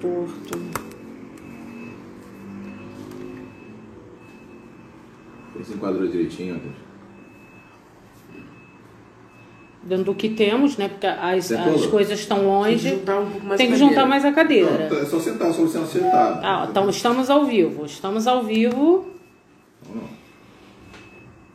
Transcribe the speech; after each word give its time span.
Porto. 0.00 0.58
Você 5.56 5.74
enquadrou 5.74 6.08
direitinho, 6.08 6.54
Matheus? 6.54 6.74
Dentro 9.82 10.04
do 10.04 10.14
que 10.14 10.30
temos, 10.30 10.76
né? 10.76 10.88
Porque 10.88 11.06
as, 11.06 11.52
as 11.52 11.86
coisas 11.86 12.18
estão 12.18 12.38
Tem 12.38 12.46
que 12.46 12.50
longe. 12.50 12.88
juntar 12.90 13.20
um 13.20 13.30
pouco 13.30 13.46
mais 13.46 13.58
Tem 13.58 13.70
que 13.70 13.76
juntar 13.76 14.06
mais 14.06 14.24
a 14.24 14.32
cadeira. 14.32 14.88
Não, 14.90 14.98
é 14.98 15.04
só 15.04 15.18
sentar, 15.18 15.52
só 15.52 15.62
não 15.62 15.86
sentado. 15.86 16.40
Ah, 16.42 16.66
então 16.70 16.88
estamos 16.88 17.28
ao 17.28 17.44
vivo. 17.44 17.84
Estamos 17.84 18.26
ao 18.26 18.42
vivo. 18.42 19.06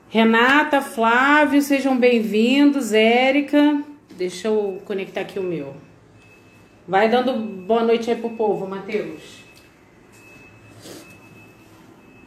Renata, 0.10 0.82
Flávio, 0.82 1.62
sejam 1.62 1.98
bem-vindos. 1.98 2.94
Érica, 2.94 3.82
deixa 4.18 4.48
eu 4.48 4.82
conectar 4.86 5.22
aqui 5.22 5.40
o 5.40 5.44
meu. 5.44 5.74
Vai 6.88 7.10
dando 7.10 7.34
boa 7.34 7.84
noite 7.84 8.12
aí 8.12 8.18
pro 8.18 8.30
povo, 8.30 8.68
Matheus. 8.68 9.44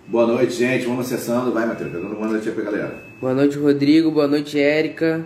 Boa 0.09 0.27
noite, 0.27 0.53
gente. 0.55 0.85
Vamos 0.85 1.07
acessando. 1.07 1.53
Vai, 1.53 1.65
Matheus. 1.65 1.93
Dando 1.93 2.17
boa 2.17 2.27
noite 2.27 2.49
aí 2.49 2.55
pra 2.55 2.65
galera. 2.65 3.03
Boa 3.21 3.35
noite, 3.35 3.57
Rodrigo. 3.57 4.11
Boa 4.11 4.27
noite, 4.27 4.59
Érica. 4.59 5.25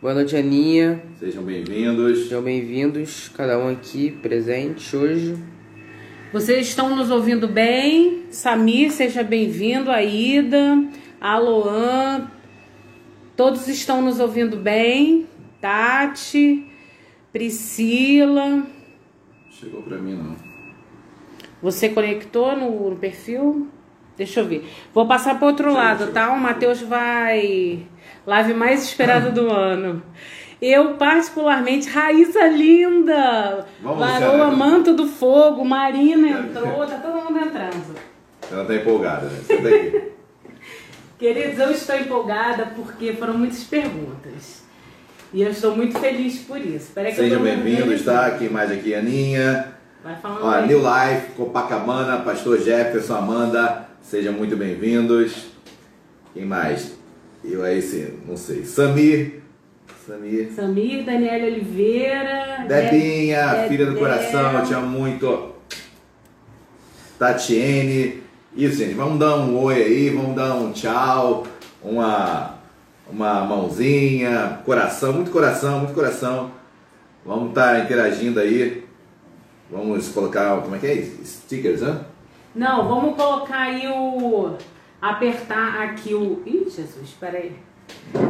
Boa 0.00 0.14
noite, 0.14 0.36
Aninha. 0.36 1.02
Sejam 1.18 1.42
bem-vindos. 1.42 2.22
Sejam 2.22 2.40
bem-vindos, 2.42 3.28
cada 3.36 3.58
um 3.58 3.68
aqui 3.68 4.10
presente 4.10 4.96
hoje. 4.96 5.36
Vocês 6.32 6.68
estão 6.68 6.94
nos 6.94 7.10
ouvindo 7.10 7.48
bem? 7.48 8.22
Samir, 8.30 8.92
seja 8.92 9.24
bem-vindo. 9.24 9.90
Aida, 9.90 10.84
Aloan, 11.20 12.30
todos 13.36 13.66
estão 13.66 14.00
nos 14.00 14.20
ouvindo 14.20 14.56
bem? 14.56 15.26
Tati, 15.60 16.69
Priscila. 17.32 18.64
Chegou 19.50 19.82
pra 19.82 19.98
mim, 19.98 20.14
não. 20.14 20.36
Você 21.62 21.90
conectou 21.90 22.56
no, 22.56 22.90
no 22.90 22.96
perfil? 22.96 23.68
Deixa 24.16 24.40
eu 24.40 24.46
ver. 24.46 24.68
Vou 24.92 25.06
passar 25.06 25.38
para 25.38 25.46
outro 25.46 25.72
lado, 25.72 26.12
tá? 26.12 26.30
O 26.32 26.40
Matheus 26.40 26.80
vai. 26.82 27.86
Live 28.26 28.54
mais 28.54 28.84
esperada 28.84 29.30
do 29.30 29.50
ano. 29.50 30.02
Eu, 30.60 30.94
particularmente, 30.94 31.88
Raíssa 31.88 32.46
Linda! 32.48 33.66
Vamos, 33.80 33.98
Varoa 33.98 34.32
Luciana. 34.32 34.56
Manto 34.56 34.92
do 34.92 35.06
Fogo, 35.06 35.64
Marina 35.64 36.28
entrou, 36.28 36.86
tá 36.86 36.98
todo 36.98 37.24
mundo 37.24 37.38
entrando. 37.38 37.96
Ela 38.52 38.64
tá 38.66 38.74
empolgada, 38.74 39.26
né? 39.26 39.40
Senta 39.42 39.68
aqui. 39.68 40.02
Queridos, 41.18 41.58
eu 41.58 41.70
estou 41.70 41.96
empolgada 41.96 42.72
porque 42.76 43.14
foram 43.14 43.38
muitas 43.38 43.64
perguntas. 43.64 44.59
E 45.32 45.42
eu 45.42 45.50
estou 45.50 45.76
muito 45.76 45.98
feliz 45.98 46.38
por 46.40 46.58
isso. 46.60 46.92
Sejam 47.14 47.42
bem-vindos, 47.42 48.02
tá? 48.04 48.26
Aqui 48.26 48.48
mais 48.48 48.70
aqui, 48.70 48.94
Aninha. 48.94 49.74
Vai 50.02 50.16
falando 50.16 50.44
Ó, 50.44 50.50
aí. 50.50 50.66
New 50.66 50.78
Life, 50.80 51.32
Copacabana, 51.36 52.18
Pastor 52.18 52.58
Jefferson, 52.58 53.14
Amanda. 53.14 53.86
Sejam 54.02 54.32
muito 54.32 54.56
bem-vindos. 54.56 55.46
Quem 56.34 56.44
mais? 56.44 56.92
Eu 57.44 57.62
aí 57.62 57.80
sim, 57.80 58.18
não 58.26 58.36
sei. 58.36 58.64
Samir. 58.64 59.40
Samir. 60.06 60.50
Samir, 60.52 61.04
Daniela 61.04 61.44
Oliveira. 61.46 62.64
Debinha, 62.66 63.46
Deb- 63.46 63.68
filha 63.68 63.86
do 63.86 63.96
coração, 63.96 64.52
eu 64.58 64.64
te 64.66 64.74
amo 64.74 64.86
muito. 64.98 65.52
Tatiene. 67.18 68.22
Isso, 68.56 68.78
gente, 68.78 68.94
vamos 68.94 69.18
dar 69.20 69.36
um 69.36 69.56
oi 69.62 69.80
aí, 69.80 70.10
vamos 70.10 70.34
dar 70.34 70.54
um 70.56 70.72
tchau, 70.72 71.46
uma, 71.84 72.58
uma 73.12 73.44
mãozinha, 73.44 74.60
coração, 74.64 75.12
muito 75.12 75.30
coração, 75.30 75.80
muito 75.80 75.94
coração. 75.94 76.50
Vamos 77.24 77.50
estar 77.50 77.84
interagindo 77.84 78.40
aí. 78.40 78.84
Vamos 79.70 80.08
colocar, 80.08 80.60
como 80.62 80.74
é 80.76 80.78
que 80.78 80.86
é 80.86 80.94
isso? 80.94 81.24
Stickers, 81.24 81.82
né? 81.82 82.00
Não, 82.54 82.88
vamos 82.88 83.14
colocar 83.16 83.60
aí 83.60 83.86
o. 83.86 84.56
Apertar 85.00 85.82
aqui 85.82 86.14
o. 86.14 86.42
Ih, 86.44 86.64
Jesus, 86.64 87.10
peraí. 87.18 87.52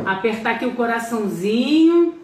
Apertar 0.05 0.53
aqui 0.53 0.67
o 0.67 0.75
coraçãozinho. 0.75 2.19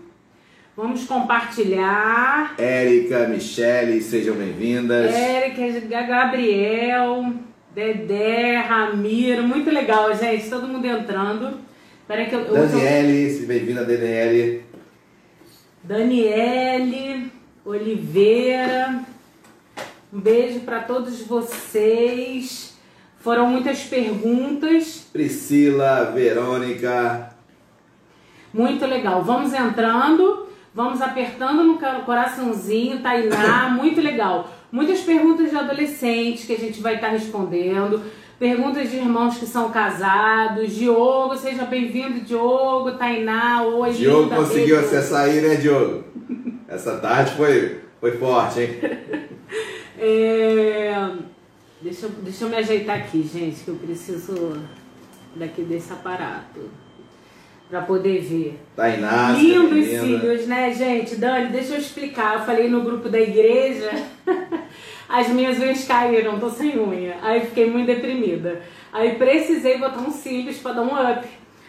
Vamos 0.77 1.05
compartilhar. 1.07 2.55
Érica, 2.59 3.27
Michele, 3.29 4.03
sejam 4.03 4.35
bem-vindas. 4.35 5.15
Érica, 5.15 5.81
Gabriel, 6.07 7.33
Dedé, 7.75 8.59
Ramiro. 8.59 9.43
Muito 9.43 9.71
legal, 9.71 10.15
gente. 10.15 10.51
Todo 10.51 10.69
mundo 10.69 10.87
entrando. 10.87 11.66
Peraí 12.07 12.27
que 12.29 12.35
eu. 12.35 12.41
eu- 12.41 12.55
Daniele, 12.69 13.31
se 13.31 13.47
bem-vinda, 13.47 13.85
Daniele. 13.85 14.65
Daniele, 15.83 17.33
Oliveira. 17.65 19.01
Um 20.13 20.21
beijo 20.21 20.61
para 20.61 20.81
todos 20.81 21.21
vocês. 21.23 22.77
Foram 23.21 23.49
muitas 23.49 23.81
perguntas. 23.83 25.09
Priscila, 25.13 26.13
Verônica. 26.15 27.31
Muito 28.55 28.87
legal. 28.87 29.23
Vamos 29.25 29.53
entrando, 29.53 30.47
vamos 30.73 31.03
apertando 31.03 31.65
no 31.65 31.77
coraçãozinho, 32.05 33.01
Tainá, 33.01 33.69
muito 33.69 34.01
legal. 34.01 34.49
Muitas 34.71 35.01
perguntas 35.01 35.51
de 35.51 35.57
adolescentes 35.57 36.45
que 36.45 36.53
a 36.55 36.59
gente 36.59 36.81
vai 36.81 36.95
estar 36.95 37.09
respondendo. 37.09 38.01
Perguntas 38.39 38.91
de 38.91 38.97
irmãos 38.97 39.39
que 39.39 39.47
são 39.47 39.71
casados. 39.71 40.73
Diogo, 40.75 41.37
seja 41.37 41.65
bem-vindo, 41.65 42.21
Diogo, 42.21 42.93
Tainá, 42.93 43.63
oi. 43.63 43.93
Diogo 43.93 44.25
linda, 44.25 44.37
conseguiu 44.37 44.77
beijo. 44.77 44.87
acessar 44.97 45.25
aí, 45.25 45.41
né, 45.41 45.55
Diogo? 45.57 46.05
Essa 46.69 46.99
tarde 46.99 47.33
foi, 47.35 47.81
foi 48.01 48.13
forte, 48.13 48.61
hein? 48.61 48.71
É, 49.99 51.11
Deixa, 51.81 52.05
eu- 52.05 52.11
deixa 52.23 52.45
eu 52.45 52.51
me 52.51 52.57
ajeitar 52.57 52.99
aqui, 52.99 53.23
gente, 53.23 53.65
que 53.65 53.69
eu 53.69 53.77
preciso 53.77 54.63
daqui 55.35 55.63
desse 55.63 55.91
aparato 55.91 56.61
para 57.71 57.81
poder 57.81 58.21
ver. 58.21 58.61
Tainá, 58.77 59.35
seja 59.35 59.59
Lindos 59.59 59.87
cílios, 59.89 60.47
né, 60.47 60.71
gente? 60.75 61.17
Dani, 61.17 61.51
deixa 61.51 61.73
eu 61.75 61.79
explicar. 61.79 62.41
Eu 62.41 62.45
falei 62.45 62.69
no 62.69 62.83
grupo 62.83 63.09
da 63.09 63.19
igreja, 63.19 63.91
as 65.09 65.29
minhas 65.29 65.59
unhas 65.59 65.85
caíram, 65.85 66.39
tô 66.39 66.51
sem 66.51 66.79
unha. 66.79 67.17
Aí 67.23 67.41
fiquei 67.41 67.71
muito 67.71 67.87
deprimida. 67.87 68.63
Aí 68.93 69.15
precisei 69.17 69.79
botar 69.79 70.01
uns 70.01 70.15
cílios 70.15 70.59
para 70.59 70.75
dar 70.75 70.83
um 70.83 70.95
up, 70.95 71.27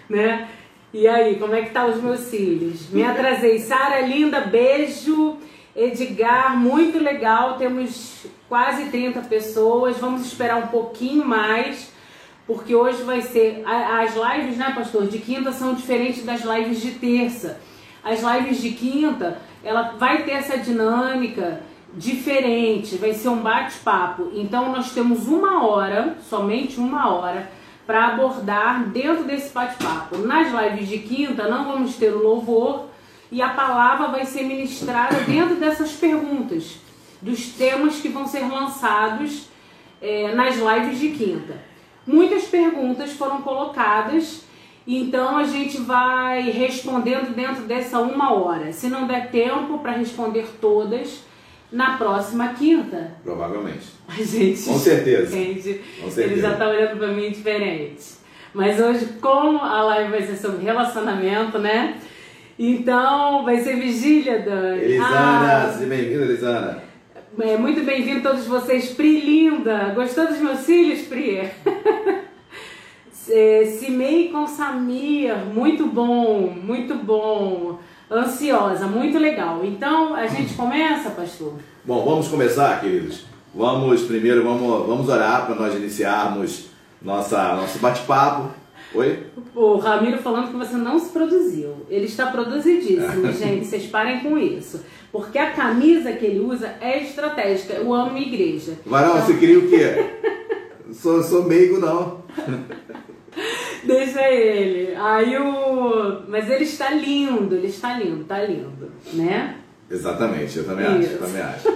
né? 0.09 0.47
E 0.93 1.07
aí, 1.07 1.35
como 1.35 1.53
é 1.53 1.61
que 1.61 1.71
tá 1.71 1.85
os 1.85 2.01
meus 2.01 2.21
cílios? 2.21 2.89
Me 2.89 3.03
atrasei. 3.03 3.59
Sara, 3.59 4.01
linda, 4.01 4.41
beijo. 4.41 5.37
Edgar, 5.75 6.57
muito 6.57 6.97
legal. 6.97 7.57
Temos 7.57 8.25
quase 8.47 8.85
30 8.85 9.21
pessoas. 9.21 9.97
Vamos 9.97 10.25
esperar 10.25 10.57
um 10.57 10.67
pouquinho 10.67 11.25
mais 11.25 11.91
porque 12.47 12.73
hoje 12.73 13.03
vai 13.03 13.21
ser 13.21 13.61
as 13.65 14.15
lives, 14.15 14.57
né, 14.57 14.71
pastor, 14.73 15.05
de 15.05 15.19
quinta 15.19 15.51
são 15.51 15.73
diferentes 15.73 16.23
das 16.23 16.43
lives 16.45 16.81
de 16.81 16.91
terça. 16.91 17.59
As 18.01 18.21
lives 18.21 18.61
de 18.61 18.69
quinta, 18.71 19.41
ela 19.61 19.95
vai 19.97 20.23
ter 20.23 20.31
essa 20.31 20.57
dinâmica 20.57 21.61
diferente, 21.93 22.97
vai 22.97 23.13
ser 23.13 23.29
um 23.29 23.37
bate-papo. 23.37 24.31
Então 24.33 24.71
nós 24.71 24.91
temos 24.91 25.27
uma 25.27 25.65
hora, 25.65 26.17
somente 26.29 26.79
uma 26.79 27.13
hora, 27.13 27.49
para 27.85 28.07
abordar 28.07 28.85
dentro 28.89 29.23
desse 29.23 29.53
bate-papo. 29.53 30.17
Nas 30.17 30.47
lives 30.51 30.89
de 30.89 30.99
quinta 30.99 31.47
não 31.47 31.65
vamos 31.65 31.95
ter 31.95 32.13
o 32.13 32.21
louvor 32.21 32.87
e 33.31 33.41
a 33.41 33.49
palavra 33.49 34.07
vai 34.07 34.25
ser 34.25 34.43
ministrada 34.43 35.15
dentro 35.21 35.55
dessas 35.55 35.91
perguntas, 35.93 36.77
dos 37.21 37.47
temas 37.47 37.99
que 37.99 38.09
vão 38.09 38.27
ser 38.27 38.41
lançados 38.47 39.47
eh, 40.01 40.33
nas 40.35 40.55
lives 40.55 40.99
de 40.99 41.09
quinta. 41.09 41.57
Muitas 42.05 42.43
perguntas 42.43 43.11
foram 43.11 43.41
colocadas, 43.41 44.43
então 44.85 45.37
a 45.37 45.43
gente 45.43 45.77
vai 45.77 46.49
respondendo 46.49 47.35
dentro 47.35 47.63
dessa 47.63 47.99
uma 47.99 48.31
hora. 48.33 48.71
Se 48.71 48.87
não 48.87 49.07
der 49.07 49.29
tempo 49.29 49.79
para 49.79 49.91
responder 49.91 50.47
todas, 50.61 51.26
na 51.72 51.97
próxima 51.97 52.50
quinta, 52.53 53.11
Provavelmente. 53.23 53.87
a 54.08 54.14
gente. 54.23 54.64
Com 54.64 54.78
certeza. 54.79 55.31
Gente, 55.31 55.81
Com 56.02 56.09
certeza. 56.09 56.22
Eles 56.22 56.41
já 56.41 56.52
estão 56.53 56.69
olhando 56.69 56.97
para 56.97 57.08
mim 57.09 57.29
diferente. 57.31 58.17
Mas 58.53 58.79
hoje, 58.79 59.05
como 59.22 59.59
a 59.59 59.84
live 59.84 60.09
vai 60.11 60.22
ser 60.23 60.35
sobre 60.37 60.64
relacionamento, 60.64 61.59
né? 61.59 61.97
Então, 62.58 63.43
vai 63.46 63.58
ser 63.59 63.75
vigília, 63.75 64.40
Dani. 64.40 64.81
Elisana, 64.84 65.66
Ah, 65.67 65.72
seja 65.73 65.85
bem-vinda, 65.87 66.23
Elisana. 66.25 66.84
é, 67.40 67.58
muito 67.58 67.84
bem-vindo 67.84 68.22
todos 68.22 68.47
vocês. 68.47 68.90
Pri 68.93 69.19
linda, 69.19 69.91
gostou 69.93 70.25
dos 70.28 70.40
meus 70.40 70.59
cílios, 70.59 71.02
Pri? 71.02 71.49
É, 73.29 73.66
Cimei 73.66 74.29
com 74.29 74.47
Samir, 74.47 75.35
muito 75.53 75.85
bom, 75.87 76.49
muito 76.49 76.96
bom. 76.96 77.78
Ansiosa, 78.09 78.87
muito 78.87 79.17
legal. 79.17 79.61
Então, 79.63 80.15
a 80.15 80.27
gente 80.27 80.53
começa, 80.53 81.09
pastor? 81.09 81.53
Bom, 81.83 82.05
vamos 82.05 82.27
começar, 82.29 82.79
queridos. 82.79 83.25
Vamos 83.53 84.03
primeiro, 84.03 84.43
vamos, 84.43 84.87
vamos 84.87 85.09
orar 85.09 85.45
para 85.45 85.55
nós 85.55 85.75
iniciarmos 85.75 86.67
nossa, 87.01 87.55
nosso 87.55 87.79
bate-papo. 87.79 88.49
Oi? 88.93 89.25
O 89.53 89.77
Ramiro 89.77 90.19
falando 90.19 90.51
que 90.51 90.55
você 90.55 90.75
não 90.75 90.97
se 90.97 91.09
produziu. 91.09 91.85
Ele 91.89 92.05
está 92.05 92.27
produzidíssimo, 92.27 93.31
gente. 93.33 93.65
Vocês 93.65 93.87
parem 93.87 94.21
com 94.21 94.37
isso. 94.37 94.81
Porque 95.11 95.37
a 95.37 95.51
camisa 95.51 96.13
que 96.13 96.25
ele 96.25 96.39
usa 96.39 96.75
é 96.79 97.03
estratégica. 97.03 97.73
Eu 97.73 97.93
amo 97.93 98.13
minha 98.13 98.27
igreja. 98.27 98.73
Varão, 98.85 99.21
você 99.21 99.33
queria 99.35 99.59
o 99.59 99.67
quê? 99.67 100.13
sou, 100.93 101.21
sou 101.21 101.43
meigo, 101.43 101.79
não. 101.79 102.23
Deixa 103.84 104.22
ele. 104.29 104.96
Aí 104.96 105.38
o. 105.38 106.22
Mas 106.28 106.50
ele 106.50 106.64
está 106.64 106.91
lindo, 106.91 107.56
ele 107.56 107.68
está 107.68 107.97
lindo, 107.97 108.24
tá 108.24 108.41
lindo, 108.44 108.91
né? 109.14 109.58
Exatamente, 109.90 110.58
eu 110.58 110.66
também 110.66 111.00
Isso. 111.00 111.14
acho, 111.14 111.18
também 111.18 111.41
acho. 111.41 111.68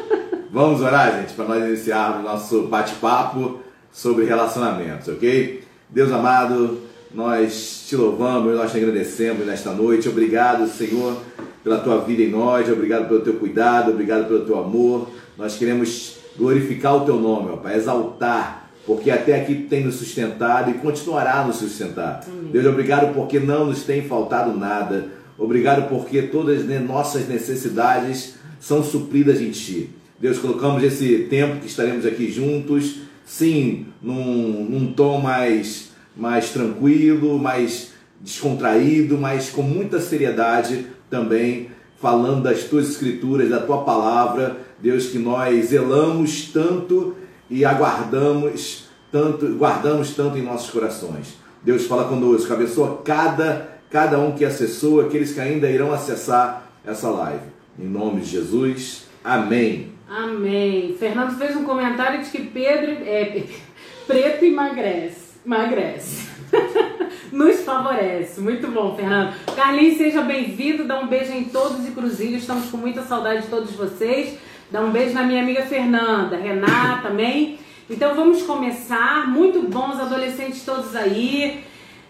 Vamos 0.52 0.82
orar, 0.82 1.20
gente, 1.20 1.34
para 1.34 1.46
nós 1.46 1.64
iniciarmos 1.64 2.24
nosso 2.24 2.64
bate-papo 2.64 3.62
sobre 3.92 4.26
relacionamentos, 4.26 5.08
ok? 5.08 5.64
Deus 5.90 6.12
amado, 6.12 6.82
nós 7.14 7.86
te 7.88 7.96
louvamos, 7.96 8.56
nós 8.56 8.72
te 8.72 8.78
agradecemos 8.78 9.46
nesta 9.46 9.72
noite. 9.72 10.10
Obrigado, 10.10 10.68
Senhor, 10.68 11.18
pela 11.64 11.80
tua 11.80 12.00
vida 12.02 12.22
em 12.22 12.30
nós, 12.30 12.70
obrigado 12.70 13.08
pelo 13.08 13.22
teu 13.22 13.36
cuidado, 13.36 13.92
obrigado 13.92 14.28
pelo 14.28 14.46
teu 14.46 14.60
amor. 14.60 15.10
Nós 15.38 15.58
queremos 15.58 16.18
glorificar 16.38 16.96
o 16.98 17.06
teu 17.06 17.16
nome, 17.16 17.52
ó 17.52 17.58
Pai, 17.58 17.76
exaltar, 17.76 18.70
porque 18.86 19.12
até 19.12 19.40
aqui 19.40 19.56
tem 19.56 19.84
nos 19.84 19.96
sustentado 19.96 20.72
e 20.72 20.76
continuará 20.76 21.44
nos 21.46 21.58
sustentar. 21.58 22.26
Deus, 22.52 22.66
obrigado 22.66 23.14
porque 23.14 23.40
não 23.40 23.66
nos 23.66 23.84
tem 23.84 24.02
faltado 24.02 24.58
nada. 24.58 25.08
Obrigado 25.38 25.88
porque 25.90 26.24
todas 26.24 26.70
as 26.70 26.82
nossas 26.82 27.28
necessidades 27.28 28.36
são 28.60 28.84
supridas 28.84 29.42
em 29.42 29.52
Ti. 29.52 29.90
Deus, 30.20 30.38
colocamos 30.38 30.84
esse 30.84 31.28
tempo 31.30 31.60
que 31.60 31.68
estaremos 31.68 32.06
aqui 32.06 32.32
juntos, 32.32 33.00
sim, 33.26 33.88
num, 34.02 34.68
num 34.70 34.94
tom 34.94 35.20
mais, 35.20 35.90
mais 36.16 36.52
tranquilo, 36.52 37.40
mais 37.40 37.92
descontraído, 38.20 39.18
mas 39.18 39.50
com 39.50 39.64
muita 39.64 40.00
seriedade 40.00 40.86
também, 41.10 41.70
falando 42.00 42.44
das 42.44 42.66
Tuas 42.66 42.90
Escrituras, 42.90 43.50
da 43.50 43.60
Tua 43.60 43.84
Palavra. 43.84 44.58
Deus, 44.80 45.08
que 45.08 45.18
nós 45.18 45.70
zelamos 45.70 46.50
tanto 46.54 47.16
e 47.52 47.66
aguardamos 47.66 48.86
tanto, 49.12 49.46
guardamos 49.50 50.16
tanto 50.16 50.38
em 50.38 50.42
nossos 50.42 50.72
corações. 50.72 51.36
Deus 51.62 51.86
fala 51.86 52.06
conosco, 52.06 52.52
abençoa 52.52 53.02
cada, 53.04 53.78
cada 53.90 54.18
um 54.18 54.32
que 54.32 54.46
acessou, 54.46 55.02
aqueles 55.02 55.34
que 55.34 55.42
ainda 55.42 55.70
irão 55.70 55.92
acessar 55.92 56.72
essa 56.86 57.10
live. 57.10 57.44
Em 57.78 57.86
nome 57.86 58.22
de 58.22 58.28
Jesus, 58.28 59.06
amém. 59.22 59.92
Amém. 60.10 60.96
Fernando 60.98 61.38
fez 61.38 61.56
um 61.56 61.66
comentário 61.66 62.24
de 62.24 62.30
que 62.30 62.42
Pedro 62.42 62.92
é 63.06 63.44
preto 64.08 64.46
emagrece. 64.46 65.32
Emagrece. 65.46 66.30
Nos 67.32 67.62
favorece. 67.62 68.40
Muito 68.40 68.68
bom, 68.68 68.96
Fernando. 68.96 69.34
Carlinhos, 69.56 69.98
seja 69.98 70.22
bem-vindo. 70.22 70.86
Dá 70.86 71.00
um 71.00 71.08
beijo 71.08 71.32
em 71.32 71.46
todos 71.46 71.88
e 71.88 71.92
cruzilhos. 71.92 72.42
Estamos 72.42 72.70
com 72.70 72.78
muita 72.78 73.04
saudade 73.04 73.44
de 73.44 73.48
todos 73.48 73.72
vocês. 73.72 74.38
Dá 74.72 74.80
um 74.82 74.92
beijo 74.92 75.14
na 75.14 75.24
minha 75.24 75.42
amiga 75.42 75.64
Fernanda, 75.64 76.38
Renata 76.38 77.10
também. 77.10 77.60
Então 77.90 78.16
vamos 78.16 78.42
começar. 78.44 79.28
Muito 79.30 79.62
bons 79.68 80.00
adolescentes 80.00 80.64
todos 80.64 80.96
aí. 80.96 81.64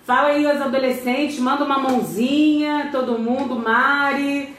Fala 0.05 0.29
aí 0.29 0.45
os 0.45 0.61
adolescentes, 0.61 1.39
manda 1.39 1.63
uma 1.63 1.79
mãozinha, 1.79 2.89
todo 2.91 3.17
mundo, 3.19 3.55
Mari. 3.55 4.49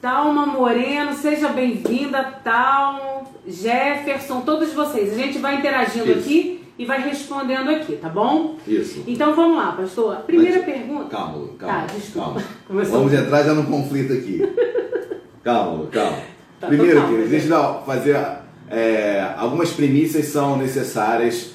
Talma 0.00 0.44
Moreno, 0.44 1.12
seja 1.14 1.48
bem-vinda, 1.48 2.22
Tal, 2.42 3.24
Jefferson, 3.46 4.40
todos 4.40 4.72
vocês. 4.72 5.12
A 5.12 5.16
gente 5.16 5.38
vai 5.38 5.56
interagindo 5.56 6.10
Isso. 6.10 6.18
aqui 6.18 6.64
e 6.76 6.84
vai 6.84 7.00
respondendo 7.00 7.70
aqui, 7.70 7.92
tá 7.96 8.08
bom? 8.08 8.56
Isso. 8.66 9.04
Então 9.06 9.34
vamos 9.36 9.56
lá, 9.56 9.70
pastor. 9.72 10.16
Primeira 10.26 10.56
Mas- 10.56 10.64
pergunta. 10.64 11.04
Calma, 11.04 11.48
calma. 11.56 11.74
Tá, 11.86 11.86
desculpa. 11.94 12.42
calma. 12.66 12.84
Vamos 12.84 13.12
entrar 13.12 13.44
já 13.44 13.54
no 13.54 13.64
conflito 13.64 14.12
aqui. 14.12 14.42
calma, 15.44 15.86
calma. 15.86 16.31
Tá, 16.62 16.68
Primeiro, 16.68 17.08
querido, 17.08 17.28
deixa 17.28 17.52
eu 17.52 17.82
fazer 17.84 18.16
é, 18.70 19.34
algumas 19.36 19.72
premissas 19.72 20.26
são 20.26 20.56
necessárias 20.56 21.54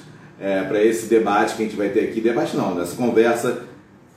para 0.68 0.84
esse 0.84 1.06
debate 1.06 1.56
que 1.56 1.62
a 1.62 1.64
gente 1.64 1.76
vai 1.76 1.88
ter 1.88 2.00
aqui. 2.00 2.20
Debate 2.20 2.54
não, 2.54 2.74
nessa 2.74 2.94
conversa 2.94 3.62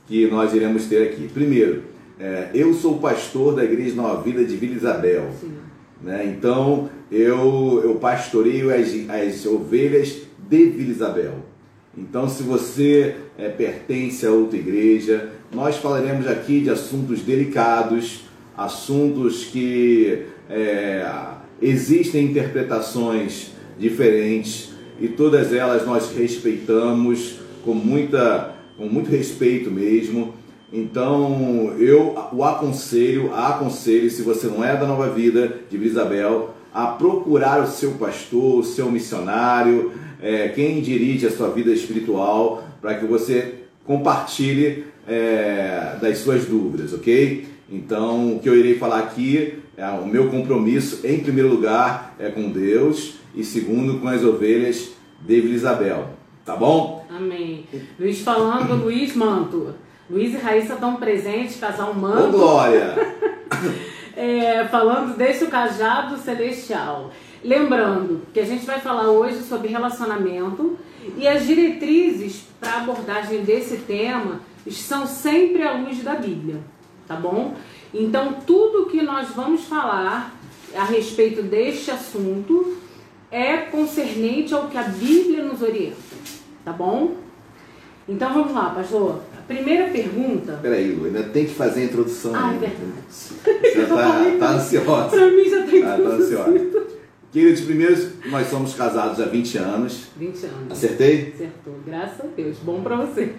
que 0.06 0.28
nós 0.28 0.54
iremos 0.54 0.86
ter 0.86 1.08
aqui. 1.08 1.30
Primeiro, 1.34 1.84
é, 2.20 2.50
eu 2.54 2.74
sou 2.74 2.98
pastor 2.98 3.56
da 3.56 3.64
Igreja 3.64 3.96
Nova 3.96 4.22
Vida 4.22 4.44
de 4.44 4.58
Vila 4.58 4.76
Isabel. 4.76 5.30
Sim. 5.40 5.54
né? 6.04 6.26
Então 6.26 6.90
eu, 7.10 7.82
eu 7.86 7.96
pastoreio 7.96 8.70
as, 8.70 8.90
as 9.10 9.46
ovelhas 9.46 10.18
de 10.50 10.66
Vila 10.66 10.92
Isabel. 10.92 11.36
Então, 11.98 12.28
se 12.28 12.44
você 12.44 13.16
eh, 13.38 13.50
pertence 13.50 14.26
a 14.26 14.32
outra 14.32 14.58
igreja, 14.58 15.30
nós 15.54 15.76
falaremos 15.76 16.26
aqui 16.26 16.62
de 16.62 16.70
assuntos 16.70 17.22
delicados, 17.22 18.24
assuntos 18.66 19.46
que 19.46 20.24
eh, 20.50 21.06
existem 21.62 22.26
interpretações 22.26 23.52
diferentes 23.78 24.72
e 25.00 25.08
todas 25.08 25.54
elas 25.54 25.86
nós 25.86 26.12
respeitamos 26.16 27.40
com, 27.64 27.74
muita, 27.74 28.56
com 28.78 28.86
muito 28.86 29.10
respeito 29.10 29.72
mesmo. 29.72 30.34
Então 30.72 31.74
eu 31.80 32.16
o 32.32 32.44
aconselho, 32.44 33.34
aconselho, 33.34 34.10
se 34.10 34.22
você 34.22 34.48
não 34.48 34.64
é 34.64 34.76
da 34.76 34.86
Nova 34.86 35.10
Vida 35.10 35.60
de 35.70 35.78
Vila 35.78 35.92
Isabel, 35.92 36.54
a 36.74 36.88
procurar 36.88 37.62
o 37.62 37.68
seu 37.68 37.92
pastor, 37.94 38.60
o 38.60 38.64
seu 38.64 38.90
missionário, 38.90 39.92
é, 40.22 40.50
quem 40.50 40.82
dirige 40.82 41.28
a 41.28 41.32
sua 41.32 41.50
vida 41.50 41.72
espiritual, 41.72 42.64
para 42.80 42.96
que 42.96 43.06
você 43.06 43.56
compartilhe 43.86 44.86
é, 45.08 45.98
das 46.00 46.20
suas 46.20 46.46
dúvidas, 46.46 46.94
ok? 46.94 47.51
Então 47.72 48.36
o 48.36 48.40
que 48.40 48.50
eu 48.50 48.58
irei 48.58 48.78
falar 48.78 49.00
aqui 49.00 49.60
é 49.78 49.88
o 49.88 50.06
meu 50.06 50.30
compromisso, 50.30 51.08
em 51.08 51.22
primeiro 51.22 51.50
lugar, 51.50 52.16
é 52.20 52.30
com 52.30 52.52
Deus 52.52 53.16
e 53.34 53.44
segundo 53.44 54.00
com 54.00 54.10
as 54.10 54.24
ovelhas 54.24 54.92
de 55.22 55.38
Isabel, 55.38 56.10
tá 56.46 56.56
bom? 56.56 57.06
Amém. 57.10 57.66
Luiz 57.98 58.20
falando, 58.22 58.76
Luiz 58.84 59.16
Manto. 59.16 59.74
Luiz 60.10 60.34
e 60.34 60.38
Raíssa 60.38 60.74
estão 60.74 60.98
presentes, 60.98 61.58
casal 61.58 61.92
Ô 61.92 61.94
Manto. 61.94 62.32
Glória! 62.32 62.96
É, 64.14 64.66
falando 64.66 65.16
desse 65.16 65.46
o 65.46 65.48
cajado 65.48 66.18
celestial. 66.18 67.12
Lembrando 67.44 68.22
que 68.34 68.42
a 68.42 68.46
gente 68.46 68.66
vai 68.66 68.80
falar 68.80 69.10
hoje 69.10 69.42
sobre 69.42 69.70
relacionamento 69.70 70.78
e 71.18 71.28
as 71.28 71.48
diretrizes 71.48 72.46
para 72.60 72.82
abordagem 72.82 73.44
desse 73.44 73.78
tema 73.78 74.42
são 74.70 75.08
sempre 75.08 75.64
à 75.64 75.74
luz 75.74 76.04
da 76.04 76.16
Bíblia, 76.16 76.60
tá 77.08 77.16
bom? 77.16 77.56
Então, 77.94 78.34
tudo 78.46 78.86
que 78.90 79.02
nós 79.02 79.30
vamos 79.30 79.66
falar 79.66 80.34
a 80.76 80.84
respeito 80.86 81.42
deste 81.44 81.92
assunto 81.92 82.78
é 83.30 83.58
concernente 83.58 84.54
ao 84.54 84.68
que 84.68 84.78
a 84.78 84.84
Bíblia 84.84 85.44
nos 85.44 85.62
orienta, 85.62 85.98
tá 86.66 86.72
bom? 86.72 87.16
Então 88.08 88.34
vamos 88.34 88.54
lá, 88.54 88.72
pastor. 88.72 89.22
A 89.38 89.42
primeira 89.54 89.90
pergunta. 89.90 90.60
Peraí, 90.62 90.94
Lu, 90.94 91.06
ainda 91.06 91.24
tem 91.24 91.46
que 91.46 91.54
fazer 91.54 91.82
a 91.82 91.84
introdução 91.86 92.34
Ah, 92.36 92.54
é 92.54 92.58
verdade. 92.58 92.92
Você 93.10 93.86
tá, 93.88 94.38
tá 94.40 94.52
ansiosa. 94.52 95.10
Pra 95.10 95.28
mim 95.28 95.50
já 95.50 95.64
tem 95.64 95.84
Ah, 95.84 95.98
tá 96.02 96.10
ansiosa. 96.10 96.72
Queridos, 97.32 97.62
primeiro, 97.62 98.10
nós 98.26 98.48
somos 98.50 98.74
casados 98.74 99.20
há 99.22 99.26
20 99.26 99.58
anos. 99.58 100.08
20 100.18 100.46
anos. 100.46 100.72
Acertei? 100.72 101.32
Acertou, 101.34 101.76
graças 101.86 102.20
a 102.20 102.28
Deus. 102.36 102.58
Bom 102.64 102.82
pra 102.82 102.98
você. 102.98 103.34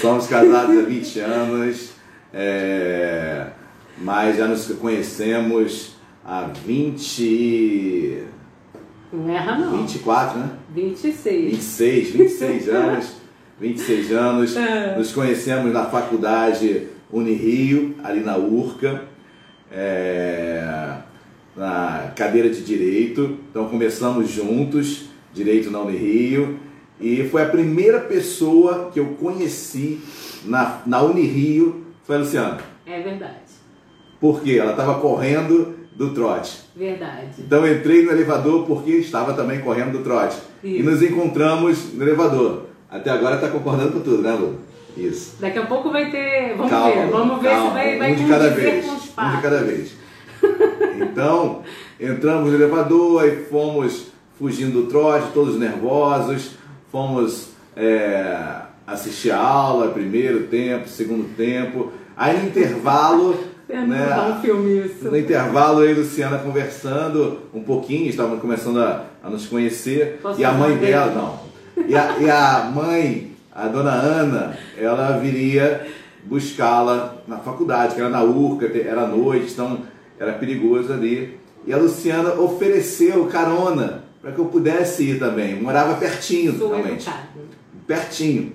Somos 0.00 0.26
casados 0.26 0.76
há 0.76 0.82
20 0.82 1.20
anos, 1.20 1.90
é, 2.32 3.46
mas 3.98 4.36
já 4.36 4.46
nos 4.46 4.66
conhecemos 4.72 5.96
há 6.24 6.42
20, 6.64 8.24
Não 9.12 9.30
erra, 9.30 9.58
não. 9.58 9.78
24, 9.78 10.38
né? 10.38 10.50
26. 10.74 11.50
26, 11.52 12.10
26 12.10 12.68
anos. 12.68 13.12
26 13.60 14.12
anos. 14.12 14.56
É. 14.56 14.96
Nos 14.96 15.12
conhecemos 15.12 15.72
na 15.72 15.84
faculdade 15.86 16.88
Unirio, 17.12 17.94
ali 18.02 18.20
na 18.20 18.36
URCA, 18.36 19.04
é, 19.70 20.94
na 21.56 22.12
cadeira 22.16 22.48
de 22.48 22.62
Direito. 22.62 23.38
Então 23.50 23.68
começamos 23.68 24.30
juntos, 24.30 25.06
Direito 25.34 25.70
na 25.70 25.80
Unirio. 25.80 26.58
E 27.00 27.28
foi 27.30 27.42
a 27.42 27.46
primeira 27.46 27.98
pessoa 28.00 28.90
que 28.92 29.00
eu 29.00 29.06
conheci 29.20 30.00
na, 30.44 30.80
na 30.86 31.02
Unirio, 31.02 31.86
foi 32.10 32.16
a 32.16 32.18
Luciana. 32.18 32.58
É 32.84 33.00
verdade. 33.02 33.34
Por 34.20 34.42
quê? 34.42 34.58
Ela 34.60 34.72
estava 34.72 34.94
correndo 34.94 35.76
do 35.94 36.12
trote. 36.12 36.62
Verdade. 36.74 37.28
Então 37.38 37.64
entrei 37.64 38.04
no 38.04 38.10
elevador 38.10 38.66
porque 38.66 38.90
estava 38.90 39.32
também 39.32 39.60
correndo 39.60 39.92
do 39.92 40.02
trote. 40.02 40.36
E 40.64 40.80
Isso. 40.80 40.90
nos 40.90 41.00
encontramos 41.02 41.94
no 41.94 42.02
elevador. 42.02 42.66
Até 42.90 43.10
agora 43.10 43.36
está 43.36 43.48
concordando 43.48 43.92
com 43.92 44.00
tudo, 44.00 44.22
né, 44.22 44.32
Lu? 44.32 44.58
Isso. 44.96 45.36
Daqui 45.40 45.60
a 45.60 45.66
pouco 45.66 45.92
vai 45.92 46.10
ter. 46.10 46.56
Vamos 46.56 46.70
calma, 46.72 46.94
ver. 46.96 47.10
Vamos 47.12 47.42
ver 47.42 47.48
calma. 47.50 47.68
se 47.68 47.74
vai, 47.74 47.98
vai 47.98 48.12
um 48.12 48.16
de 48.16 48.24
cada 48.24 48.50
vez. 48.50 48.88
Um 48.88 49.36
de 49.36 49.42
cada 49.42 49.62
vez. 49.62 49.92
Então, 51.00 51.62
entramos 51.98 52.50
no 52.50 52.56
elevador, 52.56 53.22
aí 53.22 53.44
fomos 53.44 54.08
fugindo 54.38 54.82
do 54.82 54.88
trote, 54.88 55.32
todos 55.32 55.58
nervosos, 55.58 56.52
fomos 56.90 57.50
é, 57.74 58.60
assistir 58.86 59.30
a 59.30 59.38
aula, 59.38 59.88
primeiro 59.88 60.48
tempo, 60.48 60.88
segundo 60.88 61.34
tempo. 61.36 61.92
Aí 62.20 62.38
no 62.38 62.48
intervalo, 62.48 63.34
É, 63.66 63.80
não 63.80 63.96
dá 63.96 64.36
um 64.36 64.42
filme 64.42 64.84
isso. 64.84 65.10
No 65.10 65.16
intervalo, 65.16 65.82
eu 65.82 65.92
e 65.92 65.94
Luciana 65.94 66.36
conversando 66.36 67.38
um 67.54 67.62
pouquinho, 67.62 68.10
estávamos 68.10 68.42
começando 68.42 68.78
a, 68.78 69.06
a 69.22 69.30
nos 69.30 69.46
conhecer. 69.46 70.18
Posso 70.20 70.38
e 70.38 70.44
a 70.44 70.52
mãe 70.52 70.76
dela, 70.76 71.12
não. 71.12 71.84
E 71.88 71.96
a, 71.96 72.18
e 72.18 72.28
a 72.28 72.70
mãe, 72.74 73.32
a 73.50 73.68
dona 73.68 73.92
Ana, 73.92 74.58
ela 74.76 75.16
viria 75.16 75.86
buscá-la 76.24 77.16
na 77.26 77.38
faculdade, 77.38 77.94
que 77.94 78.00
era 78.02 78.10
na 78.10 78.22
URCA, 78.22 78.66
era 78.66 79.06
noite, 79.06 79.54
então 79.54 79.78
era 80.18 80.34
perigoso 80.34 80.92
ali. 80.92 81.38
E 81.66 81.72
a 81.72 81.78
Luciana 81.78 82.34
ofereceu 82.34 83.24
carona 83.28 84.04
para 84.20 84.32
que 84.32 84.38
eu 84.38 84.44
pudesse 84.44 85.04
ir 85.04 85.18
também. 85.18 85.52
Eu 85.52 85.62
morava 85.62 85.94
pertinho, 85.94 86.58
Sou 86.58 86.68
realmente 86.68 87.10
pertinho. 87.86 88.52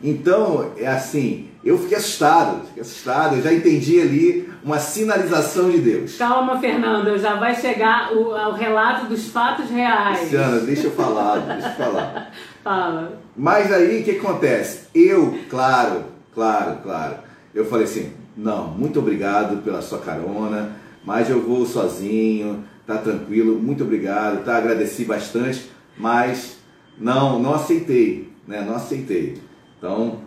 Então, 0.00 0.70
é 0.76 0.86
assim, 0.86 1.48
eu 1.64 1.78
fiquei 1.78 1.96
assustado, 1.96 2.66
fiquei 2.66 2.82
assustado, 2.82 3.36
eu 3.36 3.42
já 3.42 3.52
entendi 3.52 4.00
ali 4.00 4.52
uma 4.64 4.78
sinalização 4.78 5.70
de 5.70 5.78
Deus. 5.78 6.16
Calma, 6.16 6.58
Fernanda, 6.58 7.16
já 7.18 7.36
vai 7.36 7.54
chegar 7.54 8.12
o, 8.12 8.30
o 8.30 8.52
relato 8.52 9.06
dos 9.06 9.28
fatos 9.28 9.70
reais. 9.70 10.22
Luciana, 10.22 10.58
deixa 10.60 10.88
eu 10.88 10.90
falar, 10.92 11.38
deixa 11.38 11.68
eu 11.68 11.74
falar. 11.74 12.32
Fala. 12.62 13.20
Mas 13.36 13.72
aí 13.72 14.00
o 14.00 14.04
que 14.04 14.12
acontece? 14.12 14.86
Eu, 14.94 15.36
claro, 15.50 16.04
claro, 16.32 16.78
claro, 16.82 17.16
eu 17.52 17.64
falei 17.64 17.84
assim, 17.84 18.12
não, 18.36 18.68
muito 18.68 19.00
obrigado 19.00 19.62
pela 19.62 19.82
sua 19.82 19.98
carona, 19.98 20.70
mas 21.04 21.28
eu 21.28 21.42
vou 21.42 21.66
sozinho, 21.66 22.64
tá 22.86 22.98
tranquilo, 22.98 23.58
muito 23.60 23.82
obrigado, 23.82 24.44
tá? 24.44 24.56
Agradeci 24.56 25.04
bastante, 25.04 25.70
mas 25.98 26.58
não, 26.98 27.40
não 27.40 27.54
aceitei, 27.54 28.32
né? 28.46 28.64
Não 28.66 28.76
aceitei. 28.76 29.38
Então, 29.76 30.20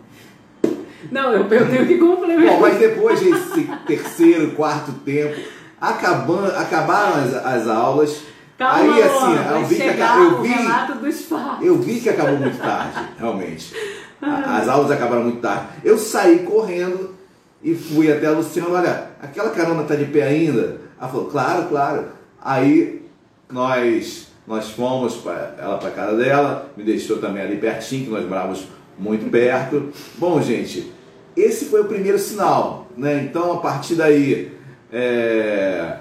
Não, 1.10 1.32
eu, 1.32 1.46
eu 1.46 1.70
tenho 1.70 1.86
que 1.86 1.94
Bom, 1.96 2.16
complementar. 2.16 2.60
mas 2.60 2.78
depois 2.78 3.20
desse 3.20 3.62
terceiro, 3.86 4.52
quarto 4.52 4.92
tempo, 5.04 5.40
acabando, 5.80 6.46
acabaram 6.56 7.22
as, 7.24 7.34
as 7.34 7.68
aulas. 7.68 8.22
Calma, 8.58 8.94
aí 8.94 9.02
assim, 9.02 9.34
vai 9.34 9.60
eu 9.62 9.66
vi, 9.66 9.74
que, 9.76 9.82
eu, 9.82 10.38
o 10.38 10.42
vi, 10.42 11.66
eu 11.66 11.78
vi 11.78 12.00
que 12.00 12.08
acabou 12.08 12.38
muito 12.38 12.56
tarde, 12.58 13.00
realmente. 13.18 13.74
A- 14.22 14.56
As 14.58 14.68
aulas 14.68 14.90
acabaram 14.90 15.24
muito 15.24 15.40
tarde. 15.40 15.66
Eu 15.84 15.98
saí 15.98 16.38
correndo 16.38 17.14
e 17.62 17.74
fui 17.74 18.10
até 18.10 18.26
a 18.28 18.30
Luciana, 18.30 18.70
olha, 18.70 19.10
aquela 19.22 19.50
carona 19.50 19.82
tá 19.82 19.94
de 19.94 20.06
pé 20.06 20.22
ainda? 20.22 20.80
Ela 20.98 21.08
falou, 21.10 21.26
claro, 21.26 21.64
claro. 21.68 22.06
Aí 22.42 23.02
nós, 23.50 24.28
nós 24.46 24.70
fomos 24.70 25.16
pra, 25.16 25.54
ela 25.58 25.76
para 25.76 25.90
casa 25.90 26.16
dela, 26.16 26.70
me 26.76 26.82
deixou 26.82 27.18
também 27.18 27.42
ali 27.42 27.56
pertinho, 27.58 28.06
que 28.06 28.10
nós 28.10 28.24
morávamos 28.26 28.68
muito 28.98 29.30
perto. 29.30 29.90
Bom, 30.16 30.40
gente, 30.40 30.92
esse 31.36 31.66
foi 31.66 31.82
o 31.82 31.84
primeiro 31.84 32.18
sinal, 32.18 32.86
né? 32.96 33.22
Então, 33.22 33.52
a 33.52 33.58
partir 33.58 33.94
daí, 33.94 34.52
é, 34.92 35.98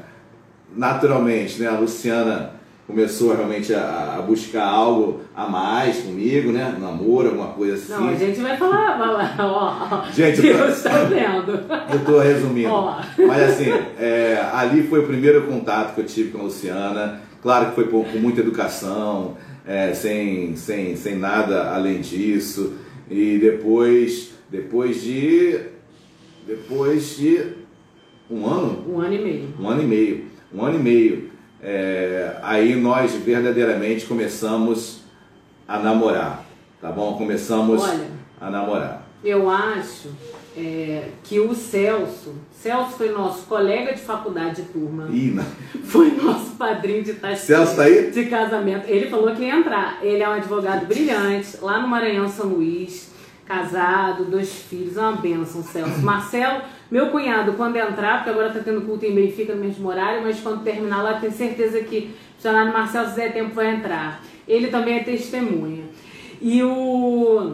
naturalmente, 0.75 1.61
né, 1.61 1.67
a 1.67 1.77
Luciana 1.79 2.55
começou 2.87 3.35
realmente 3.35 3.73
a, 3.73 4.15
a 4.17 4.21
buscar 4.21 4.63
algo 4.63 5.21
a 5.35 5.47
mais 5.47 5.97
comigo, 5.97 6.51
né? 6.51 6.75
Namoro, 6.79 7.29
alguma 7.29 7.47
coisa 7.47 7.73
assim. 7.73 7.91
Não, 7.91 8.09
a 8.09 8.15
gente 8.15 8.39
vai 8.39 8.55
falar. 8.55 8.97
vai 8.97 9.07
lá, 9.07 9.35
Ó. 9.39 10.11
Gente, 10.11 10.41
Deus 10.41 10.77
está 10.77 11.03
vendo. 11.03 11.63
Eu 11.91 11.97
estou 11.97 12.19
resumindo. 12.19 12.69
Ó. 12.69 13.01
Mas 13.27 13.43
assim, 13.43 13.71
é, 13.99 14.39
ali 14.53 14.83
foi 14.83 14.99
o 14.99 15.07
primeiro 15.07 15.43
contato 15.47 15.95
que 15.95 16.01
eu 16.01 16.05
tive 16.05 16.31
com 16.31 16.39
a 16.39 16.43
Luciana. 16.43 17.21
Claro 17.41 17.69
que 17.69 17.75
foi 17.75 17.87
com, 17.87 18.03
com 18.03 18.17
muita 18.19 18.41
educação, 18.41 19.35
é, 19.65 19.93
sem, 19.93 20.55
sem, 20.55 20.95
sem 20.95 21.15
nada 21.15 21.73
além 21.73 22.01
disso. 22.01 22.73
E 23.09 23.37
depois, 23.39 24.34
depois 24.49 25.01
de. 25.01 25.59
Depois 26.47 27.17
de 27.17 27.53
um 28.29 28.45
ano, 28.45 28.83
Um 28.87 28.99
ano 28.99 29.13
e 29.13 29.19
meio. 29.19 29.53
um 29.59 29.67
ano 29.69 29.81
e 29.81 29.85
meio. 29.85 30.25
Um 30.53 30.63
ano 30.65 30.79
e 30.79 30.81
meio. 30.81 31.31
É, 31.61 32.37
aí 32.43 32.75
nós 32.75 33.13
verdadeiramente 33.15 34.05
começamos 34.05 35.01
a 35.67 35.79
namorar. 35.79 36.45
Tá 36.79 36.91
bom? 36.91 37.17
Começamos 37.17 37.81
Olha. 37.83 38.07
a 38.39 38.49
namorar. 38.51 39.07
Eu 39.23 39.49
acho 39.49 40.09
é, 40.55 41.09
que 41.23 41.39
o 41.39 41.55
Celso, 41.55 42.35
Celso 42.51 42.91
foi 42.91 43.09
nosso 43.09 43.47
colega 43.47 43.93
de 43.93 44.01
faculdade 44.01 44.61
de 44.61 44.67
turma, 44.69 45.05
não. 45.05 45.43
foi 45.83 46.11
nosso 46.11 46.51
padrinho 46.51 47.03
de 47.03 47.13
taxa 47.13 47.37
Celso 47.43 47.75
tá 47.75 47.83
aí? 47.83 48.11
de 48.11 48.25
casamento. 48.25 48.87
Ele 48.87 49.09
falou 49.09 49.35
que 49.35 49.41
ia 49.41 49.55
entrar. 49.55 49.99
Ele 50.03 50.21
é 50.21 50.29
um 50.29 50.33
advogado 50.33 50.85
brilhante, 50.85 51.57
lá 51.61 51.81
no 51.81 51.87
Maranhão 51.87 52.29
São 52.29 52.47
Luís, 52.49 53.09
casado, 53.45 54.25
dois 54.25 54.51
filhos, 54.51 54.97
é 54.97 55.01
uma 55.01 55.13
bênção, 55.13 55.61
Celso. 55.63 56.01
Marcelo, 56.01 56.61
meu 56.89 57.09
cunhado, 57.09 57.53
quando 57.53 57.75
entrar, 57.77 58.17
porque 58.17 58.31
agora 58.31 58.51
tá 58.51 58.59
tendo 58.59 58.81
culto 58.81 59.05
em 59.05 59.13
Benfica 59.13 59.53
no 59.53 59.63
mesmo 59.63 59.87
horário, 59.87 60.23
mas 60.23 60.39
quando 60.41 60.63
terminar 60.63 61.03
lá, 61.03 61.19
tenho 61.19 61.31
certeza 61.31 61.79
que 61.81 62.11
o 62.11 62.35
funcionário 62.35 62.73
Marcelo, 62.73 63.09
se 63.09 63.15
der 63.15 63.33
tempo, 63.33 63.53
vai 63.53 63.75
entrar. 63.75 64.21
Ele 64.47 64.67
também 64.67 64.97
é 64.97 65.03
testemunha. 65.03 65.83
E 66.41 66.63
o. 66.63 67.53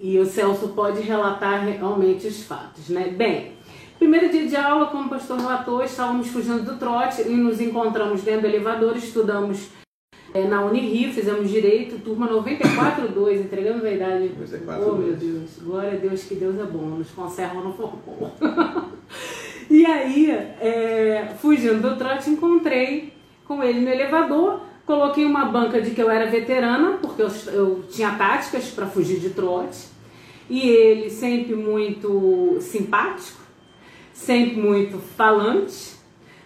E 0.00 0.16
o 0.18 0.24
Celso 0.24 0.68
pode 0.68 1.00
relatar 1.00 1.64
realmente 1.64 2.28
os 2.28 2.44
fatos, 2.44 2.88
né? 2.88 3.08
Bem, 3.08 3.54
primeiro 3.98 4.30
dia 4.30 4.46
de 4.46 4.54
aula, 4.54 4.86
como 4.86 5.06
o 5.06 5.08
pastor 5.08 5.38
relatou, 5.38 5.82
estávamos 5.82 6.28
fugindo 6.28 6.62
do 6.62 6.78
trote 6.78 7.22
e 7.22 7.30
nos 7.30 7.60
encontramos 7.60 8.22
dentro 8.22 8.42
do 8.42 8.46
elevador, 8.46 8.96
estudamos 8.96 9.66
na 10.34 10.64
Unirio, 10.64 11.12
fizemos 11.12 11.50
direito, 11.50 11.98
turma 12.00 12.28
94-2, 12.28 13.40
entregamos 13.40 13.84
a 13.84 13.90
idade. 13.90 14.30
94-2. 14.38 14.86
Oh, 14.86 14.92
meu 14.96 15.14
Deus, 15.14 15.50
glória 15.62 15.92
a 15.92 15.96
Deus 15.96 16.24
que 16.24 16.34
Deus 16.34 16.58
é 16.58 16.64
bom, 16.64 16.86
nos 16.86 17.10
conserva 17.10 17.60
no 17.60 17.72
forró. 17.72 18.30
e 19.70 19.86
aí, 19.86 20.30
é, 20.30 21.34
fugindo 21.40 21.80
do 21.80 21.96
trote, 21.96 22.30
encontrei 22.30 23.12
com 23.46 23.62
ele 23.62 23.80
no 23.80 23.88
elevador, 23.88 24.60
coloquei 24.84 25.24
uma 25.24 25.46
banca 25.46 25.80
de 25.80 25.92
que 25.92 26.02
eu 26.02 26.10
era 26.10 26.30
veterana, 26.30 26.98
porque 27.00 27.22
eu, 27.22 27.30
eu 27.52 27.84
tinha 27.90 28.10
táticas 28.12 28.70
para 28.70 28.86
fugir 28.86 29.18
de 29.18 29.30
trote, 29.30 29.86
e 30.50 30.60
ele 30.60 31.10
sempre 31.10 31.54
muito 31.54 32.58
simpático, 32.60 33.40
sempre 34.12 34.60
muito 34.60 34.98
falante, 34.98 35.97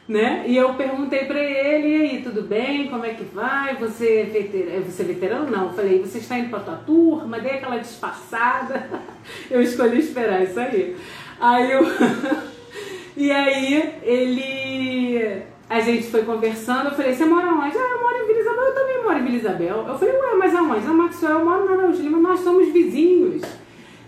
né? 0.08 0.44
E 0.46 0.56
eu 0.56 0.74
perguntei 0.74 1.24
pra 1.24 1.38
ele, 1.38 1.88
e 1.88 2.02
aí, 2.02 2.22
tudo 2.22 2.42
bem? 2.42 2.88
Como 2.88 3.04
é 3.04 3.14
que 3.14 3.24
vai? 3.24 3.76
Você 3.76 4.20
é 4.20 4.24
veterano? 4.24 4.84
Você 4.84 5.02
é 5.02 5.06
veterano? 5.06 5.50
Não. 5.50 5.66
Eu 5.68 5.72
falei, 5.72 6.00
você 6.00 6.18
está 6.18 6.38
indo 6.38 6.50
pra 6.50 6.60
tua 6.60 6.76
turma? 6.76 7.40
Dei 7.40 7.52
aquela 7.52 7.78
disfarçada. 7.78 8.88
Eu 9.50 9.62
escolhi 9.62 10.00
esperar 10.00 10.42
isso 10.42 10.58
aí. 10.58 10.96
Aí 11.40 11.72
eu... 11.72 11.82
e 13.16 13.30
aí 13.30 13.94
ele... 14.02 15.42
A 15.68 15.80
gente 15.80 16.08
foi 16.08 16.22
conversando, 16.22 16.90
eu 16.90 16.94
falei, 16.94 17.14
você 17.14 17.24
mora 17.24 17.46
onde? 17.46 17.76
Ah, 17.76 17.90
eu 17.92 18.02
moro 18.02 18.16
em 18.16 18.26
Vila 18.26 18.40
Isabel, 18.40 18.62
eu 18.62 18.74
também 18.74 19.02
moro 19.02 19.18
em 19.18 19.24
Vila 19.24 19.36
Isabel. 19.36 19.84
Eu 19.88 19.98
falei, 19.98 20.14
ué, 20.14 20.34
mas 20.38 20.54
aonde? 20.54 20.86
Na 20.86 20.92
Maxwell, 20.92 21.38
eu 21.38 21.44
moro 21.44 21.64
na 21.64 21.72
Araújo 21.72 22.02
Lima, 22.02 22.18
nós 22.18 22.40
somos 22.40 22.70
vizinhos. 22.70 23.42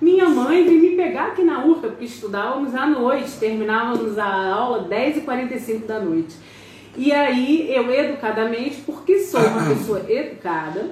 Minha 0.01 0.29
mãe 0.29 0.65
veio 0.65 0.81
me 0.81 0.91
pegar 0.97 1.29
aqui 1.29 1.43
na 1.43 1.65
URCA, 1.65 1.89
porque 1.89 2.05
estudávamos 2.05 2.75
à 2.75 2.87
noite, 2.87 3.39
terminávamos 3.39 4.19
a 4.19 4.53
aula 4.53 4.89
10h45 4.89 5.87
da 5.87 6.01
noite. 6.01 6.35
E 6.97 7.11
aí, 7.13 7.73
eu 7.75 7.91
educadamente, 7.91 8.83
porque 8.85 9.19
sou 9.21 9.41
uma 9.41 9.67
pessoa 9.75 10.05
educada, 10.09 10.91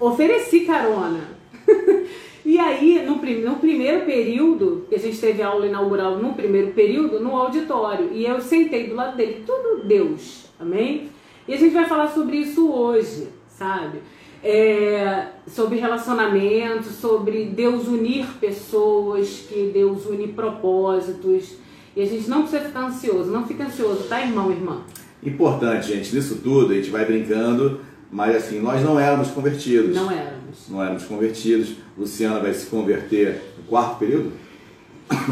ofereci 0.00 0.60
carona. 0.60 1.20
e 2.44 2.58
aí, 2.58 3.04
no, 3.06 3.18
prim- 3.18 3.42
no 3.42 3.56
primeiro 3.56 4.04
período, 4.06 4.86
que 4.88 4.94
a 4.94 4.98
gente 4.98 5.18
teve 5.20 5.42
aula 5.42 5.66
inaugural 5.66 6.16
no 6.16 6.34
primeiro 6.34 6.72
período, 6.72 7.20
no 7.20 7.36
auditório, 7.36 8.10
e 8.12 8.24
eu 8.24 8.40
sentei 8.40 8.88
do 8.88 8.94
lado 8.94 9.16
dele, 9.16 9.44
tudo 9.46 9.84
Deus, 9.86 10.46
amém? 10.58 11.10
E 11.46 11.54
a 11.54 11.56
gente 11.56 11.72
vai 11.72 11.86
falar 11.86 12.08
sobre 12.08 12.36
isso 12.36 12.70
hoje, 12.70 13.28
sabe? 13.48 13.98
É, 14.42 15.26
sobre 15.48 15.78
relacionamento, 15.78 16.84
sobre 16.88 17.46
Deus 17.46 17.88
unir 17.88 18.26
pessoas, 18.40 19.44
que 19.48 19.70
Deus 19.74 20.06
une 20.06 20.28
propósitos. 20.28 21.54
E 21.96 22.02
a 22.02 22.06
gente 22.06 22.28
não 22.30 22.42
precisa 22.42 22.62
ficar 22.64 22.86
ansioso, 22.86 23.30
não 23.30 23.46
fica 23.46 23.64
ansioso, 23.64 24.04
tá, 24.08 24.20
irmão, 24.20 24.50
irmã? 24.52 24.82
Importante, 25.22 25.88
gente, 25.88 26.14
nisso 26.14 26.36
tudo 26.42 26.72
a 26.72 26.76
gente 26.76 26.90
vai 26.90 27.04
brincando, 27.04 27.80
mas 28.10 28.36
assim, 28.36 28.60
nós 28.60 28.82
não 28.84 28.98
éramos 29.00 29.28
convertidos. 29.28 29.96
Não 29.96 30.08
éramos. 30.10 30.68
Não 30.68 30.82
éramos 30.82 31.04
convertidos. 31.04 31.74
Luciana 31.96 32.38
vai 32.38 32.54
se 32.54 32.66
converter 32.66 33.42
no 33.58 33.64
quarto 33.64 33.98
período? 33.98 34.30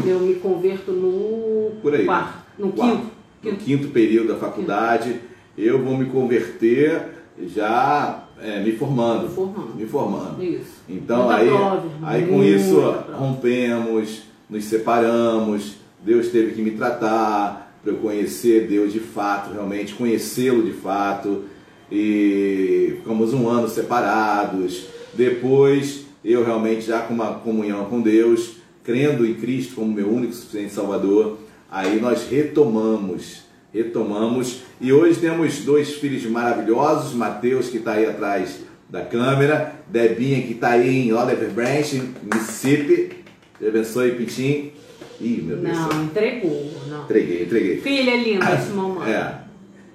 Eu 0.05 0.19
me 0.19 0.35
converto 0.35 0.91
no 0.91 1.71
Por 1.81 1.93
aí. 1.95 2.05
quarto, 2.05 2.39
no 2.59 2.71
Quarto. 2.73 2.97
quinto. 2.97 3.07
No 3.43 3.51
quinto. 3.51 3.63
quinto 3.63 3.87
período 3.89 4.27
da 4.29 4.35
faculdade. 4.35 5.21
Eu 5.57 5.81
vou 5.81 5.95
me 5.97 6.05
converter 6.07 7.01
já 7.47 8.26
é, 8.41 8.61
me 8.61 8.71
formando. 8.73 9.23
Me 9.23 9.35
formando. 9.35 9.75
Me 9.75 9.85
formando. 9.85 10.43
Isso. 10.43 10.81
Então 10.87 11.25
Muita 11.25 11.35
aí, 11.35 11.47
prova, 11.47 11.83
aí 12.03 12.27
com 12.27 12.43
isso 12.43 12.75
prova. 12.75 13.15
rompemos, 13.15 14.23
nos 14.49 14.63
separamos, 14.65 15.75
Deus 16.03 16.29
teve 16.29 16.53
que 16.53 16.61
me 16.61 16.71
tratar 16.71 17.73
para 17.83 17.91
eu 17.91 17.97
conhecer 17.97 18.67
Deus 18.67 18.93
de 18.93 18.99
fato, 18.99 19.53
realmente 19.53 19.93
conhecê-lo 19.93 20.63
de 20.63 20.73
fato. 20.73 21.43
E 21.91 22.95
ficamos 22.97 23.33
um 23.33 23.47
ano 23.47 23.67
separados. 23.67 24.87
Depois 25.13 26.05
eu 26.23 26.43
realmente 26.43 26.81
já 26.81 26.99
com 26.99 27.13
uma 27.13 27.35
comunhão 27.35 27.85
com 27.85 28.01
Deus, 28.01 28.57
crendo 28.83 29.25
em 29.25 29.35
Cristo 29.35 29.75
como 29.75 29.93
meu 29.93 30.09
único 30.09 30.33
e 30.33 30.35
suficiente 30.35 30.73
Salvador, 30.73 31.37
aí 31.71 31.99
nós 32.01 32.27
retomamos, 32.29 33.43
retomamos. 33.73 34.61
E 34.79 34.91
hoje 34.93 35.19
temos 35.19 35.59
dois 35.59 35.95
filhos 35.95 36.23
maravilhosos, 36.25 37.13
Mateus 37.13 37.69
que 37.69 37.77
está 37.77 37.93
aí 37.93 38.05
atrás 38.05 38.59
da 38.89 39.01
câmera, 39.01 39.73
Debinha 39.87 40.41
que 40.41 40.53
está 40.53 40.69
aí 40.69 41.07
em 41.07 41.13
Oliver 41.13 41.49
Branch, 41.49 42.01
Mississippi. 42.23 43.23
Deus 43.59 43.73
abençoe, 43.73 44.11
Pitim. 44.11 44.71
Ih, 45.19 45.41
meu 45.45 45.57
Deus. 45.57 45.77
Não, 45.77 46.03
entregou. 46.03 46.71
Não. 46.87 47.03
Entreguei, 47.03 47.43
entreguei. 47.43 47.77
Filha 47.81 48.15
linda 48.15 48.55
de 48.55 48.71
mamãe. 48.71 49.11
É, 49.11 49.35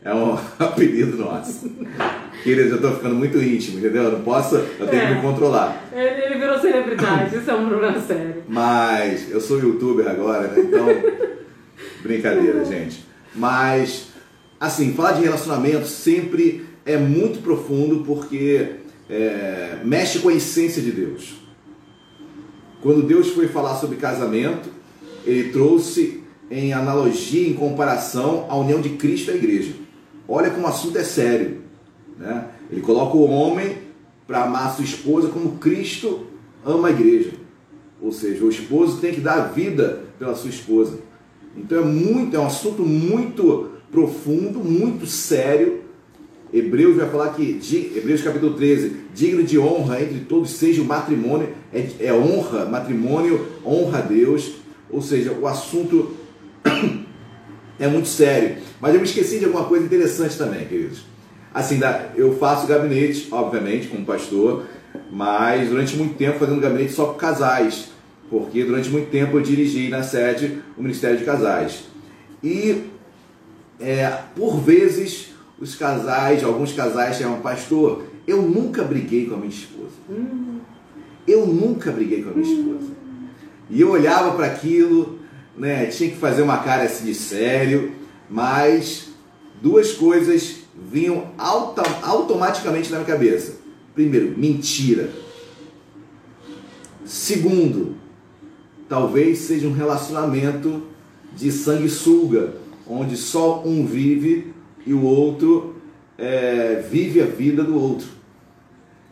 é 0.05 0.13
um 0.15 0.33
apelido 0.59 1.17
nosso. 1.17 1.71
Queridos, 2.43 2.71
eu 2.73 2.77
estou 2.77 2.93
ficando 2.97 3.15
muito 3.15 3.39
íntimo, 3.41 3.79
entendeu? 3.79 4.03
Eu 4.03 4.13
não 4.13 4.23
posso, 4.23 4.57
eu 4.57 4.87
tenho 4.89 5.03
É. 5.03 5.09
que 5.09 5.15
me 5.15 5.21
controlar. 5.23 5.85
Ele, 5.93 6.25
ele 6.25 6.35
virou 6.41 6.59
celebridade, 6.59 7.37
isso 7.39 7.49
é 7.51 7.55
um 7.55 7.69
problema 7.69 8.01
sério. 8.01 8.43
Mas 8.49 9.31
eu 9.31 9.41
sou 9.41 9.61
youtuber 9.61 10.09
agora, 10.09 10.49
né? 10.49 10.61
Então, 10.61 10.87
brincadeira, 12.03 12.65
gente. 12.65 13.05
Mas, 13.35 14.09
assim, 14.61 14.93
falar 14.95 15.13
de 15.13 15.23
relacionamento 15.23 15.87
sempre 15.87 16.67
é 16.85 16.97
muito 16.97 17.43
profundo 17.43 18.05
porque 18.05 18.77
é, 19.09 19.79
mexe 19.85 20.19
com 20.19 20.29
a 20.29 20.35
essência 20.35 20.83
de 20.83 20.91
Deus. 20.91 21.35
Quando 22.81 23.03
Deus 23.03 23.29
foi 23.31 23.49
falar 23.49 23.77
sobre 23.77 23.97
casamento, 23.97 24.69
ele 25.25 25.51
trouxe 25.51 26.23
em 26.51 26.73
analogia, 26.73 27.49
em 27.49 27.55
comparação 27.55 28.47
à 28.49 28.57
união 28.57 28.81
de 28.81 28.91
Cristo 28.91 29.31
e 29.31 29.35
a 29.35 29.37
igreja. 29.37 29.75
Olha 30.29 30.51
como 30.51 30.67
o 30.67 30.69
assunto 30.69 30.99
é 30.99 31.05
sério. 31.05 31.63
Né? 32.19 32.47
Ele 32.71 32.81
coloca 32.81 33.17
o 33.17 33.31
homem 33.31 33.79
para 34.27 34.45
amar 34.45 34.69
a 34.69 34.71
sua 34.71 34.85
esposa 34.85 35.29
como 35.29 35.59
Cristo 35.59 36.27
ama 36.65 36.89
a 36.89 36.91
igreja. 36.91 37.33
Ou 38.01 38.13
seja, 38.13 38.45
o 38.45 38.49
esposo 38.49 39.01
tem 39.01 39.15
que 39.15 39.21
dar 39.21 39.35
a 39.35 39.47
vida 39.47 40.05
pela 40.19 40.35
sua 40.35 40.51
esposa. 40.51 40.99
Então 41.57 41.79
é 41.79 41.85
muito, 41.85 42.37
é 42.37 42.41
um 42.41 42.47
assunto 42.47 42.83
muito 42.83 43.71
profundo, 43.91 44.59
muito 44.59 45.07
sério. 45.07 45.83
Hebreus 46.53 46.97
vai 46.97 47.09
falar 47.09 47.29
que, 47.31 47.61
Hebreus 47.97 48.23
capítulo 48.23 48.55
13, 48.55 48.93
digno 49.15 49.43
de 49.43 49.59
honra 49.59 50.03
entre 50.03 50.21
todos 50.21 50.51
seja 50.51 50.83
o 50.83 50.85
matrimônio, 50.85 51.49
é, 51.73 51.87
é 52.01 52.13
honra, 52.13 52.67
matrimônio 52.67 53.47
honra 53.65 53.99
a 53.99 54.03
Deus. 54.03 54.53
Ou 54.91 55.01
seja, 55.01 55.33
o 55.33 55.47
assunto 55.47 56.15
é 57.79 57.87
muito 57.87 58.09
sério. 58.09 58.57
Mas 58.81 58.95
eu 58.95 59.01
me 59.01 59.07
esqueci 59.07 59.39
de 59.39 59.47
alguma 59.47 59.65
coisa 59.65 59.85
interessante 59.85 60.37
também, 60.37 60.67
queridos. 60.67 61.05
Assim, 61.55 61.79
eu 62.17 62.37
faço 62.37 62.67
gabinete, 62.67 63.29
obviamente, 63.31 63.89
como 63.89 64.05
pastor, 64.07 64.65
mas 65.11 65.69
durante 65.69 65.97
muito 65.97 66.15
tempo 66.15 66.39
fazendo 66.39 66.61
gabinete 66.61 66.93
só 66.93 67.07
com 67.07 67.15
casais, 67.15 67.92
porque 68.33 68.65
durante 68.65 68.89
muito 68.89 69.11
tempo 69.11 69.37
eu 69.37 69.43
dirigi 69.43 69.91
na 69.91 70.03
sede 70.03 70.59
o 70.75 70.83
Ministério 70.83 71.19
de 71.19 71.25
Casais. 71.25 71.85
E 72.43 72.85
é, 73.79 74.09
por 74.35 74.59
vezes 74.59 75.35
os 75.61 75.75
casais, 75.75 76.43
alguns 76.43 76.73
casais 76.73 77.19
chamam 77.19 77.43
pastor, 77.43 78.05
eu 78.27 78.41
nunca 78.41 78.83
briguei 78.85 79.27
com 79.27 79.35
a 79.35 79.37
minha 79.37 79.51
esposa. 79.51 79.93
Eu 81.29 81.47
nunca 81.47 81.93
briguei 81.93 82.23
com 82.23 82.31
a 82.31 82.33
minha 82.33 82.51
esposa. 82.51 82.91
E 83.69 83.79
eu 83.83 83.91
olhava 83.91 84.35
para 84.35 84.47
aquilo, 84.47 85.19
né, 85.55 85.85
tinha 85.87 86.09
que 86.09 86.17
fazer 86.17 86.41
uma 86.41 86.57
cara 86.57 86.85
assim 86.85 87.05
de 87.05 87.15
sério, 87.15 87.93
mas 88.31 89.11
duas 89.61 89.93
coisas 89.93 90.61
vinham 90.91 91.33
auto- 91.37 91.83
automaticamente 92.01 92.91
na 92.91 92.97
minha 92.97 93.07
cabeça. 93.07 93.57
Primeiro, 93.95 94.33
mentira. 94.39 95.11
Segundo, 97.05 98.01
talvez 98.93 99.39
seja 99.39 99.67
um 99.67 99.73
relacionamento 99.73 100.83
de 101.35 101.51
sanguessuga, 101.51 102.57
onde 102.87 103.17
só 103.17 103.63
um 103.65 103.87
vive 103.87 104.53
e 104.87 104.93
o 104.93 105.03
outro 105.03 105.77
é, 106.19 106.85
vive 106.91 107.23
a 107.23 107.25
vida 107.25 107.65
do 107.65 107.81
outro. 107.81 108.07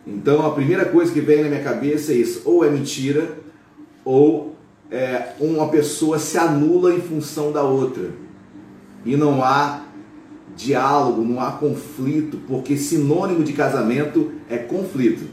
Então 0.07 0.45
a 0.45 0.51
primeira 0.51 0.85
coisa 0.85 1.11
que 1.11 1.23
vem 1.23 1.43
na 1.43 1.49
minha 1.49 1.63
cabeça 1.63 2.13
é 2.13 2.17
isso: 2.17 2.43
ou 2.45 2.63
é 2.63 2.69
mentira, 2.69 3.39
ou 4.05 4.55
é, 4.91 5.33
uma 5.41 5.71
pessoa 5.71 6.19
se 6.19 6.37
anula 6.37 6.93
em 6.93 7.01
função 7.01 7.51
da 7.51 7.63
outra. 7.63 8.11
E 9.03 9.17
não 9.17 9.43
há 9.43 9.87
diálogo, 10.55 11.23
não 11.23 11.41
há 11.41 11.53
conflito, 11.53 12.39
porque 12.47 12.77
sinônimo 12.77 13.43
de 13.43 13.55
casamento 13.55 14.31
é 14.47 14.59
conflito. 14.59 15.25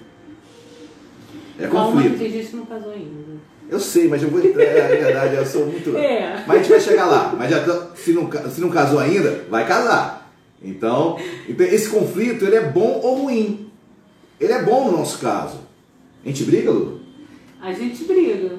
É 1.59 1.67
Calma, 1.67 2.01
conflito. 2.01 2.17
tem 2.17 2.31
gente 2.31 2.47
que 2.47 2.55
não 2.55 2.65
casou 2.65 2.91
ainda. 2.91 3.56
Eu 3.69 3.79
sei, 3.79 4.07
mas 4.07 4.23
eu 4.23 4.29
vou 4.29 4.39
entrar, 4.43 4.63
é 4.63 4.95
verdade, 4.95 5.35
eu 5.35 5.45
sou 5.45 5.65
muito. 5.65 5.95
É. 5.97 6.43
Mas 6.47 6.55
a 6.55 6.59
gente 6.59 6.69
vai 6.69 6.79
chegar 6.79 7.05
lá. 7.05 7.35
Mas 7.37 7.49
já 7.49 7.63
tá- 7.63 7.87
se, 7.95 8.13
não, 8.13 8.29
se 8.49 8.61
não 8.61 8.69
casou 8.69 8.99
ainda, 8.99 9.45
vai 9.49 9.67
casar. 9.67 10.31
Então, 10.63 11.17
então, 11.47 11.65
esse 11.65 11.89
conflito 11.89 12.45
ele 12.45 12.55
é 12.55 12.61
bom 12.61 12.99
ou 13.03 13.23
ruim. 13.23 13.69
Ele 14.39 14.53
é 14.53 14.63
bom 14.63 14.89
no 14.89 14.97
nosso 14.97 15.19
caso. 15.19 15.59
A 16.23 16.27
gente 16.27 16.43
briga, 16.43 16.71
Lu? 16.71 16.99
A 17.61 17.71
gente 17.73 18.03
briga. 18.05 18.51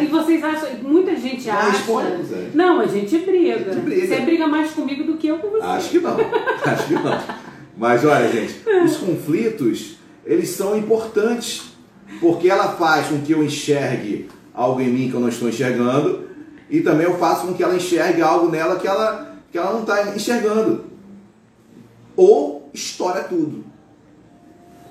E 0.00 0.06
vocês 0.06 0.44
acham, 0.44 0.68
muita 0.82 1.16
gente 1.16 1.48
acha. 1.50 1.70
responde, 1.70 2.22
Zé. 2.24 2.50
Não, 2.54 2.78
a 2.80 2.86
gente 2.86 3.18
briga. 3.18 3.54
A 3.54 3.58
gente 3.58 3.80
briga. 3.80 4.06
Você 4.06 4.20
briga 4.20 4.46
mais 4.46 4.70
comigo 4.70 5.02
do 5.04 5.16
que 5.16 5.26
eu 5.26 5.38
com 5.38 5.48
você. 5.50 5.64
Acho 5.64 5.90
que 5.90 5.98
não. 5.98 6.16
Acho 6.64 6.86
que 6.86 6.94
não. 6.94 7.20
Mas 7.76 8.04
olha, 8.04 8.30
gente, 8.30 8.54
os 8.84 8.96
conflitos, 8.98 9.96
eles 10.24 10.50
são 10.50 10.76
importantes. 10.76 11.72
Porque 12.20 12.48
ela 12.48 12.76
faz 12.76 13.08
com 13.08 13.20
que 13.22 13.32
eu 13.32 13.42
enxergue 13.42 14.28
algo 14.54 14.80
em 14.80 14.88
mim 14.88 15.08
que 15.08 15.14
eu 15.14 15.20
não 15.20 15.28
estou 15.28 15.48
enxergando. 15.48 16.28
E 16.68 16.80
também 16.80 17.06
eu 17.06 17.18
faço 17.18 17.46
com 17.46 17.54
que 17.54 17.62
ela 17.62 17.76
enxergue 17.76 18.22
algo 18.22 18.50
nela 18.50 18.78
que 18.78 18.86
ela, 18.86 19.36
que 19.50 19.58
ela 19.58 19.72
não 19.72 19.82
está 19.82 20.14
enxergando. 20.14 20.84
Ou 22.16 22.70
estoura 22.72 23.22
tudo. 23.24 23.64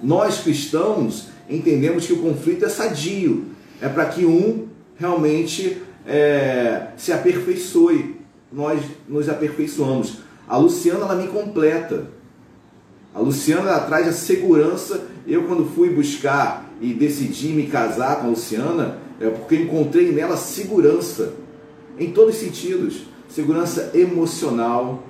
Nós 0.01 0.39
cristãos 0.39 1.27
entendemos 1.49 2.05
que 2.05 2.13
o 2.13 2.21
conflito 2.21 2.65
é 2.65 2.69
sadio. 2.69 3.45
É 3.81 3.89
para 3.89 4.05
que 4.05 4.25
um 4.25 4.67
realmente 4.95 5.81
é, 6.05 6.87
se 6.97 7.11
aperfeiçoe. 7.11 8.21
Nós 8.51 8.81
nos 9.07 9.29
aperfeiçoamos. 9.29 10.19
A 10.47 10.57
Luciana 10.57 11.05
ela 11.05 11.15
me 11.15 11.27
completa. 11.27 12.07
A 13.13 13.19
Luciana 13.19 13.69
ela 13.69 13.79
traz 13.81 14.07
a 14.07 14.11
segurança. 14.11 15.07
Eu 15.25 15.43
quando 15.43 15.65
fui 15.65 15.89
buscar 15.89 16.69
e 16.79 16.93
decidi 16.93 17.49
me 17.49 17.67
casar 17.67 18.17
com 18.17 18.27
a 18.27 18.29
Luciana, 18.29 18.97
é 19.21 19.29
porque 19.29 19.55
encontrei 19.55 20.11
nela 20.11 20.35
segurança 20.35 21.33
em 21.97 22.11
todos 22.11 22.35
os 22.35 22.41
sentidos. 22.41 23.03
Segurança 23.29 23.91
emocional. 23.93 25.03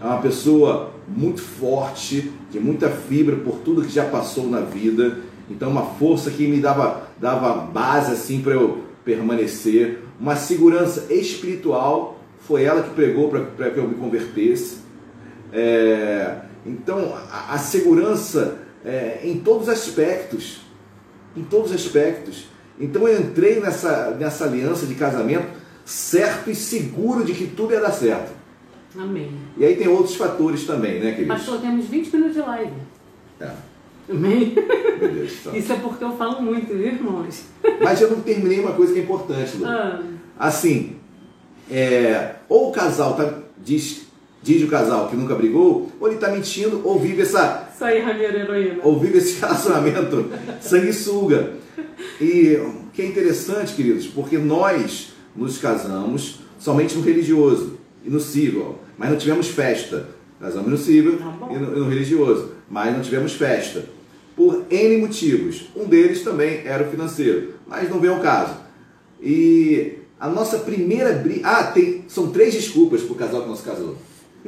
É 0.00 0.04
uma 0.04 0.18
pessoa 0.18 0.92
muito 1.06 1.40
forte, 1.40 2.32
de 2.50 2.58
muita 2.58 2.88
fibra 2.88 3.36
por 3.36 3.58
tudo 3.58 3.82
que 3.82 3.90
já 3.92 4.04
passou 4.04 4.48
na 4.48 4.60
vida. 4.60 5.18
Então 5.50 5.70
uma 5.70 5.82
força 5.82 6.30
que 6.30 6.46
me 6.46 6.60
dava 6.60 7.08
dava 7.20 7.54
base 7.54 8.12
assim 8.12 8.40
para 8.40 8.52
eu 8.52 8.84
permanecer, 9.04 10.00
uma 10.20 10.36
segurança 10.36 11.12
espiritual. 11.12 12.18
Foi 12.40 12.62
ela 12.62 12.82
que 12.82 12.90
pregou 12.90 13.28
para 13.28 13.70
que 13.70 13.78
eu 13.78 13.88
me 13.88 13.94
convertesse. 13.94 14.78
É, 15.52 16.36
então, 16.64 17.16
a, 17.30 17.54
a 17.54 17.58
segurança 17.58 18.58
é, 18.84 19.20
em 19.24 19.38
todos 19.38 19.62
os 19.62 19.68
aspectos. 19.68 20.60
Em 21.36 21.42
todos 21.42 21.70
os 21.70 21.76
aspectos. 21.76 22.46
Então, 22.80 23.06
eu 23.08 23.20
entrei 23.20 23.60
nessa, 23.60 24.16
nessa 24.18 24.44
aliança 24.44 24.86
de 24.86 24.94
casamento 24.94 25.46
certo 25.84 26.50
e 26.50 26.54
seguro 26.54 27.24
de 27.24 27.32
que 27.32 27.46
tudo 27.46 27.72
ia 27.72 27.80
dar 27.80 27.92
certo. 27.92 28.30
Amém. 28.98 29.30
E 29.56 29.64
aí 29.64 29.76
tem 29.76 29.88
outros 29.88 30.16
fatores 30.16 30.64
também, 30.64 31.00
né, 31.00 31.12
queridos? 31.12 31.36
Pastor, 31.36 31.60
temos 31.60 31.86
20 31.86 32.12
minutos 32.14 32.34
de 32.34 32.40
live. 32.40 32.72
É, 33.40 33.50
Amém? 34.10 34.54
meu 35.00 35.08
Deus 35.12 35.30
do 35.32 35.36
céu. 35.36 35.54
Isso 35.56 35.72
é 35.72 35.76
porque 35.76 36.02
eu 36.04 36.12
falo 36.16 36.40
muito, 36.42 36.68
viu, 36.68 36.86
irmãos? 36.86 37.42
Mas 37.82 38.00
eu 38.00 38.10
não 38.10 38.20
terminei 38.20 38.60
uma 38.60 38.72
coisa 38.72 38.92
que 38.92 38.98
é 39.00 39.02
importante, 39.02 39.56
Lu. 39.56 39.66
Ah, 39.66 40.02
Assim, 40.38 40.96
é, 41.70 42.36
ou 42.48 42.68
o 42.68 42.72
casal 42.72 43.14
tá, 43.14 43.34
diz, 43.62 44.06
diz 44.42 44.62
o 44.62 44.68
casal 44.68 45.08
que 45.08 45.16
nunca 45.16 45.34
brigou, 45.34 45.90
ou 46.00 46.06
ele 46.08 46.14
está 46.16 46.30
mentindo, 46.30 46.80
ou 46.84 46.98
vive 46.98 47.22
essa, 47.22 47.68
isso 47.74 47.84
aí, 47.84 48.00
Ramiro 48.00 48.36
Heroína. 48.38 48.78
ou 48.82 48.98
vive 48.98 49.18
esse 49.18 49.38
relacionamento 49.40 50.30
sanguessuga. 50.60 51.57
E 52.20 52.56
o 52.56 52.90
que 52.92 53.02
é 53.02 53.06
interessante, 53.06 53.74
queridos, 53.74 54.06
porque 54.06 54.36
nós 54.38 55.12
nos 55.36 55.58
casamos 55.58 56.40
somente 56.58 56.96
no 56.96 57.02
religioso 57.02 57.78
e 58.04 58.10
no 58.10 58.18
civil, 58.18 58.76
mas 58.96 59.10
não 59.10 59.16
tivemos 59.16 59.48
festa. 59.48 60.08
Casamos 60.40 60.70
no 60.70 60.76
civil 60.76 61.18
Tá 61.18 61.48
e 61.50 61.58
no, 61.58 61.76
e 61.76 61.80
no 61.80 61.88
religioso, 61.88 62.52
mas 62.68 62.94
não 62.94 63.02
tivemos 63.02 63.32
festa. 63.32 63.84
Por 64.36 64.64
N 64.70 64.98
motivos. 64.98 65.68
Um 65.74 65.84
deles 65.84 66.22
também 66.22 66.62
era 66.64 66.86
o 66.86 66.90
financeiro, 66.90 67.54
mas 67.66 67.88
não 67.88 68.00
vem 68.00 68.10
ao 68.10 68.20
caso. 68.20 68.54
E 69.20 69.98
a 70.18 70.28
nossa 70.28 70.58
primeira 70.58 71.12
briga. 71.12 71.40
Ah, 71.44 71.64
tem... 71.64 72.04
são 72.08 72.30
três 72.30 72.54
desculpas 72.54 73.02
pro 73.02 73.14
casal 73.14 73.42
que 73.42 73.48
não 73.48 73.56
se 73.56 73.62
casou. 73.62 73.96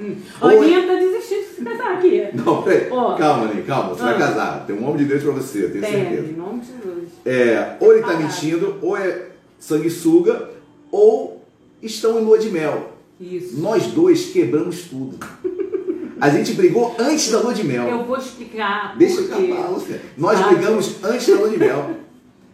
Hum. 0.01 0.17
Ou 0.41 0.49
Ó, 0.49 0.51
é- 0.53 0.61
Ninha 0.61 0.87
tá 0.87 0.95
desistindo 0.95 1.41
de 1.41 1.55
se 1.57 1.63
casar 1.63 1.93
aqui. 1.99 2.29
Não, 2.35 2.63
peraí. 2.63 2.89
Ó. 2.91 3.15
Calma, 3.17 3.53
Ney, 3.53 3.63
calma. 3.65 3.91
Você 3.95 4.03
vai 4.03 4.15
Ah. 4.15 4.19
casar. 4.19 4.65
Tem 4.67 4.77
um 4.77 4.85
homem 4.85 4.99
de 4.99 5.05
Deus 5.05 5.23
pra 5.23 5.33
você, 5.33 5.65
eu 5.65 5.71
tenho 5.71 5.85
Tem, 5.85 5.93
certeza. 5.93 6.29
em 6.29 6.33
nome 6.33 6.61
de 6.61 6.67
Jesus. 6.69 7.09
É, 7.27 7.77
ou 7.81 7.93
ele 7.95 8.05
Ah. 8.05 8.15
mentindo, 8.17 8.77
ou 8.81 8.97
é 8.97 9.27
sanguessuga, 9.59 10.49
ou 10.91 11.45
estão 11.83 12.19
em 12.19 12.25
lua 12.25 12.39
de 12.39 12.49
mel. 12.51 12.93
Isso. 13.21 13.61
Nós 13.61 13.87
dois 13.89 14.27
quebramos 14.31 14.83
tudo. 14.85 15.19
A 16.21 16.29
gente 16.31 16.53
brigou 16.53 16.95
antes 16.99 17.31
da 17.31 17.39
lua 17.41 17.53
de 17.55 17.65
mel. 17.65 17.89
Eu 17.89 18.05
vou 18.05 18.17
explicar. 18.17 18.97
Deixa 18.99 19.21
eu 19.21 19.29
porque... 19.29 19.53
acabar, 19.53 19.69
Luciana. 19.71 20.01
Nós 20.17 20.39
Ah, 20.41 20.49
brigamos 20.49 21.05
antes 21.05 21.27
da 21.29 21.35
lua 21.37 21.49
de 21.51 21.59
mel. 21.59 21.91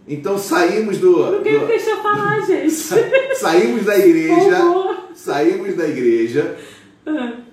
Então 0.09 0.39
saímos 0.39 0.99
do. 0.99 1.33
Não 1.33 1.43
quero 1.43 1.61
do- 1.61 1.67
deixar 1.67 1.97
falar, 1.97 2.41
gente. 2.47 2.71
saímos 2.71 3.85
da 3.85 3.99
igreja. 3.99 4.97
Saímos 5.15 5.75
da 5.75 5.89
igreja 5.89 6.57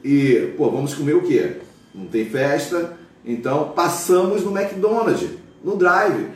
e, 0.04 0.54
pô, 0.58 0.70
vamos 0.72 0.94
comer 0.94 1.16
o 1.16 1.22
quê? 1.22 1.58
Não 1.94 2.06
tem 2.08 2.26
festa, 2.26 2.98
então 3.26 3.70
passamos 3.76 4.44
no 4.44 4.58
McDonald's, 4.58 5.30
no 5.64 5.76
drive, 5.78 6.28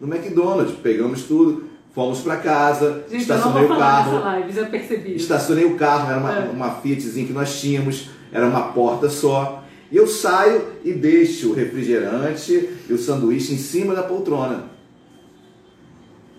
no 0.00 0.12
McDonald's, 0.12 0.74
pegamos 0.82 1.24
tudo, 1.24 1.64
fomos 1.94 2.20
para 2.20 2.38
casa, 2.38 3.04
Gente, 3.08 3.10
eu 3.10 3.12
não 3.12 3.20
estacionei 3.20 3.66
vou 3.66 3.76
o 3.76 3.78
carro, 3.78 4.18
live, 4.20 4.52
já 4.52 4.64
percebi. 4.66 5.14
estacionei 5.14 5.64
o 5.66 5.76
carro, 5.76 6.10
era 6.10 6.18
uma, 6.18 6.32
É. 6.32 6.48
uma 6.50 6.70
Fiatzinha 6.76 7.26
que 7.26 7.32
nós 7.32 7.60
tínhamos, 7.60 8.08
era 8.32 8.46
uma 8.46 8.72
porta 8.72 9.08
só. 9.08 9.62
E 9.92 9.96
eu 9.96 10.06
saio 10.08 10.64
e 10.82 10.92
deixo 10.92 11.50
o 11.50 11.54
refrigerante 11.54 12.68
e 12.88 12.92
o 12.92 12.98
sanduíche 12.98 13.52
em 13.54 13.58
cima 13.58 13.94
da 13.94 14.02
poltrona. 14.02 14.64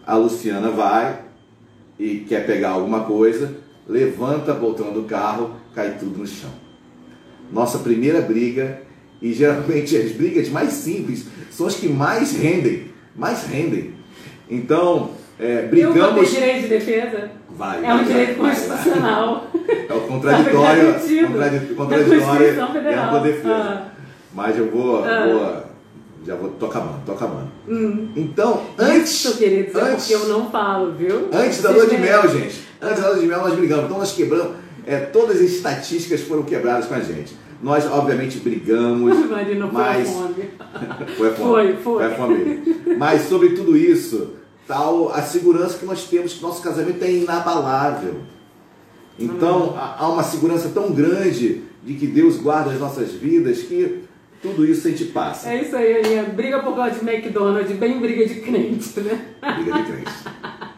A 0.05 0.15
Luciana 0.17 0.69
vai 0.71 1.19
e 1.97 2.17
quer 2.27 2.45
pegar 2.45 2.71
alguma 2.71 3.01
coisa, 3.05 3.55
levanta 3.87 4.51
a 4.51 4.55
poltrona 4.55 4.91
do 4.91 5.03
carro, 5.03 5.51
cai 5.75 5.97
tudo 5.99 6.19
no 6.19 6.25
chão. 6.27 6.49
Nossa 7.51 7.79
primeira 7.79 8.21
briga, 8.21 8.81
e 9.21 9.33
geralmente 9.33 9.95
as 9.97 10.11
brigas 10.13 10.49
mais 10.49 10.71
simples 10.71 11.25
são 11.51 11.67
as 11.67 11.75
que 11.75 11.87
mais 11.87 12.31
rendem, 12.35 12.85
mais 13.15 13.45
rendem. 13.45 13.93
Então, 14.49 15.11
é, 15.39 15.63
Eu 15.65 15.69
brigamos. 15.69 16.31
direito 16.31 16.61
de 16.63 16.67
defesa. 16.69 17.29
Vai, 17.49 17.85
É 17.85 17.93
um 17.93 18.03
direito 18.03 18.35
constitucional. 18.37 19.47
É 19.87 19.93
o 19.93 20.01
contraditório, 20.01 20.93
contradi- 20.93 21.59
na 21.69 21.75
contraditório 21.75 22.47
e 22.47 22.73
Federal. 22.73 23.05
ampla 23.07 23.19
defesa. 23.21 23.49
Ah. 23.53 23.87
Mas 24.33 24.57
eu 24.57 24.69
vou, 24.69 25.05
Ah. 25.05 25.25
vou- 25.27 25.63
já 26.27 26.35
vou, 26.35 26.49
tô 26.51 26.65
acabando, 26.65 27.05
tô 27.05 27.11
acabando. 27.13 27.49
Hum. 27.67 28.09
Então, 28.15 28.61
antes, 28.77 29.11
Isso, 29.13 29.37
queridos, 29.37 29.73
é 29.75 29.81
antes, 29.81 30.07
porque 30.07 30.23
eu 30.25 30.27
não 30.29 30.49
falo, 30.49 30.91
viu? 30.93 31.29
antes 31.31 31.61
da 31.61 31.69
lua 31.69 31.87
de 31.87 31.97
mel, 31.97 32.27
gente, 32.29 32.59
antes 32.81 33.01
da 33.01 33.09
lua 33.11 33.19
de 33.19 33.25
mel 33.27 33.39
nós 33.39 33.53
brigamos, 33.55 33.85
então 33.85 33.97
nós 33.99 34.11
quebramos, 34.11 34.57
é, 34.85 34.99
todas 34.99 35.37
as 35.37 35.49
estatísticas 35.49 36.21
foram 36.21 36.43
quebradas 36.43 36.85
com 36.85 36.93
a 36.93 36.99
gente. 36.99 37.35
Nós, 37.61 37.85
obviamente, 37.85 38.39
brigamos, 38.39 39.17
Marina, 39.29 39.67
foi 39.67 39.81
mas... 39.81 40.09
a 40.09 40.11
fome. 40.11 40.49
Foi 41.17 41.31
fome. 41.31 41.37
Foi, 41.37 41.75
foi. 41.77 42.05
a 42.05 42.09
fome. 42.11 42.77
Mas 42.97 43.21
sobre 43.23 43.49
tudo 43.49 43.75
isso, 43.77 44.33
tal 44.67 45.11
a 45.11 45.21
segurança 45.21 45.77
que 45.77 45.85
nós 45.85 46.03
temos, 46.05 46.33
que 46.33 46.41
nosso 46.41 46.61
casamento 46.61 47.03
é 47.03 47.11
inabalável. 47.11 48.15
Então, 49.17 49.73
há 49.77 49.95
há 49.99 50.09
uma 50.09 50.23
segurança 50.23 50.69
tão 50.73 50.91
grande 50.91 51.63
de 51.83 51.93
que 51.93 52.07
Deus 52.07 52.37
guarda 52.37 52.71
as 52.71 52.79
nossas 52.79 53.11
vidas 53.11 53.59
que 53.59 54.03
tudo 54.41 54.65
isso 54.65 54.87
a 54.87 54.91
gente 54.91 55.05
passa. 55.05 55.49
É 55.49 55.61
isso 55.61 55.75
aí, 55.75 55.97
Aninha. 55.97 56.23
Briga 56.23 56.59
por 56.59 56.75
causa 56.75 56.99
de 56.99 57.09
McDonald's, 57.09 57.77
bem 57.77 57.99
briga 57.99 58.25
de 58.27 58.41
crente, 58.41 58.99
né? 58.99 59.25
Briga 59.41 59.73
de 59.73 59.83
crente. 59.83 60.11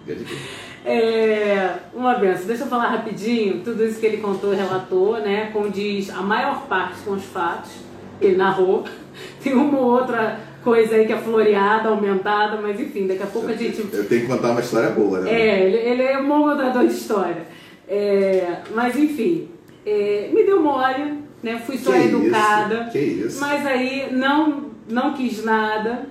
Briga 0.06 0.20
de 0.20 0.26
crente. 0.26 0.67
É, 0.88 1.76
uma 1.94 2.16
benção. 2.16 2.48
Deixa 2.48 2.64
eu 2.64 2.68
falar 2.68 2.88
rapidinho, 2.88 3.62
tudo 3.64 3.84
isso 3.86 4.00
que 4.00 4.06
ele 4.06 4.18
contou 4.18 4.52
relatou, 4.52 5.20
né? 5.20 5.50
Condiz 5.52 6.10
a 6.10 6.22
maior 6.22 6.66
parte 6.68 7.02
com 7.04 7.12
os 7.12 7.26
fatos 7.26 7.72
que 8.20 8.28
ele 8.28 8.38
narrou. 8.38 8.86
Tem 9.44 9.54
uma 9.54 9.80
ou 9.80 9.86
outra 9.86 10.40
coisa 10.64 10.96
aí 10.96 11.06
que 11.06 11.14
é 11.14 11.18
floreada, 11.18 11.90
aumentada, 11.90 12.60
mas 12.62 12.80
enfim, 12.80 13.08
daqui 13.08 13.24
a 13.24 13.28
pouco 13.28 13.50
a 13.50 13.54
gente 13.54 13.80
Eu 13.92 14.08
tenho 14.08 14.22
que 14.22 14.28
contar 14.28 14.52
uma 14.52 14.62
história 14.62 14.90
boa, 14.92 15.22
né? 15.22 15.32
É, 15.32 15.66
ele, 15.66 15.78
ele 15.78 16.04
é 16.04 16.18
um 16.20 16.28
bom 16.28 16.44
contador 16.44 16.86
de 16.86 16.94
história. 16.94 17.46
É, 17.88 18.58
mas 18.76 18.98
enfim, 18.98 19.50
é, 19.86 20.30
me 20.34 20.44
deu 20.44 20.62
mole, 20.62 21.20
né? 21.42 21.62
Fui 21.66 21.78
só 21.78 21.92
Que 21.92 22.00
educada. 22.00 22.82
isso, 22.84 22.92
que 22.92 23.00
isso. 23.00 23.40
Mas 23.40 23.66
aí 23.66 24.08
não, 24.12 24.66
não 24.90 25.14
quis 25.14 25.44
nada. 25.44 26.08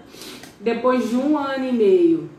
Depois 0.60 1.08
de 1.10 1.16
um 1.16 1.36
ano 1.36 1.68
e 1.68 1.72
meio, 1.72 2.30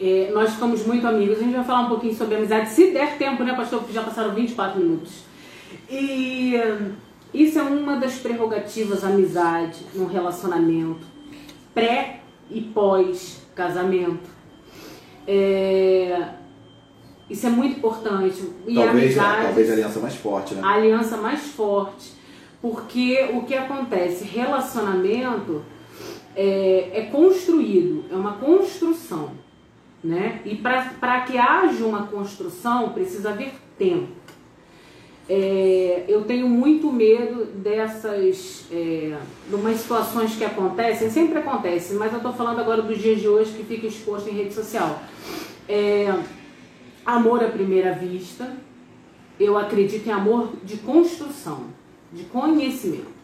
é, 0.00 0.30
nós 0.32 0.52
ficamos 0.52 0.84
muito 0.86 1.06
amigos. 1.06 1.38
A 1.38 1.42
gente 1.42 1.54
vai 1.54 1.64
falar 1.64 1.80
um 1.82 1.88
pouquinho 1.88 2.14
sobre 2.14 2.36
amizade, 2.36 2.70
se 2.70 2.90
der 2.92 3.16
tempo, 3.16 3.42
né, 3.42 3.54
pastor? 3.54 3.80
Porque 3.80 3.94
já 3.94 4.02
passaram 4.02 4.34
24 4.34 4.80
minutos. 4.80 5.24
E 5.90 6.54
hum, 6.56 6.92
isso 7.32 7.58
é 7.58 7.62
uma 7.62 7.96
das 7.96 8.14
prerrogativas 8.18 9.04
amizade 9.04 9.78
no 9.94 10.06
relacionamento, 10.06 11.06
pré 11.74 12.20
e 12.50 12.60
pós 12.60 13.42
casamento. 13.54 14.28
É, 15.26 16.28
isso 17.28 17.46
é 17.46 17.50
muito 17.50 17.78
importante. 17.78 18.42
E 18.66 18.80
a 18.80 18.84
Talvez, 18.84 19.18
amizade, 19.18 19.42
talvez 19.42 19.70
a 19.70 19.72
aliança 19.72 20.00
mais 20.00 20.14
forte, 20.14 20.54
né? 20.54 20.62
a 20.62 20.74
aliança 20.74 21.16
mais 21.16 21.40
forte. 21.40 22.14
Porque 22.62 23.30
o 23.32 23.42
que 23.42 23.54
acontece? 23.54 24.24
Relacionamento 24.24 25.62
é, 26.34 26.90
é 26.92 27.02
construído, 27.10 28.04
é 28.10 28.14
uma 28.14 28.34
construção. 28.34 29.30
Né? 30.06 30.40
E 30.44 30.54
para 30.54 31.20
que 31.22 31.36
haja 31.36 31.84
uma 31.84 32.06
construção, 32.06 32.90
precisa 32.90 33.30
haver 33.30 33.52
tempo. 33.76 34.08
É, 35.28 36.04
eu 36.06 36.22
tenho 36.22 36.48
muito 36.48 36.92
medo 36.92 37.46
dessas 37.46 38.66
é, 38.70 39.16
de 39.48 39.54
umas 39.56 39.78
situações 39.78 40.36
que 40.36 40.44
acontecem, 40.44 41.10
sempre 41.10 41.38
acontecem, 41.38 41.96
mas 41.96 42.12
eu 42.12 42.18
estou 42.18 42.32
falando 42.32 42.60
agora 42.60 42.80
dos 42.80 42.98
dias 42.98 43.20
de 43.20 43.26
hoje 43.26 43.52
que 43.52 43.64
fica 43.64 43.88
exposto 43.88 44.30
em 44.30 44.34
rede 44.34 44.54
social. 44.54 45.02
É, 45.68 46.14
amor 47.04 47.42
à 47.42 47.48
primeira 47.48 47.92
vista, 47.92 48.56
eu 49.40 49.58
acredito 49.58 50.06
em 50.06 50.12
amor 50.12 50.52
de 50.62 50.76
construção, 50.76 51.64
de 52.12 52.22
conhecimento. 52.24 53.16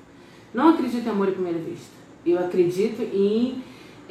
Não 0.53 0.71
acredito 0.71 1.07
em 1.07 1.11
amor 1.11 1.29
à 1.29 1.33
primeira 1.33 1.59
vista. 1.61 1.92
Eu 2.27 2.38
acredito 2.38 3.01
em, 3.01 3.62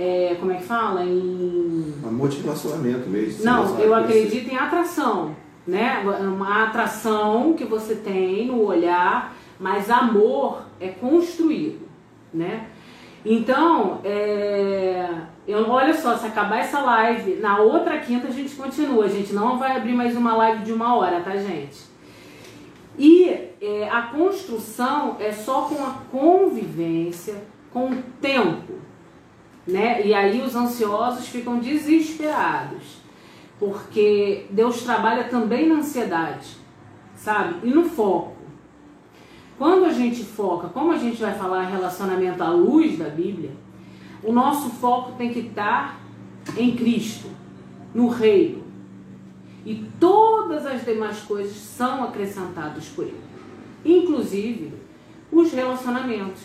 é, 0.01 0.35
como 0.39 0.51
é 0.51 0.55
que 0.55 0.63
fala? 0.63 1.03
Em 1.03 1.93
Amor 2.03 2.29
de 2.29 2.41
relacionamento 2.41 3.07
mesmo. 3.07 3.45
não, 3.45 3.79
eu 3.79 3.93
acredito 3.93 4.51
em 4.51 4.57
atração, 4.57 5.35
né? 5.67 5.99
Uma 6.19 6.63
atração 6.63 7.53
que 7.53 7.63
você 7.63 7.93
tem 7.93 8.47
no 8.47 8.63
olhar, 8.63 9.35
mas 9.59 9.91
amor 9.91 10.63
é 10.79 10.87
construído, 10.87 11.87
né? 12.33 12.67
Então, 13.23 14.01
é, 14.03 15.07
eu, 15.47 15.69
olha 15.69 15.93
só, 15.93 16.17
se 16.17 16.25
acabar 16.25 16.57
essa 16.57 16.79
live, 16.79 17.35
na 17.35 17.59
outra 17.59 17.99
quinta 17.99 18.29
a 18.29 18.31
gente 18.31 18.55
continua. 18.55 19.05
A 19.05 19.09
gente 19.09 19.31
não 19.33 19.59
vai 19.59 19.77
abrir 19.77 19.93
mais 19.93 20.17
uma 20.17 20.35
live 20.35 20.63
de 20.63 20.73
uma 20.73 20.95
hora, 20.95 21.19
tá, 21.19 21.37
gente? 21.37 21.77
E 22.97 23.29
é, 23.61 23.87
a 23.87 24.01
construção 24.01 25.17
é 25.19 25.31
só 25.31 25.61
com 25.61 25.85
a 25.85 25.93
convivência, 26.11 27.35
com 27.71 27.91
o 27.91 28.03
tempo, 28.19 28.81
né? 29.71 30.05
E 30.05 30.13
aí 30.13 30.41
os 30.41 30.55
ansiosos 30.55 31.27
ficam 31.27 31.59
desesperados, 31.59 32.97
porque 33.59 34.45
Deus 34.49 34.83
trabalha 34.83 35.23
também 35.25 35.67
na 35.67 35.75
ansiedade, 35.75 36.57
sabe? 37.15 37.67
E 37.67 37.71
no 37.71 37.85
foco. 37.85 38.35
Quando 39.57 39.85
a 39.85 39.91
gente 39.91 40.23
foca, 40.23 40.69
como 40.69 40.91
a 40.91 40.97
gente 40.97 41.21
vai 41.21 41.33
falar 41.33 41.67
relacionamento 41.67 42.43
à 42.43 42.49
luz 42.49 42.97
da 42.97 43.09
Bíblia, 43.09 43.51
o 44.23 44.31
nosso 44.31 44.69
foco 44.71 45.13
tem 45.13 45.31
que 45.31 45.39
estar 45.39 45.99
em 46.57 46.75
Cristo, 46.75 47.27
no 47.93 48.07
reino. 48.07 48.63
E 49.65 49.87
todas 49.99 50.65
as 50.65 50.83
demais 50.83 51.19
coisas 51.19 51.55
são 51.55 52.03
acrescentadas 52.03 52.85
por 52.87 53.05
Ele, 53.05 53.21
inclusive 53.85 54.73
os 55.31 55.51
relacionamentos. 55.51 56.41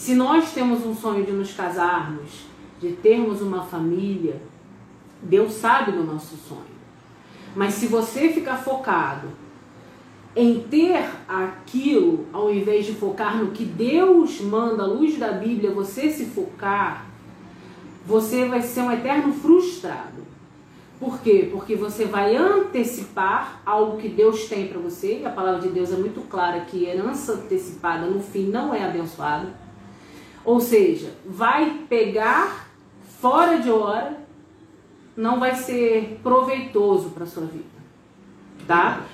Se 0.00 0.14
nós 0.14 0.54
temos 0.54 0.86
um 0.86 0.94
sonho 0.94 1.26
de 1.26 1.30
nos 1.30 1.52
casarmos, 1.52 2.46
de 2.80 2.92
termos 2.92 3.42
uma 3.42 3.64
família, 3.64 4.40
Deus 5.20 5.52
sabe 5.52 5.92
do 5.92 6.02
nosso 6.02 6.38
sonho. 6.38 6.80
Mas 7.54 7.74
se 7.74 7.86
você 7.86 8.30
ficar 8.30 8.56
focado 8.56 9.28
em 10.34 10.60
ter 10.70 11.06
aquilo, 11.28 12.24
ao 12.32 12.50
invés 12.50 12.86
de 12.86 12.94
focar 12.94 13.36
no 13.36 13.50
que 13.50 13.62
Deus 13.62 14.40
manda, 14.40 14.84
à 14.84 14.86
luz 14.86 15.18
da 15.18 15.32
Bíblia, 15.32 15.70
você 15.70 16.08
se 16.08 16.24
focar, 16.24 17.04
você 18.06 18.46
vai 18.46 18.62
ser 18.62 18.80
um 18.80 18.90
eterno 18.90 19.34
frustrado. 19.34 20.24
Por 20.98 21.20
quê? 21.20 21.50
Porque 21.52 21.76
você 21.76 22.06
vai 22.06 22.34
antecipar 22.34 23.60
algo 23.66 23.98
que 23.98 24.08
Deus 24.08 24.46
tem 24.46 24.66
para 24.66 24.78
você, 24.78 25.18
e 25.18 25.26
a 25.26 25.30
palavra 25.30 25.60
de 25.60 25.68
Deus 25.68 25.92
é 25.92 25.96
muito 25.96 26.26
clara 26.26 26.60
que 26.60 26.86
herança 26.86 27.34
antecipada 27.34 28.06
no 28.06 28.22
fim 28.22 28.46
não 28.46 28.74
é 28.74 28.82
abençoada. 28.82 29.68
Ou 30.44 30.60
seja, 30.60 31.12
vai 31.24 31.84
pegar 31.88 32.68
fora 33.20 33.58
de 33.58 33.70
hora, 33.70 34.18
não 35.16 35.38
vai 35.38 35.54
ser 35.54 36.18
proveitoso 36.22 37.10
para 37.10 37.26
sua 37.26 37.44
vida, 37.44 37.64
tá? 38.66 39.04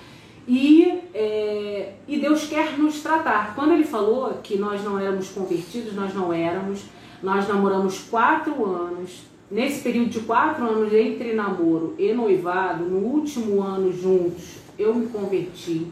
E, 0.47 1.01
é, 1.13 1.95
e 2.07 2.21
Deus 2.21 2.47
quer 2.47 2.79
nos 2.79 3.03
tratar. 3.03 3.55
Quando 3.57 3.73
Ele 3.73 3.85
falou 3.85 4.39
que 4.43 4.57
nós 4.57 4.85
não 4.85 4.99
éramos 4.99 5.29
convertidos, 5.31 5.93
nós 5.95 6.15
não 6.15 6.33
éramos. 6.33 6.85
Nós 7.21 7.49
namoramos 7.49 7.99
quatro 8.09 8.65
anos, 8.65 9.23
nesse 9.51 9.83
período 9.83 10.11
de 10.11 10.21
quatro 10.21 10.65
anos 10.65 10.93
entre 10.93 11.33
namoro 11.33 11.95
e 11.99 12.13
noivado, 12.13 12.85
no 12.85 12.99
último 12.99 13.61
ano 13.63 13.93
juntos, 13.93 14.59
eu 14.79 14.95
me 14.95 15.07
converti. 15.07 15.89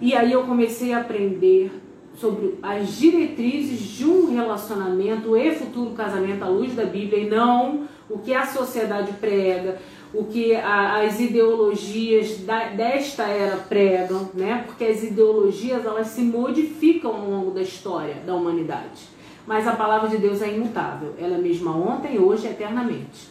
E 0.00 0.14
aí 0.14 0.32
eu 0.32 0.44
comecei 0.44 0.92
a 0.92 1.00
aprender 1.00 1.70
sobre 2.16 2.58
as 2.62 2.96
diretrizes 2.96 3.80
de 3.80 4.04
um 4.04 4.34
relacionamento 4.34 5.36
e 5.36 5.54
futuro 5.54 5.90
casamento 5.90 6.42
à 6.42 6.48
luz 6.48 6.74
da 6.74 6.84
Bíblia 6.84 7.20
e 7.20 7.30
não 7.30 7.86
o 8.08 8.18
que 8.18 8.32
a 8.34 8.46
sociedade 8.46 9.12
prega, 9.14 9.78
o 10.14 10.24
que 10.24 10.54
a, 10.54 11.02
as 11.02 11.20
ideologias 11.20 12.38
da, 12.38 12.68
desta 12.68 13.24
era 13.24 13.56
pregam, 13.56 14.30
né? 14.32 14.64
Porque 14.66 14.84
as 14.84 15.02
ideologias 15.02 15.84
elas 15.84 16.08
se 16.08 16.22
modificam 16.22 17.14
ao 17.14 17.28
longo 17.28 17.50
da 17.50 17.62
história 17.62 18.16
da 18.24 18.34
humanidade. 18.34 19.08
Mas 19.46 19.66
a 19.66 19.72
palavra 19.72 20.08
de 20.08 20.18
Deus 20.18 20.40
é 20.42 20.52
imutável, 20.54 21.14
ela 21.18 21.34
é 21.34 21.36
a 21.36 21.42
mesma 21.42 21.76
ontem, 21.76 22.18
hoje, 22.18 22.46
eternamente. 22.46 23.28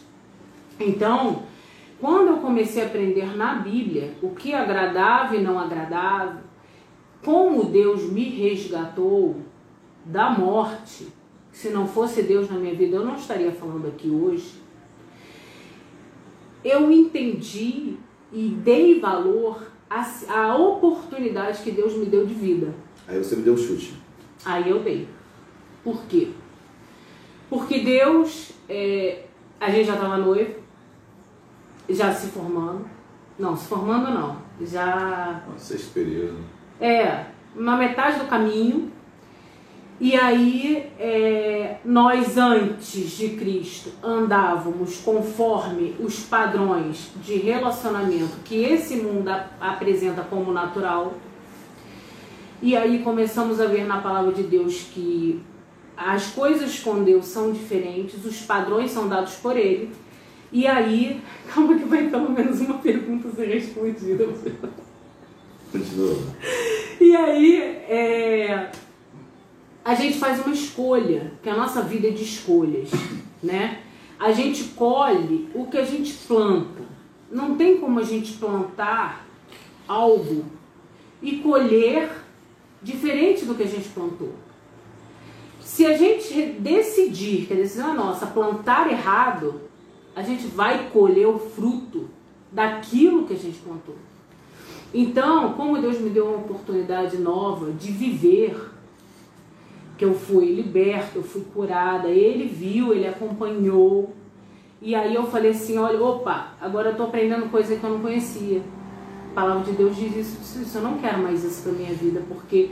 Então, 0.78 1.42
quando 2.00 2.28
eu 2.28 2.36
comecei 2.38 2.82
a 2.82 2.86
aprender 2.86 3.36
na 3.36 3.56
Bíblia 3.56 4.12
o 4.22 4.30
que 4.30 4.54
agradável 4.54 5.40
e 5.40 5.42
não 5.42 5.58
agradável, 5.58 6.45
como 7.26 7.64
Deus 7.64 8.04
me 8.04 8.22
resgatou 8.22 9.34
da 10.04 10.30
morte, 10.30 11.08
se 11.50 11.70
não 11.70 11.84
fosse 11.84 12.22
Deus 12.22 12.48
na 12.48 12.56
minha 12.56 12.72
vida, 12.72 12.98
eu 12.98 13.04
não 13.04 13.16
estaria 13.16 13.50
falando 13.50 13.88
aqui 13.88 14.08
hoje. 14.08 14.52
Eu 16.64 16.88
entendi 16.92 17.96
e 18.32 18.56
dei 18.62 19.00
valor 19.00 19.60
à, 19.90 20.06
à 20.28 20.56
oportunidade 20.56 21.64
que 21.64 21.72
Deus 21.72 21.94
me 21.94 22.06
deu 22.06 22.24
de 22.24 22.34
vida. 22.34 22.72
Aí 23.08 23.18
você 23.18 23.34
me 23.34 23.42
deu 23.42 23.54
um 23.54 23.58
chute. 23.58 23.94
Aí 24.44 24.70
eu 24.70 24.78
dei. 24.78 25.08
Por 25.82 26.04
quê? 26.04 26.28
Porque 27.50 27.80
Deus, 27.80 28.52
é, 28.68 29.24
a 29.58 29.68
gente 29.68 29.86
já 29.86 29.94
estava 29.94 30.16
noivo, 30.16 30.60
já 31.88 32.14
se 32.14 32.28
formando. 32.28 32.88
Não, 33.36 33.56
se 33.56 33.66
formando 33.66 34.12
não. 34.12 34.36
Já. 34.64 35.44
Sexto 35.58 35.92
período. 35.92 36.55
É, 36.80 37.24
na 37.54 37.76
metade 37.76 38.18
do 38.18 38.26
caminho. 38.26 38.92
E 39.98 40.14
aí, 40.14 40.90
é, 40.98 41.76
nós 41.82 42.36
antes 42.36 43.12
de 43.12 43.30
Cristo 43.30 43.90
andávamos 44.02 44.98
conforme 44.98 45.96
os 45.98 46.20
padrões 46.20 47.12
de 47.22 47.36
relacionamento 47.36 48.36
que 48.44 48.62
esse 48.62 48.96
mundo 48.96 49.30
apresenta 49.58 50.20
como 50.22 50.52
natural. 50.52 51.14
E 52.60 52.76
aí 52.76 52.98
começamos 52.98 53.58
a 53.58 53.66
ver 53.66 53.86
na 53.86 53.98
palavra 54.02 54.32
de 54.32 54.42
Deus 54.42 54.82
que 54.92 55.42
as 55.96 56.26
coisas 56.26 56.78
com 56.78 57.02
Deus 57.02 57.24
são 57.24 57.52
diferentes, 57.52 58.22
os 58.24 58.42
padrões 58.42 58.90
são 58.90 59.08
dados 59.08 59.36
por 59.36 59.56
Ele. 59.56 59.90
E 60.52 60.66
aí, 60.66 61.22
calma 61.48 61.74
que 61.74 61.84
vai 61.84 62.08
pelo 62.08 62.30
menos 62.30 62.60
uma 62.60 62.78
pergunta 62.78 63.30
ser 63.30 63.46
respondida. 63.46 64.26
E 67.00 67.14
aí, 67.14 67.60
é, 67.88 68.70
a 69.84 69.94
gente 69.94 70.18
faz 70.18 70.44
uma 70.44 70.54
escolha, 70.54 71.32
que 71.42 71.48
a 71.48 71.56
nossa 71.56 71.82
vida 71.82 72.08
é 72.08 72.10
de 72.10 72.24
escolhas, 72.24 72.90
né? 73.42 73.82
A 74.18 74.32
gente 74.32 74.64
colhe 74.70 75.48
o 75.54 75.66
que 75.66 75.76
a 75.76 75.84
gente 75.84 76.12
planta. 76.26 76.82
Não 77.30 77.54
tem 77.54 77.78
como 77.78 78.00
a 78.00 78.02
gente 78.02 78.32
plantar 78.34 79.26
algo 79.86 80.44
e 81.22 81.36
colher 81.38 82.10
diferente 82.82 83.44
do 83.44 83.54
que 83.54 83.62
a 83.62 83.68
gente 83.68 83.88
plantou. 83.90 84.32
Se 85.60 85.84
a 85.84 85.96
gente 85.96 86.52
decidir, 86.60 87.46
que 87.46 87.52
a 87.52 87.56
decisão 87.56 87.90
é 87.90 87.94
nossa, 87.94 88.26
plantar 88.26 88.90
errado, 88.90 89.60
a 90.14 90.22
gente 90.22 90.46
vai 90.46 90.88
colher 90.90 91.26
o 91.26 91.38
fruto 91.38 92.08
daquilo 92.50 93.26
que 93.26 93.34
a 93.34 93.38
gente 93.38 93.58
plantou. 93.58 93.96
Então, 94.94 95.52
como 95.54 95.80
Deus 95.80 96.00
me 96.00 96.10
deu 96.10 96.26
uma 96.26 96.38
oportunidade 96.38 97.18
nova 97.18 97.72
de 97.72 97.90
viver, 97.90 98.70
que 99.96 100.04
eu 100.04 100.14
fui 100.14 100.52
liberta, 100.52 101.12
eu 101.16 101.22
fui 101.22 101.42
curada, 101.54 102.08
ele 102.08 102.46
viu, 102.46 102.92
ele 102.92 103.06
acompanhou. 103.06 104.14
E 104.80 104.94
aí 104.94 105.14
eu 105.14 105.26
falei 105.26 105.52
assim, 105.52 105.78
olha, 105.78 106.00
opa, 106.02 106.52
agora 106.60 106.88
eu 106.88 106.92
estou 106.92 107.06
aprendendo 107.06 107.50
coisa 107.50 107.76
que 107.76 107.84
eu 107.84 107.90
não 107.90 108.00
conhecia. 108.00 108.62
A 109.30 109.34
palavra 109.34 109.64
de 109.64 109.72
Deus 109.72 109.96
diz 109.96 110.16
isso, 110.16 110.62
isso 110.62 110.78
eu 110.78 110.82
não 110.82 110.98
quero 110.98 111.22
mais 111.22 111.44
isso 111.44 111.62
para 111.62 111.72
minha 111.72 111.92
vida, 111.94 112.22
porque 112.28 112.70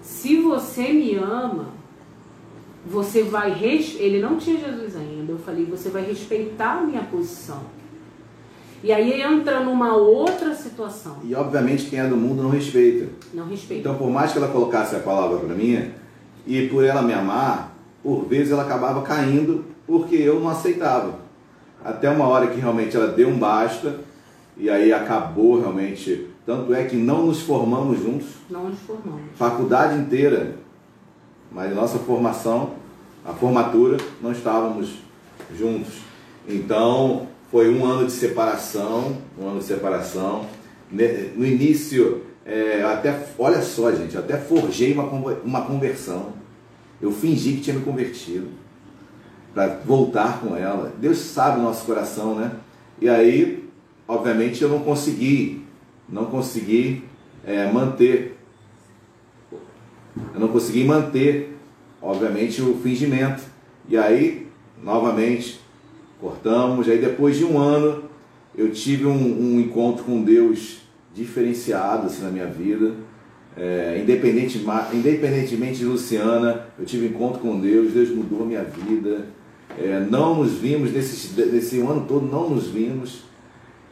se 0.00 0.36
você 0.40 0.92
me 0.92 1.14
ama, 1.14 1.66
você 2.86 3.22
vai 3.22 3.52
ele 3.62 4.20
não 4.20 4.36
tinha 4.36 4.58
Jesus 4.58 4.96
ainda. 4.96 5.32
Eu 5.32 5.38
falei, 5.38 5.64
você 5.64 5.90
vai 5.90 6.02
respeitar 6.02 6.78
a 6.78 6.82
minha 6.82 7.02
posição. 7.02 7.77
E 8.82 8.92
aí 8.92 9.20
entra 9.20 9.60
numa 9.60 9.96
outra 9.96 10.54
situação. 10.54 11.16
E 11.24 11.34
obviamente 11.34 11.86
quem 11.86 11.98
é 11.98 12.06
do 12.06 12.16
mundo 12.16 12.42
não 12.42 12.50
respeita. 12.50 13.08
Não 13.34 13.46
respeita. 13.48 13.80
Então, 13.80 13.96
por 13.96 14.10
mais 14.10 14.32
que 14.32 14.38
ela 14.38 14.48
colocasse 14.48 14.94
a 14.94 15.00
palavra 15.00 15.38
para 15.38 15.54
mim, 15.54 15.90
e 16.46 16.68
por 16.68 16.84
ela 16.84 17.02
me 17.02 17.12
amar, 17.12 17.74
por 18.02 18.24
vezes 18.26 18.52
ela 18.52 18.62
acabava 18.62 19.02
caindo 19.02 19.64
porque 19.86 20.16
eu 20.16 20.38
não 20.38 20.48
aceitava. 20.48 21.14
Até 21.84 22.08
uma 22.10 22.26
hora 22.26 22.48
que 22.48 22.60
realmente 22.60 22.96
ela 22.96 23.08
deu 23.08 23.28
um 23.28 23.38
basta, 23.38 24.00
e 24.56 24.68
aí 24.68 24.92
acabou 24.92 25.60
realmente. 25.60 26.26
Tanto 26.44 26.72
é 26.74 26.84
que 26.84 26.96
não 26.96 27.26
nos 27.26 27.40
formamos 27.40 28.00
juntos. 28.00 28.28
Não 28.48 28.64
nos 28.64 28.78
formamos. 28.80 29.22
Faculdade 29.36 29.98
inteira. 29.98 30.56
Mas 31.52 31.74
nossa 31.74 31.98
formação, 31.98 32.70
a 33.24 33.32
formatura, 33.32 33.96
não 34.20 34.32
estávamos 34.32 34.98
juntos. 35.54 35.98
Então, 36.48 37.26
foi 37.50 37.74
um 37.74 37.84
ano 37.84 38.06
de 38.06 38.12
separação, 38.12 39.18
um 39.38 39.48
ano 39.48 39.58
de 39.58 39.64
separação. 39.64 40.46
No 40.90 41.46
início, 41.46 42.22
é, 42.44 42.82
até, 42.82 43.26
olha 43.38 43.62
só, 43.62 43.92
gente, 43.92 44.16
até 44.16 44.36
forjei 44.36 44.92
uma, 44.92 45.04
uma 45.04 45.62
conversão. 45.62 46.32
Eu 47.00 47.12
fingi 47.12 47.54
que 47.54 47.60
tinha 47.60 47.76
me 47.76 47.84
convertido 47.84 48.48
para 49.54 49.80
voltar 49.84 50.40
com 50.40 50.56
ela. 50.56 50.92
Deus 50.98 51.18
sabe 51.18 51.60
o 51.60 51.62
nosso 51.62 51.84
coração, 51.84 52.34
né? 52.34 52.52
E 53.00 53.08
aí, 53.08 53.68
obviamente, 54.06 54.62
eu 54.62 54.68
não 54.68 54.80
consegui, 54.80 55.64
não 56.08 56.26
consegui 56.26 57.04
é, 57.44 57.70
manter, 57.70 58.36
eu 60.34 60.40
não 60.40 60.48
consegui 60.48 60.84
manter, 60.84 61.56
obviamente, 62.02 62.60
o 62.60 62.78
fingimento. 62.80 63.42
E 63.88 63.96
aí, 63.96 64.48
novamente, 64.82 65.60
cortamos. 66.20 66.88
Aí 66.88 66.98
depois 66.98 67.36
de 67.36 67.44
um 67.44 67.58
ano 67.58 68.04
eu 68.56 68.70
tive 68.70 69.06
um, 69.06 69.56
um 69.56 69.60
encontro 69.60 70.04
com 70.04 70.22
Deus 70.22 70.78
diferenciado 71.14 72.06
assim, 72.06 72.22
na 72.22 72.30
minha 72.30 72.46
vida. 72.46 72.92
É, 73.56 73.98
independente, 74.00 74.64
independentemente 74.92 75.78
de 75.78 75.84
Luciana, 75.84 76.66
eu 76.78 76.84
tive 76.84 77.06
encontro 77.06 77.40
com 77.40 77.58
Deus, 77.58 77.92
Deus 77.92 78.10
mudou 78.10 78.42
a 78.42 78.46
minha 78.46 78.62
vida. 78.62 79.26
É, 79.76 80.00
não 80.08 80.36
nos 80.36 80.52
vimos, 80.52 80.92
nesse, 80.92 81.40
nesse 81.40 81.80
ano 81.80 82.04
todo 82.06 82.24
não 82.24 82.50
nos 82.50 82.68
vimos. 82.68 83.24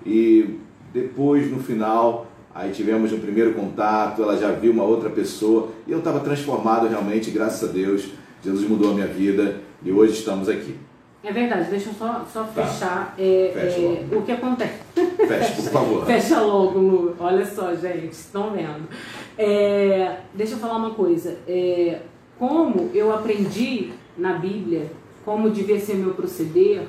E 0.04 0.58
depois, 0.92 1.50
no 1.50 1.58
final, 1.58 2.30
aí 2.54 2.70
tivemos 2.70 3.12
um 3.12 3.18
primeiro 3.18 3.54
contato, 3.54 4.22
ela 4.22 4.36
já 4.36 4.52
viu 4.52 4.72
uma 4.72 4.84
outra 4.84 5.10
pessoa, 5.10 5.70
e 5.86 5.92
eu 5.92 5.98
estava 5.98 6.20
transformado 6.20 6.88
realmente, 6.88 7.30
graças 7.30 7.68
a 7.68 7.72
Deus. 7.72 8.08
Jesus 8.42 8.68
mudou 8.68 8.92
a 8.92 8.94
minha 8.94 9.06
vida 9.06 9.60
e 9.82 9.90
hoje 9.90 10.12
estamos 10.12 10.48
aqui. 10.48 10.76
É 11.24 11.32
verdade, 11.32 11.70
deixa 11.70 11.88
eu 11.88 11.94
só, 11.94 12.24
só 12.32 12.44
tá. 12.44 12.64
fechar 12.64 13.14
é, 13.18 13.50
Fecha 13.52 13.80
é, 13.80 14.16
o 14.16 14.22
que 14.22 14.32
acontece. 14.32 14.80
Fecha, 14.94 15.54
por 15.54 15.64
favor. 15.72 16.06
Fecha 16.06 16.40
logo, 16.40 16.78
Lu. 16.78 17.16
Olha 17.18 17.44
só, 17.44 17.74
gente, 17.74 18.12
estão 18.12 18.52
vendo. 18.52 18.88
É, 19.36 20.18
deixa 20.34 20.54
eu 20.54 20.58
falar 20.58 20.76
uma 20.76 20.90
coisa. 20.90 21.38
É, 21.48 22.00
como 22.38 22.90
eu 22.94 23.12
aprendi 23.12 23.92
na 24.16 24.34
Bíblia 24.34 24.90
como 25.26 25.50
devia 25.50 25.80
ser 25.80 25.96
meu 25.96 26.14
proceder, 26.14 26.86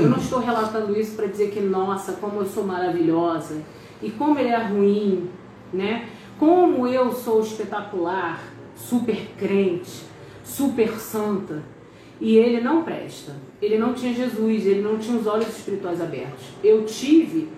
eu 0.00 0.10
não 0.10 0.18
estou 0.18 0.40
relatando 0.40 0.98
isso 0.98 1.14
para 1.14 1.28
dizer 1.28 1.52
que, 1.52 1.60
nossa, 1.60 2.14
como 2.14 2.40
eu 2.40 2.44
sou 2.44 2.64
maravilhosa 2.64 3.62
e 4.02 4.10
como 4.10 4.36
ele 4.40 4.48
é 4.48 4.58
ruim, 4.58 5.30
né? 5.72 6.08
Como 6.36 6.88
eu 6.88 7.12
sou 7.12 7.40
espetacular, 7.40 8.42
super 8.74 9.28
crente, 9.38 10.02
super 10.42 10.98
santa 10.98 11.62
e 12.20 12.36
ele 12.36 12.60
não 12.60 12.82
presta. 12.82 13.36
Ele 13.60 13.78
não 13.78 13.94
tinha 13.94 14.12
Jesus, 14.12 14.66
ele 14.66 14.82
não 14.82 14.98
tinha 14.98 15.18
os 15.18 15.26
olhos 15.26 15.48
espirituais 15.48 16.00
abertos. 16.00 16.44
Eu 16.62 16.84
tive 16.84 17.48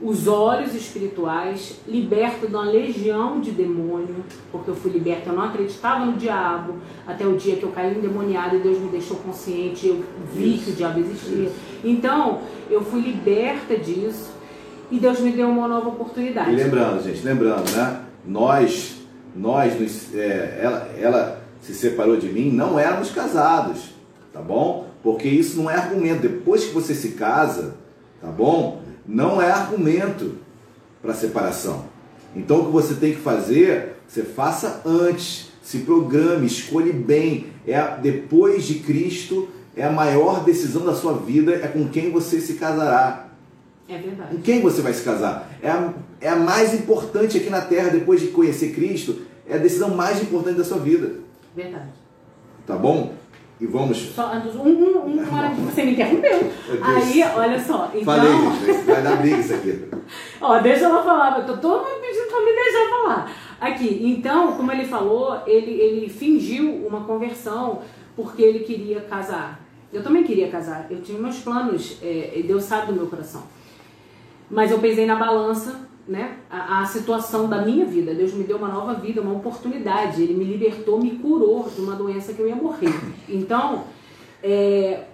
os 0.00 0.28
olhos 0.28 0.74
espirituais 0.74 1.80
liberto 1.88 2.46
de 2.46 2.54
uma 2.54 2.64
legião 2.64 3.40
de 3.40 3.50
demônio, 3.50 4.16
porque 4.52 4.70
eu 4.70 4.74
fui 4.74 4.90
liberta, 4.90 5.30
eu 5.30 5.34
não 5.34 5.44
acreditava 5.44 6.04
no 6.04 6.14
diabo, 6.14 6.74
até 7.06 7.26
o 7.26 7.36
dia 7.36 7.56
que 7.56 7.62
eu 7.62 7.70
caí 7.70 7.96
endemoniado 7.96 8.56
e 8.56 8.60
Deus 8.60 8.78
me 8.78 8.88
deixou 8.88 9.16
consciente, 9.18 9.86
eu 9.86 10.04
vi 10.34 10.58
que 10.58 10.70
o 10.70 10.74
diabo 10.74 11.00
existia. 11.00 11.50
Então, 11.82 12.40
eu 12.70 12.82
fui 12.82 13.00
liberta 13.00 13.76
disso 13.76 14.30
e 14.90 14.98
Deus 14.98 15.20
me 15.20 15.32
deu 15.32 15.48
uma 15.48 15.66
nova 15.66 15.88
oportunidade. 15.88 16.52
E 16.52 16.56
lembrando, 16.56 17.02
gente, 17.02 17.24
lembrando, 17.24 17.70
né? 17.72 18.02
Nós, 18.26 18.96
nós, 19.34 20.14
é, 20.14 20.60
ela, 20.62 20.90
ela 20.98 21.42
se 21.60 21.74
separou 21.74 22.16
de 22.16 22.28
mim, 22.28 22.50
não 22.50 22.78
éramos 22.78 23.10
casados, 23.10 23.94
tá 24.32 24.42
bom? 24.42 24.85
Porque 25.06 25.28
isso 25.28 25.56
não 25.56 25.70
é 25.70 25.76
argumento. 25.76 26.22
Depois 26.22 26.64
que 26.64 26.74
você 26.74 26.92
se 26.92 27.10
casa, 27.10 27.76
tá 28.20 28.26
bom? 28.26 28.82
Não 29.06 29.40
é 29.40 29.48
argumento 29.48 30.32
para 31.00 31.14
separação. 31.14 31.84
Então 32.34 32.62
o 32.62 32.66
que 32.66 32.72
você 32.72 32.94
tem 32.94 33.12
que 33.12 33.20
fazer, 33.20 33.98
você 34.08 34.24
faça 34.24 34.82
antes, 34.84 35.52
se 35.62 35.78
programe, 35.78 36.44
escolhe 36.48 36.92
bem. 36.92 37.46
É 37.64 37.96
depois 38.02 38.64
de 38.64 38.80
Cristo 38.80 39.48
é 39.76 39.84
a 39.84 39.92
maior 39.92 40.42
decisão 40.42 40.84
da 40.84 40.96
sua 40.96 41.12
vida, 41.12 41.52
é 41.52 41.68
com 41.68 41.86
quem 41.88 42.10
você 42.10 42.40
se 42.40 42.54
casará. 42.54 43.28
É 43.88 43.98
verdade. 43.98 44.34
Com 44.34 44.42
quem 44.42 44.60
você 44.60 44.82
vai 44.82 44.92
se 44.92 45.04
casar? 45.04 45.56
É 45.62 45.70
a, 45.70 45.94
é 46.20 46.28
a 46.30 46.36
mais 46.36 46.74
importante 46.74 47.38
aqui 47.38 47.48
na 47.48 47.60
Terra, 47.60 47.90
depois 47.90 48.20
de 48.20 48.26
conhecer 48.26 48.74
Cristo, 48.74 49.20
é 49.48 49.54
a 49.54 49.58
decisão 49.58 49.94
mais 49.94 50.20
importante 50.20 50.56
da 50.56 50.64
sua 50.64 50.78
vida. 50.78 51.20
Verdade. 51.54 51.90
Tá 52.66 52.74
bom? 52.74 53.14
E 53.58 53.66
vamos. 53.66 53.96
Só, 54.14 54.32
um, 54.34 54.68
um, 54.68 54.98
um, 54.98 55.22
uma 55.22 55.38
hora 55.38 55.50
que 55.54 55.60
você 55.62 55.82
me 55.82 55.92
interrompeu. 55.92 56.52
Aí, 56.82 57.22
olha 57.34 57.58
só. 57.58 57.90
Então... 57.94 58.04
Falei, 58.04 58.82
vai 58.84 59.02
dar 59.02 59.16
briga 59.16 59.38
isso 59.38 59.54
aqui. 59.54 59.88
Ó, 60.40 60.58
deixa 60.58 60.84
ela 60.84 61.02
falar, 61.02 61.38
eu 61.38 61.46
tô 61.46 61.56
todo 61.56 61.84
mundo 61.84 62.00
pedindo 62.00 62.28
pra 62.28 62.40
me 62.40 62.52
deixar 62.52 62.90
falar. 62.90 63.32
Aqui, 63.58 64.00
então, 64.04 64.52
como 64.52 64.70
ele 64.70 64.84
falou, 64.84 65.40
ele, 65.46 65.70
ele 65.70 66.08
fingiu 66.08 66.86
uma 66.86 67.04
conversão 67.04 67.80
porque 68.14 68.42
ele 68.42 68.60
queria 68.60 69.00
casar. 69.00 69.64
Eu 69.90 70.02
também 70.02 70.22
queria 70.22 70.48
casar, 70.48 70.86
eu 70.90 71.00
tinha 71.00 71.18
meus 71.18 71.38
planos, 71.38 71.96
é, 72.02 72.42
Deus 72.46 72.64
sabe 72.64 72.88
do 72.88 72.92
meu 72.92 73.06
coração. 73.06 73.44
Mas 74.50 74.70
eu 74.70 74.78
pesei 74.78 75.06
na 75.06 75.16
balança 75.16 75.85
né, 76.06 76.38
a, 76.48 76.80
a, 76.80 76.86
situação 76.86 77.48
da 77.48 77.62
minha 77.62 77.84
vida. 77.84 78.14
Deus 78.14 78.32
me 78.32 78.44
deu 78.44 78.56
uma 78.56 78.68
nova 78.68 78.94
vida, 78.94 79.20
uma 79.20 79.34
oportunidade. 79.34 80.22
Ele 80.22 80.34
me 80.34 80.44
libertou, 80.44 81.00
me 81.00 81.18
curou 81.18 81.68
de 81.68 81.80
uma 81.80 81.94
doença 81.94 82.32
que 82.32 82.40
eu 82.40 82.48
ia 82.48 82.54
morrer. 82.54 82.94
Então, 83.28 83.84
é, 84.42 85.04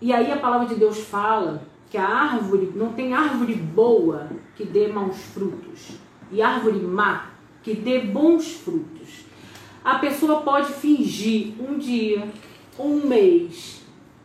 e 0.00 0.12
aí 0.12 0.32
a 0.32 0.36
palavra 0.36 0.66
de 0.66 0.74
Deus 0.74 0.98
fala 0.98 1.62
que 1.90 1.98
a 1.98 2.06
árvore, 2.06 2.72
não 2.74 2.92
tem 2.92 3.12
árvore 3.12 3.54
boa 3.54 4.28
que 4.56 4.64
dê 4.64 4.88
maus 4.88 5.16
frutos, 5.16 5.98
e 6.30 6.40
árvore 6.40 6.78
má 6.78 7.30
que 7.62 7.74
dê 7.74 8.00
bons 8.00 8.52
frutos. 8.52 9.26
A 9.84 9.98
pessoa 9.98 10.42
pode 10.42 10.72
fingir 10.72 11.54
um 11.60 11.78
dia, 11.78 12.28
um 12.78 13.06
mês, 13.06 13.82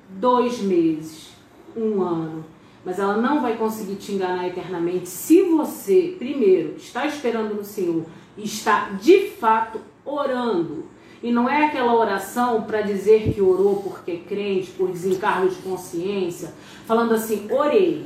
dois 0.10 0.62
meses, 0.62 1.32
um 1.76 2.02
ano, 2.02 2.46
mas 2.86 3.00
ela 3.00 3.18
não 3.18 3.42
vai 3.42 3.58
conseguir 3.58 3.96
te 3.96 4.12
enganar 4.12 4.48
eternamente 4.48 5.10
se 5.10 5.42
você, 5.42 6.16
primeiro, 6.20 6.76
está 6.78 7.08
esperando 7.08 7.56
no 7.56 7.64
Senhor 7.64 8.06
e 8.38 8.44
está 8.44 8.90
de 9.02 9.32
fato 9.32 9.82
orando. 10.06 10.86
E 11.24 11.32
não 11.32 11.50
é 11.50 11.66
aquela 11.66 11.96
oração 11.96 12.62
para 12.64 12.82
dizer 12.82 13.34
que 13.34 13.42
orou 13.42 13.82
porque 13.82 14.12
é 14.12 14.18
crente, 14.18 14.70
por 14.72 14.92
desencargo 14.92 15.50
de 15.50 15.56
consciência, 15.56 16.54
falando 16.86 17.16
assim, 17.16 17.48
orei. 17.52 18.06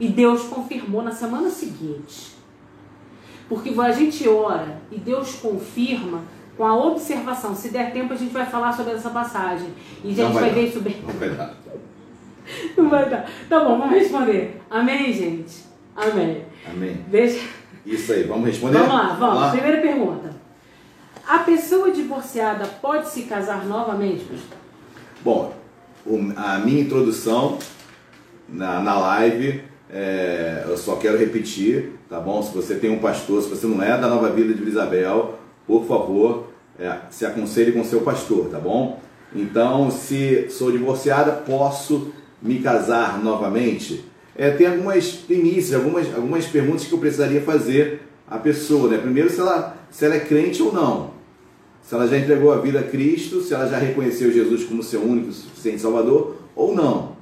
E 0.00 0.08
Deus 0.08 0.42
confirmou 0.44 1.02
na 1.02 1.12
semana 1.12 1.50
seguinte. 1.50 2.36
Porque 3.48 3.72
a 3.78 3.92
gente 3.92 4.28
ora 4.28 4.82
e 4.90 4.98
Deus 4.98 5.36
confirma 5.36 6.22
com 6.56 6.66
a 6.66 6.76
observação. 6.76 7.54
Se 7.54 7.68
der 7.68 7.92
tempo, 7.92 8.12
a 8.12 8.16
gente 8.16 8.32
vai 8.32 8.46
falar 8.46 8.72
sobre 8.72 8.94
essa 8.94 9.10
passagem. 9.10 9.68
E 10.02 10.10
a 10.10 10.14
gente 10.14 10.32
vai, 10.32 10.42
vai 10.42 10.50
ver 10.50 10.68
isso 10.68 10.80
bem. 10.80 11.00
Não 11.06 11.14
vai 11.14 11.30
dar. 11.30 11.54
Não 12.76 12.88
vai 12.90 13.08
dar. 13.08 13.28
Tá 13.48 13.60
bom, 13.60 13.78
vamos 13.78 13.94
responder. 13.94 14.60
Amém, 14.70 15.12
gente? 15.12 15.64
Amém. 15.96 16.44
Amém. 16.68 17.04
Deixa. 17.08 17.46
Isso 17.84 18.12
aí, 18.12 18.24
vamos 18.24 18.46
responder? 18.46 18.78
Vamos 18.78 18.94
lá, 18.94 19.02
vamos. 19.06 19.18
vamos 19.18 19.40
lá. 19.40 19.50
Primeira 19.50 19.80
pergunta. 19.80 20.30
A 21.26 21.38
pessoa 21.40 21.90
divorciada 21.90 22.66
pode 22.80 23.08
se 23.10 23.22
casar 23.22 23.66
novamente, 23.66 24.24
pastor? 24.24 24.58
Bom, 25.22 25.52
a 26.36 26.58
minha 26.58 26.80
introdução 26.80 27.58
na, 28.48 28.80
na 28.80 28.98
live, 28.98 29.62
é, 29.90 30.64
eu 30.66 30.76
só 30.76 30.96
quero 30.96 31.18
repetir, 31.18 31.92
tá 32.08 32.18
bom? 32.18 32.42
Se 32.42 32.54
você 32.54 32.76
tem 32.76 32.90
um 32.90 32.98
pastor, 32.98 33.42
se 33.42 33.50
você 33.50 33.66
não 33.66 33.82
é 33.82 33.98
da 33.98 34.08
Nova 34.08 34.30
Vida 34.30 34.54
de 34.54 34.66
Isabel, 34.66 35.38
por 35.66 35.86
favor, 35.86 36.48
é, 36.78 36.96
se 37.10 37.26
aconselhe 37.26 37.72
com 37.72 37.84
seu 37.84 38.00
pastor, 38.00 38.48
tá 38.48 38.58
bom? 38.58 39.00
Então, 39.34 39.90
se 39.90 40.48
sou 40.48 40.72
divorciada, 40.72 41.32
posso 41.32 42.12
me 42.40 42.60
casar 42.60 43.22
novamente? 43.22 44.04
É, 44.36 44.50
tem 44.50 44.66
algumas 44.66 45.10
primícias, 45.10 45.74
algumas, 45.74 46.14
algumas 46.14 46.46
perguntas 46.46 46.84
que 46.84 46.92
eu 46.92 46.98
precisaria 46.98 47.40
fazer 47.42 48.02
à 48.28 48.38
pessoa. 48.38 48.88
Né? 48.88 48.98
Primeiro, 48.98 49.28
se 49.28 49.40
ela, 49.40 49.76
se 49.90 50.04
ela 50.04 50.14
é 50.14 50.20
crente 50.20 50.62
ou 50.62 50.72
não. 50.72 51.10
Se 51.82 51.94
ela 51.94 52.06
já 52.06 52.18
entregou 52.18 52.52
a 52.52 52.58
vida 52.58 52.80
a 52.80 52.82
Cristo, 52.82 53.40
se 53.40 53.54
ela 53.54 53.66
já 53.66 53.78
reconheceu 53.78 54.30
Jesus 54.30 54.64
como 54.64 54.82
seu 54.82 55.02
único 55.02 55.32
suficiente 55.32 55.80
Salvador 55.80 56.36
ou 56.54 56.74
não. 56.74 57.16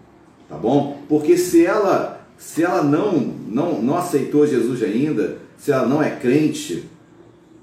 Tá 0.48 0.56
bom? 0.56 1.02
Porque 1.08 1.36
se 1.36 1.64
ela, 1.64 2.26
se 2.36 2.62
ela 2.62 2.82
não, 2.82 3.18
não, 3.18 3.80
não 3.80 3.96
aceitou 3.96 4.46
Jesus 4.46 4.82
ainda, 4.82 5.38
se 5.56 5.72
ela 5.72 5.86
não 5.86 6.02
é 6.02 6.10
crente, 6.10 6.84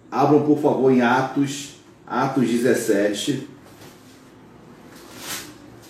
abram 0.10 0.44
por 0.44 0.60
favor 0.60 0.92
em 0.92 1.02
Atos, 1.02 1.76
Atos 2.08 2.48
17. 2.48 3.50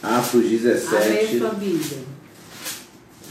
Atos 0.04 0.44
17. 0.44 1.40
sua 1.40 1.50
Bíblia. 1.52 1.98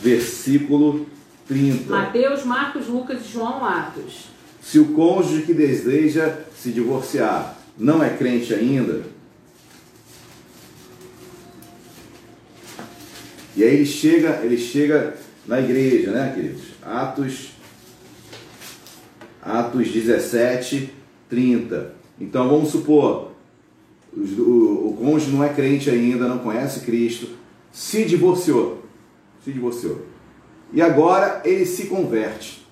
Versículo 0.02 1.06
30. 1.46 1.90
Mateus, 1.90 2.44
Marcos, 2.44 2.88
Lucas 2.88 3.20
e 3.24 3.32
João 3.32 3.64
Atos. 3.64 4.28
Se 4.62 4.78
o 4.78 4.86
cônjuge 4.94 5.42
que 5.42 5.52
deseja 5.52 6.38
se 6.56 6.70
divorciar 6.70 7.58
não 7.78 8.02
é 8.02 8.10
crente 8.10 8.54
ainda, 8.54 9.02
e 13.56 13.62
aí 13.62 13.74
ele 13.74 13.86
chega, 13.86 14.40
ele 14.42 14.56
chega 14.56 15.16
na 15.46 15.60
igreja, 15.60 16.10
né, 16.10 16.32
queridos? 16.34 16.62
Atos 16.82 17.52
Atos 19.42 19.88
17, 19.88 20.94
30. 21.28 21.92
Então 22.20 22.48
vamos 22.48 22.70
supor, 22.70 23.31
o, 24.16 24.88
o 24.90 24.96
cônjuge 24.98 25.30
não 25.30 25.42
é 25.42 25.48
crente 25.48 25.88
ainda, 25.88 26.28
não 26.28 26.38
conhece 26.38 26.80
Cristo, 26.80 27.28
se 27.70 28.04
divorciou. 28.04 28.82
Se 29.42 29.50
divorciou. 29.50 30.02
E 30.72 30.80
agora 30.80 31.42
ele 31.44 31.66
se 31.66 31.86
converte. 31.86 32.66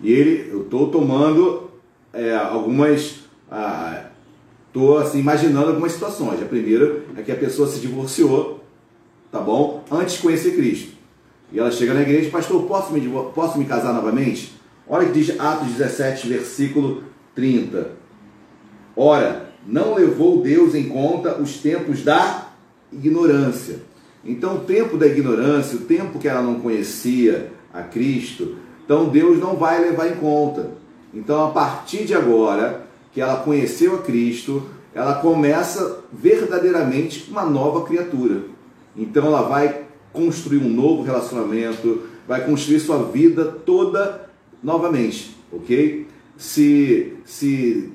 E 0.00 0.12
ele, 0.12 0.50
eu 0.50 0.62
estou 0.62 0.88
tomando 0.88 1.70
é, 2.12 2.34
algumas. 2.34 3.20
Estou 4.68 4.98
ah, 4.98 5.02
assim, 5.02 5.18
imaginando 5.18 5.68
algumas 5.68 5.92
situações. 5.92 6.42
A 6.42 6.46
primeira 6.46 7.02
é 7.16 7.22
que 7.22 7.32
a 7.32 7.36
pessoa 7.36 7.68
se 7.68 7.80
divorciou, 7.80 8.64
tá 9.30 9.40
bom? 9.40 9.84
Antes 9.90 10.14
de 10.14 10.22
conhecer 10.22 10.54
Cristo. 10.54 10.92
E 11.52 11.58
ela 11.58 11.70
chega 11.70 11.92
na 11.92 12.02
igreja, 12.02 12.30
pastor, 12.30 12.62
posso 12.66 12.92
me, 12.92 13.00
posso 13.34 13.58
me 13.58 13.64
casar 13.64 13.92
novamente? 13.92 14.54
Olha 14.88 15.06
que 15.06 15.12
diz 15.12 15.38
Atos 15.38 15.68
17, 15.72 16.28
versículo 16.28 17.02
30. 17.34 17.90
Ora, 18.96 19.49
não 19.66 19.94
levou 19.94 20.42
Deus 20.42 20.74
em 20.74 20.88
conta 20.88 21.40
os 21.40 21.58
tempos 21.58 22.02
da 22.02 22.48
ignorância. 22.92 23.80
Então, 24.24 24.56
o 24.56 24.60
tempo 24.60 24.96
da 24.96 25.06
ignorância, 25.06 25.78
o 25.78 25.82
tempo 25.82 26.18
que 26.18 26.28
ela 26.28 26.42
não 26.42 26.60
conhecia 26.60 27.52
a 27.72 27.82
Cristo, 27.82 28.56
então 28.84 29.08
Deus 29.08 29.38
não 29.38 29.56
vai 29.56 29.80
levar 29.80 30.08
em 30.08 30.16
conta. 30.16 30.72
Então, 31.14 31.46
a 31.46 31.50
partir 31.50 32.04
de 32.04 32.14
agora 32.14 32.86
que 33.12 33.20
ela 33.20 33.36
conheceu 33.42 33.96
a 33.96 33.98
Cristo, 33.98 34.66
ela 34.94 35.16
começa 35.16 36.00
verdadeiramente 36.12 37.30
uma 37.30 37.44
nova 37.44 37.86
criatura. 37.86 38.42
Então, 38.96 39.26
ela 39.26 39.42
vai 39.42 39.84
construir 40.12 40.58
um 40.58 40.68
novo 40.68 41.02
relacionamento, 41.02 42.02
vai 42.26 42.44
construir 42.44 42.80
sua 42.80 43.04
vida 43.04 43.44
toda 43.44 44.28
novamente, 44.62 45.36
ok? 45.52 46.06
Se, 46.36 47.14
se 47.24 47.92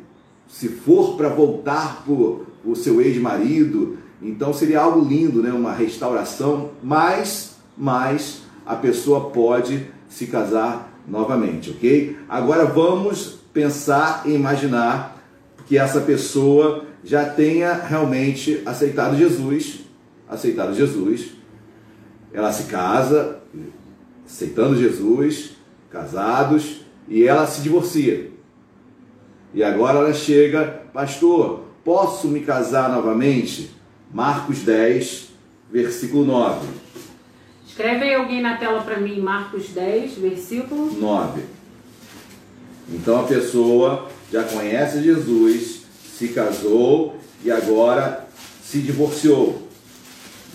se 0.56 0.70
for 0.70 1.18
para 1.18 1.28
voltar 1.28 2.06
para 2.06 2.14
o 2.14 2.76
seu 2.76 3.02
ex-marido, 3.02 3.98
então 4.22 4.54
seria 4.54 4.80
algo 4.80 5.06
lindo, 5.06 5.44
né? 5.44 5.52
uma 5.52 5.74
restauração, 5.74 6.72
mas, 6.82 7.58
mas 7.78 8.44
a 8.66 8.74
pessoa 8.74 9.32
pode 9.32 9.86
se 10.08 10.28
casar 10.28 10.98
novamente, 11.06 11.72
ok? 11.72 12.18
Agora 12.30 12.64
vamos 12.64 13.38
pensar 13.52 14.24
e 14.26 14.34
imaginar 14.34 15.22
que 15.68 15.78
essa 15.78 16.00
pessoa 16.00 16.86
já 17.04 17.26
tenha 17.26 17.74
realmente 17.74 18.62
aceitado 18.66 19.18
Jesus, 19.18 19.82
aceitado 20.26 20.74
Jesus, 20.74 21.34
ela 22.32 22.54
se 22.54 22.64
casa, 22.64 23.40
aceitando 24.26 24.78
Jesus, 24.78 25.52
casados, 25.90 26.86
e 27.10 27.26
ela 27.26 27.46
se 27.46 27.62
divorcia. 27.62 28.35
E 29.56 29.64
agora 29.64 30.00
ela 30.00 30.14
chega, 30.14 30.82
pastor, 30.92 31.64
posso 31.82 32.28
me 32.28 32.42
casar 32.42 32.90
novamente? 32.90 33.72
Marcos 34.14 34.60
10, 34.60 35.30
versículo 35.72 36.26
9. 36.26 36.68
Escreve 37.66 38.04
aí 38.04 38.16
alguém 38.16 38.42
na 38.42 38.58
tela 38.58 38.82
para 38.82 38.98
mim, 39.00 39.22
Marcos 39.22 39.70
10, 39.70 40.16
versículo 40.16 40.92
9. 41.00 41.42
Então 42.90 43.22
a 43.22 43.24
pessoa 43.24 44.10
já 44.30 44.44
conhece 44.44 45.02
Jesus, 45.02 45.84
se 46.18 46.28
casou 46.28 47.16
e 47.42 47.50
agora 47.50 48.28
se 48.62 48.80
divorciou. 48.80 49.70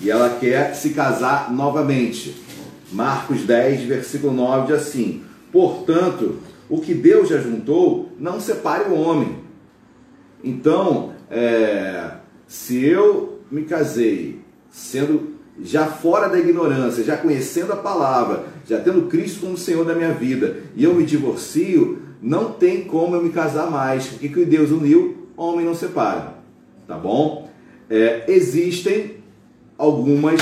e 0.02 0.10
ela 0.10 0.36
quer 0.38 0.74
se 0.74 0.90
casar 0.90 1.50
novamente. 1.50 2.36
Marcos 2.92 3.44
10, 3.46 3.84
versículo 3.84 4.34
9 4.34 4.66
diz 4.66 4.82
assim: 4.82 5.24
Portanto, 5.50 6.38
o 6.70 6.80
que 6.80 6.94
Deus 6.94 7.28
já 7.28 7.38
juntou, 7.38 8.12
não 8.18 8.40
separe 8.40 8.88
o 8.88 8.94
homem. 8.94 9.40
Então, 10.42 11.12
é, 11.28 12.12
se 12.46 12.82
eu 12.82 13.40
me 13.50 13.64
casei 13.64 14.40
sendo 14.70 15.34
já 15.60 15.86
fora 15.86 16.28
da 16.28 16.38
ignorância, 16.38 17.02
já 17.02 17.16
conhecendo 17.16 17.72
a 17.72 17.76
palavra, 17.76 18.44
já 18.64 18.78
tendo 18.78 19.08
Cristo 19.08 19.40
como 19.40 19.58
Senhor 19.58 19.84
da 19.84 19.94
minha 19.94 20.12
vida, 20.12 20.58
e 20.76 20.84
eu 20.84 20.94
me 20.94 21.04
divorcio, 21.04 22.00
não 22.22 22.52
tem 22.52 22.84
como 22.84 23.16
eu 23.16 23.22
me 23.22 23.30
casar 23.30 23.68
mais. 23.68 24.12
O 24.12 24.18
que 24.18 24.28
Deus 24.44 24.70
uniu, 24.70 25.28
homem 25.36 25.66
não 25.66 25.74
separa. 25.74 26.34
Tá 26.86 26.96
bom? 26.96 27.50
É, 27.90 28.24
existem 28.28 29.16
algumas 29.76 30.40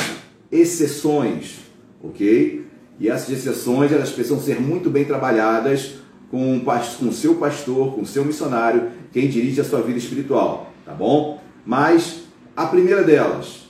exceções, 0.53 1.61
ok? 2.03 2.67
E 3.01 3.09
essas 3.09 3.31
exceções 3.31 3.93
elas 3.93 4.11
precisam 4.11 4.41
ser 4.41 4.61
muito 4.61 4.91
bem 4.91 5.05
trabalhadas 5.05 5.95
com 6.31 6.61
o 7.03 7.13
seu 7.13 7.37
pastor, 7.37 7.95
com 7.95 8.03
o 8.03 8.07
seu 8.07 8.25
missionário, 8.25 8.91
quem 9.13 9.29
dirige 9.29 9.61
a 9.61 9.65
sua 9.65 9.81
vida 9.81 9.99
espiritual, 9.99 10.73
tá 10.85 10.93
bom? 10.93 11.41
Mas 11.65 12.25
a 12.57 12.67
primeira 12.67 13.03
delas, 13.03 13.69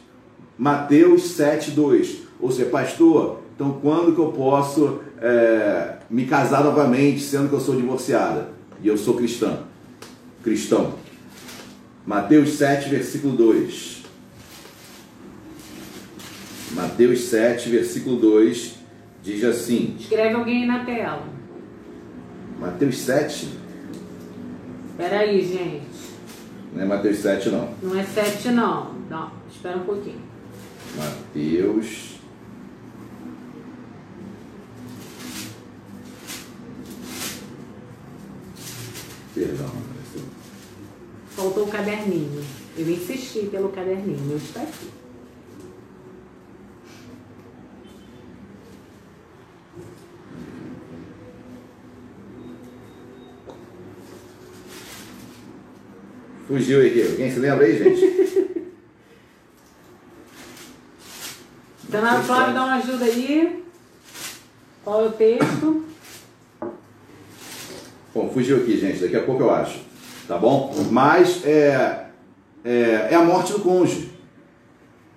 Mateus 0.56 1.36
7,2. 1.38 2.20
Ou 2.40 2.50
seja, 2.50 2.68
pastor, 2.70 3.40
então 3.54 3.78
quando 3.82 4.14
que 4.14 4.20
eu 4.20 4.32
posso 4.32 5.00
é, 5.20 5.96
me 6.08 6.26
casar 6.26 6.64
novamente, 6.64 7.20
sendo 7.20 7.48
que 7.48 7.54
eu 7.54 7.60
sou 7.60 7.76
divorciada? 7.76 8.50
E 8.82 8.88
eu 8.88 8.96
sou 8.96 9.14
cristã. 9.14 9.58
Cristão. 10.42 10.94
Mateus 12.06 12.50
7, 12.54 12.88
versículo 12.88 13.36
2. 13.36 14.02
Mateus 16.72 17.20
7, 17.24 17.68
versículo 17.68 18.16
2 18.16 18.76
diz 19.22 19.44
assim: 19.44 19.96
Escreve 19.98 20.34
alguém 20.34 20.66
na 20.66 20.84
tela. 20.84 21.37
Mateus 22.58 22.98
7. 22.98 23.48
Espera 24.90 25.20
aí, 25.20 25.46
gente. 25.46 25.86
Não 26.74 26.82
é 26.82 26.84
Mateus 26.84 27.18
7, 27.18 27.50
não. 27.50 27.74
Não 27.82 27.98
é 27.98 28.04
7, 28.04 28.48
não. 28.50 28.94
Não, 29.08 29.32
espera 29.50 29.76
um 29.76 29.84
pouquinho. 29.84 30.20
Mateus. 30.96 32.18
Perdão. 39.34 39.70
Faltou 41.30 41.64
o 41.64 41.68
caderninho. 41.68 42.44
Eu 42.76 42.90
insisti 42.90 43.46
pelo 43.46 43.68
caderninho. 43.68 44.36
Está 44.36 44.62
aqui. 44.62 44.88
Fugiu 56.48 56.80
aqui. 56.80 57.02
Alguém 57.02 57.30
se 57.30 57.38
lembra 57.40 57.66
aí, 57.66 57.76
gente? 57.76 58.58
Dona 61.90 62.22
Flávia, 62.22 62.54
dá 62.54 62.64
uma 62.64 62.76
ajuda 62.76 63.04
aí. 63.04 63.62
Qual 64.82 65.04
é 65.04 65.08
o 65.08 65.12
texto? 65.12 65.84
Bom, 68.14 68.30
fugiu 68.32 68.56
aqui, 68.62 68.78
gente. 68.78 69.00
Daqui 69.00 69.16
a 69.16 69.22
pouco 69.24 69.42
eu 69.42 69.50
acho. 69.50 69.80
Tá 70.26 70.38
bom? 70.38 70.74
Mas 70.90 71.44
é, 71.44 72.06
é, 72.64 73.08
é 73.10 73.14
a 73.14 73.22
morte 73.22 73.52
do 73.52 73.60
cônjuge. 73.60 74.10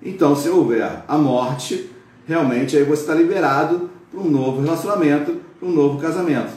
Então, 0.03 0.35
se 0.35 0.49
houver 0.49 1.03
a 1.07 1.17
morte, 1.17 1.89
realmente 2.27 2.75
aí 2.75 2.83
você 2.83 3.03
está 3.03 3.15
liberado 3.15 3.89
para 4.11 4.19
um 4.19 4.29
novo 4.29 4.61
relacionamento, 4.61 5.39
para 5.57 5.69
um 5.69 5.71
novo 5.71 5.97
casamento. 5.97 6.51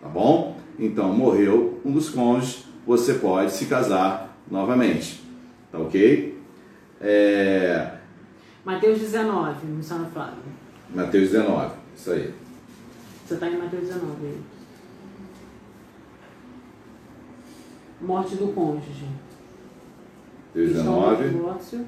Tá 0.00 0.08
bom? 0.08 0.56
Então, 0.76 1.12
morreu 1.12 1.80
um 1.84 1.92
dos 1.92 2.10
cônjuges, 2.10 2.64
você 2.86 3.14
pode 3.14 3.52
se 3.52 3.66
casar 3.66 4.36
novamente. 4.50 5.22
Tá 5.70 5.78
ok? 5.78 6.38
É... 7.00 7.92
Mateus 8.64 9.00
19, 9.00 9.66
Luciano 9.66 10.06
Flávio. 10.10 10.42
Mateus 10.94 11.30
19, 11.30 11.74
isso 11.96 12.10
aí. 12.10 12.34
Você 13.26 13.34
está 13.34 13.48
em 13.48 13.58
Mateus 13.58 13.88
19 13.88 14.26
aí. 14.26 14.40
Morte 18.00 18.36
do 18.36 18.48
cônjuge. 18.48 19.06
Mateus 20.54 20.72
19. 20.74 21.28
Divórcio. 21.28 21.86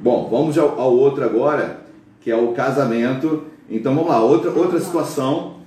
Bom, 0.00 0.28
vamos 0.30 0.56
ao, 0.56 0.80
ao 0.80 0.94
outro 0.94 1.24
agora, 1.24 1.80
que 2.20 2.30
é 2.30 2.36
o 2.36 2.52
casamento. 2.52 3.44
Então 3.68 3.94
vamos 3.94 4.10
lá, 4.10 4.22
outra, 4.22 4.50
outra 4.50 4.78
situação, 4.78 5.57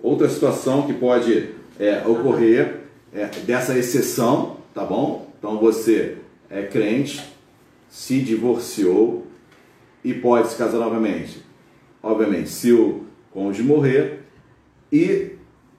outra 0.00 0.28
situação 0.28 0.86
que 0.86 0.92
pode 0.92 1.50
é, 1.78 2.02
ocorrer 2.06 2.80
é, 3.12 3.26
dessa 3.44 3.76
exceção, 3.78 4.58
tá 4.74 4.84
bom? 4.84 5.30
Então 5.38 5.58
você 5.58 6.18
é 6.50 6.62
crente, 6.62 7.22
se 7.88 8.20
divorciou 8.20 9.26
e 10.04 10.14
pode 10.14 10.48
se 10.48 10.56
casar 10.56 10.78
novamente. 10.78 11.42
Obviamente, 12.02 12.48
se 12.48 12.72
o 12.72 13.04
cônjuge 13.30 13.62
morrer. 13.62 14.20
E 14.92 15.32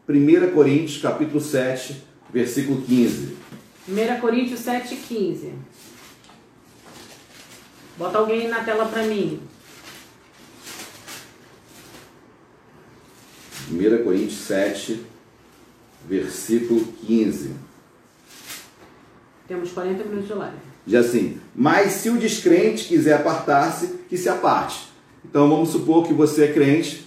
1 0.07 0.51
Coríntios 0.53 1.01
capítulo 1.01 1.39
7, 1.39 2.03
versículo 2.31 2.81
15. 2.81 3.35
1 3.89 4.19
Coríntios 4.19 4.59
7, 4.59 4.95
15. 4.95 5.53
Bota 7.97 8.17
alguém 8.19 8.47
na 8.47 8.63
tela 8.63 8.85
para 8.85 9.03
mim. 9.03 9.39
1 13.71 14.03
Coríntios 14.03 14.39
7, 14.39 15.05
versículo 16.07 16.81
15. 17.05 17.51
Temos 19.47 19.71
40 19.71 20.03
minutos 20.03 20.27
de 20.27 20.33
live. 20.33 20.57
Diz 20.85 20.95
assim: 21.05 21.39
Mas 21.55 21.93
se 21.93 22.09
o 22.09 22.17
descrente 22.17 22.87
quiser 22.87 23.13
apartar-se, 23.13 23.87
que 24.09 24.17
se 24.17 24.29
aparte. 24.29 24.87
Então 25.23 25.49
vamos 25.49 25.69
supor 25.69 26.07
que 26.07 26.13
você 26.13 26.45
é 26.45 26.53
crente, 26.53 27.05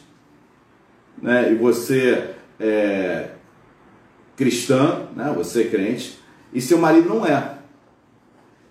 né, 1.21 1.53
e 1.53 1.55
você 1.55 2.35
é 2.59 3.31
cristã, 4.37 5.09
né, 5.17 5.33
você 5.35 5.63
é 5.63 5.69
crente, 5.69 6.19
e 6.53 6.61
seu 6.61 6.79
marido 6.79 7.09
não 7.09 7.25
é. 7.25 7.59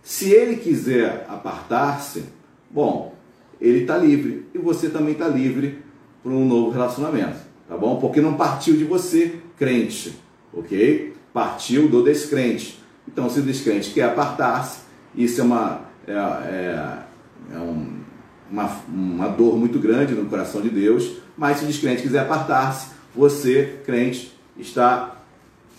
Se 0.03 0.31
ele 0.31 0.57
quiser 0.57 1.25
apartar-se, 1.27 2.23
bom, 2.69 3.15
ele 3.59 3.81
está 3.81 3.97
livre 3.97 4.47
e 4.53 4.57
você 4.57 4.89
também 4.89 5.13
está 5.13 5.27
livre 5.27 5.83
para 6.23 6.31
um 6.31 6.47
novo 6.47 6.71
relacionamento, 6.71 7.37
tá 7.69 7.77
bom? 7.77 7.97
Porque 7.97 8.19
não 8.19 8.33
partiu 8.33 8.75
de 8.75 8.83
você, 8.83 9.35
crente, 9.55 10.15
ok? 10.51 11.13
Partiu 11.31 11.87
do 11.87 12.03
descrente. 12.03 12.79
Então, 13.07 13.29
se 13.29 13.39
o 13.39 13.43
descrente 13.43 13.91
quer 13.91 14.03
apartar-se, 14.03 14.79
isso 15.15 15.39
é 15.39 15.43
uma, 15.43 15.81
é, 16.07 16.13
é, 16.13 16.97
é 17.53 17.57
um, 17.59 17.99
uma, 18.51 18.71
uma 18.87 19.27
dor 19.29 19.55
muito 19.55 19.77
grande 19.79 20.15
no 20.15 20.25
coração 20.25 20.61
de 20.61 20.69
Deus, 20.69 21.17
mas 21.37 21.57
se 21.57 21.63
o 21.63 21.67
descrente 21.67 22.01
quiser 22.01 22.21
apartar-se, 22.21 22.89
você, 23.15 23.79
crente, 23.85 24.33
está 24.57 25.17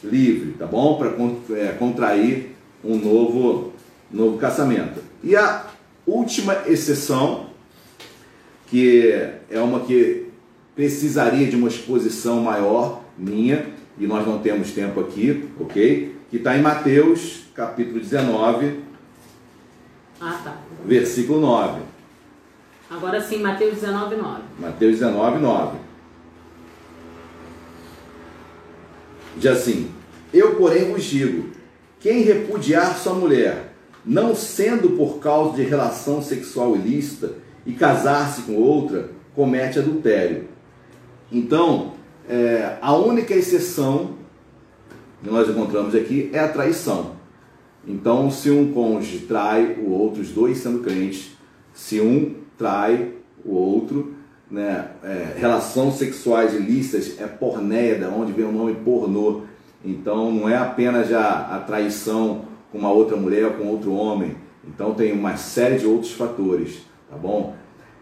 livre, 0.03 0.53
tá 0.53 0.67
bom? 0.67 0.97
Para 0.97 1.13
é, 1.57 1.73
contrair 1.73 2.57
um 2.85 2.97
novo, 2.97 3.73
novo 4.11 4.39
casamento. 4.39 5.03
E 5.23 5.37
a 5.37 5.67
última 6.07 6.63
exceção, 6.67 7.51
que 8.67 9.13
é 9.51 9.61
uma 9.61 9.81
que 9.81 10.20
precisaria 10.81 11.47
de 11.47 11.57
uma 11.57 11.69
exposição 11.69 12.41
maior 12.41 13.03
minha, 13.19 13.67
e 13.99 14.07
nós 14.07 14.27
não 14.27 14.39
temos 14.39 14.71
tempo 14.71 14.99
aqui, 14.99 15.51
ok? 15.61 16.17
Que 16.31 16.39
está 16.39 16.57
em 16.57 16.63
Mateus, 16.63 17.43
capítulo 17.55 18.01
19, 18.01 18.81
Ah, 20.19 20.41
tá. 20.43 20.57
versículo 20.87 21.39
9. 21.39 21.83
Agora 22.89 23.21
sim, 23.21 23.43
Mateus 23.43 23.75
19, 23.75 24.17
9. 24.17 24.41
Mateus 24.59 24.93
19, 25.01 25.39
9. 25.39 25.77
Diz 29.37 29.51
assim: 29.51 29.91
Eu, 30.33 30.55
porém, 30.55 30.91
vos 30.91 31.05
digo: 31.05 31.51
quem 32.01 32.23
repudiar 32.23 32.97
sua 32.97 33.13
mulher, 33.13 33.75
não 34.03 34.35
sendo 34.35 34.97
por 34.97 35.19
causa 35.19 35.57
de 35.57 35.63
relação 35.63 36.23
sexual 36.23 36.75
ilícita, 36.75 37.35
e 37.67 37.75
casar-se 37.75 38.43
com 38.43 38.55
outra, 38.55 39.11
comete 39.35 39.79
adultério. 39.79 40.49
Então, 41.31 41.93
é, 42.29 42.77
a 42.81 42.95
única 42.95 43.35
exceção 43.35 44.15
que 45.23 45.31
nós 45.31 45.49
encontramos 45.49 45.95
aqui 45.95 46.31
é 46.33 46.39
a 46.39 46.49
traição. 46.49 47.13
Então, 47.87 48.31
se 48.31 48.51
um 48.51 48.73
cônjuge 48.73 49.21
trai 49.21 49.77
o 49.81 49.91
outro, 49.91 50.21
os 50.21 50.31
dois 50.31 50.59
sendo 50.59 50.81
crentes, 50.81 51.33
se 51.73 52.01
um 52.01 52.35
trai 52.59 53.13
o 53.45 53.55
outro, 53.55 54.15
né, 54.51 54.91
é, 55.03 55.35
relações 55.37 55.95
sexuais 55.95 56.55
ilícitas 56.55 57.21
é 57.21 57.27
pornéia, 57.27 57.99
da 57.99 58.09
onde 58.09 58.33
vem 58.33 58.45
o 58.45 58.53
nome 58.53 58.75
pornô. 58.75 59.43
Então, 59.85 60.31
não 60.31 60.49
é 60.49 60.57
apenas 60.57 61.09
já 61.09 61.47
a 61.51 61.59
traição 61.59 62.43
com 62.71 62.79
uma 62.79 62.91
outra 62.91 63.17
mulher, 63.17 63.57
com 63.57 63.67
outro 63.67 63.93
homem. 63.93 64.37
Então 64.67 64.95
tem 64.95 65.13
uma 65.13 65.37
série 65.37 65.79
de 65.79 65.87
outros 65.87 66.13
fatores, 66.13 66.83
tá 67.09 67.17
bom? 67.17 67.55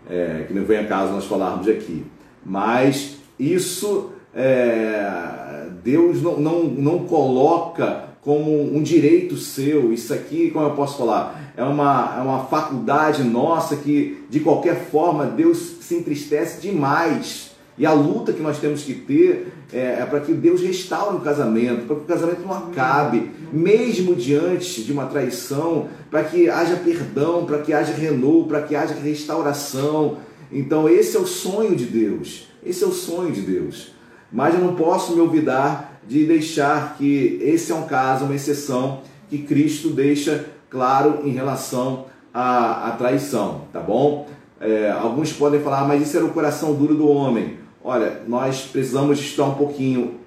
É, 0.08 0.44
que 0.46 0.54
não 0.54 0.64
vem 0.64 0.78
a 0.78 0.86
caso 0.86 1.12
nós 1.12 1.24
falarmos 1.24 1.68
aqui. 1.68 2.04
Mas 2.44 3.17
isso 3.38 4.10
é, 4.34 5.66
Deus 5.82 6.22
não, 6.22 6.38
não, 6.38 6.64
não 6.64 6.98
coloca 7.00 8.08
como 8.20 8.76
um 8.76 8.82
direito 8.82 9.36
seu. 9.36 9.92
Isso 9.92 10.12
aqui, 10.12 10.50
como 10.50 10.66
eu 10.66 10.72
posso 10.72 10.98
falar, 10.98 11.52
é 11.56 11.62
uma, 11.62 12.14
é 12.18 12.20
uma 12.20 12.44
faculdade 12.44 13.22
nossa 13.24 13.76
que, 13.76 14.24
de 14.28 14.40
qualquer 14.40 14.76
forma, 14.90 15.24
Deus 15.26 15.76
se 15.80 15.94
entristece 15.94 16.60
demais. 16.60 17.52
E 17.78 17.86
a 17.86 17.92
luta 17.92 18.32
que 18.32 18.42
nós 18.42 18.58
temos 18.58 18.82
que 18.82 18.92
ter 18.92 19.52
é, 19.72 19.98
é 20.00 20.06
para 20.06 20.20
que 20.20 20.32
Deus 20.32 20.60
restaure 20.60 21.16
o 21.16 21.20
casamento, 21.20 21.86
para 21.86 21.96
que 21.96 22.02
o 22.02 22.06
casamento 22.06 22.42
não 22.42 22.52
acabe, 22.52 23.30
mesmo 23.52 24.16
diante 24.16 24.82
de 24.82 24.92
uma 24.92 25.06
traição, 25.06 25.86
para 26.10 26.24
que 26.24 26.50
haja 26.50 26.76
perdão, 26.76 27.46
para 27.46 27.58
que 27.58 27.72
haja 27.72 27.92
renovo, 27.92 28.48
para 28.48 28.62
que 28.62 28.74
haja 28.74 28.94
restauração. 28.94 30.18
Então, 30.50 30.88
esse 30.88 31.16
é 31.16 31.20
o 31.20 31.26
sonho 31.26 31.76
de 31.76 31.84
Deus. 31.84 32.48
Esse 32.64 32.84
é 32.84 32.86
o 32.86 32.92
sonho 32.92 33.32
de 33.32 33.40
Deus. 33.42 33.92
Mas 34.30 34.54
eu 34.54 34.60
não 34.60 34.74
posso 34.74 35.14
me 35.14 35.20
olvidar 35.20 36.00
de 36.06 36.24
deixar 36.24 36.96
que 36.96 37.38
esse 37.42 37.72
é 37.72 37.74
um 37.74 37.86
caso, 37.86 38.24
uma 38.24 38.34
exceção, 38.34 39.00
que 39.28 39.38
Cristo 39.38 39.90
deixa 39.90 40.46
claro 40.70 41.20
em 41.24 41.30
relação 41.30 42.06
à, 42.32 42.88
à 42.88 42.90
traição, 42.92 43.62
tá 43.72 43.80
bom? 43.80 44.26
É, 44.60 44.90
alguns 44.90 45.32
podem 45.32 45.60
falar, 45.60 45.86
mas 45.86 46.02
isso 46.02 46.16
era 46.16 46.26
o 46.26 46.32
coração 46.32 46.74
duro 46.74 46.94
do 46.94 47.08
homem. 47.08 47.58
Olha, 47.82 48.22
nós 48.26 48.62
precisamos 48.62 49.18
estar 49.20 49.44
um 49.44 49.54
pouquinho 49.54 50.18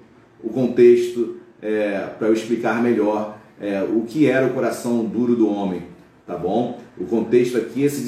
o 0.42 0.48
contexto 0.48 1.36
é, 1.60 2.08
para 2.18 2.28
eu 2.28 2.32
explicar 2.32 2.82
melhor 2.82 3.38
é, 3.60 3.82
o 3.82 4.02
que 4.02 4.28
era 4.28 4.46
o 4.46 4.52
coração 4.52 5.04
duro 5.04 5.36
do 5.36 5.48
homem, 5.48 5.82
tá 6.26 6.36
bom? 6.36 6.80
O 6.98 7.04
contexto 7.04 7.56
aqui 7.56 7.84
é 7.84 7.88
se 7.88 8.02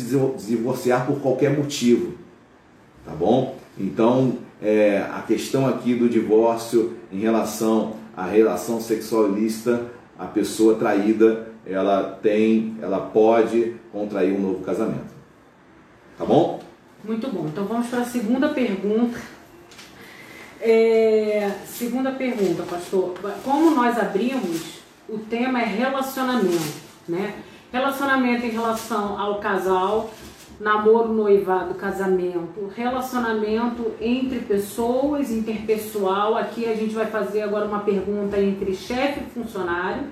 divorciar 0.46 1.06
por 1.06 1.20
qualquer 1.20 1.56
motivo, 1.56 2.14
tá 3.04 3.12
bom? 3.12 3.56
Então, 3.78 4.38
é, 4.62 4.98
a 5.12 5.22
questão 5.22 5.66
aqui 5.66 5.94
do 5.94 6.08
divórcio 6.08 6.96
em 7.12 7.18
relação 7.18 7.96
à 8.16 8.24
relação 8.24 8.80
sexual 8.80 9.30
ilícita, 9.30 9.86
a 10.18 10.26
pessoa 10.26 10.76
traída, 10.76 11.48
ela 11.66 12.18
tem, 12.22 12.76
ela 12.80 13.00
pode 13.00 13.74
contrair 13.92 14.32
um 14.32 14.40
novo 14.40 14.64
casamento. 14.64 15.12
Tá 16.16 16.24
bom? 16.24 16.60
Muito 17.02 17.28
bom. 17.28 17.46
Então 17.46 17.64
vamos 17.64 17.88
para 17.88 18.00
a 18.00 18.04
segunda 18.04 18.48
pergunta. 18.48 19.20
É, 20.60 21.50
segunda 21.66 22.12
pergunta, 22.12 22.62
pastor. 22.62 23.14
Como 23.42 23.72
nós 23.72 23.98
abrimos, 23.98 24.78
o 25.08 25.18
tema 25.18 25.60
é 25.60 25.66
relacionamento, 25.66 26.80
né? 27.08 27.34
Relacionamento 27.70 28.46
em 28.46 28.50
relação 28.50 29.18
ao 29.18 29.40
casal, 29.40 30.10
namoro, 30.60 31.12
noivado, 31.12 31.74
casamento, 31.74 32.70
relacionamento 32.74 33.92
entre 34.00 34.40
pessoas, 34.40 35.30
interpessoal. 35.30 36.36
Aqui 36.36 36.66
a 36.66 36.74
gente 36.74 36.94
vai 36.94 37.06
fazer 37.06 37.42
agora 37.42 37.66
uma 37.66 37.80
pergunta 37.80 38.38
entre 38.38 38.74
chefe 38.74 39.20
e 39.20 39.30
funcionário, 39.30 40.04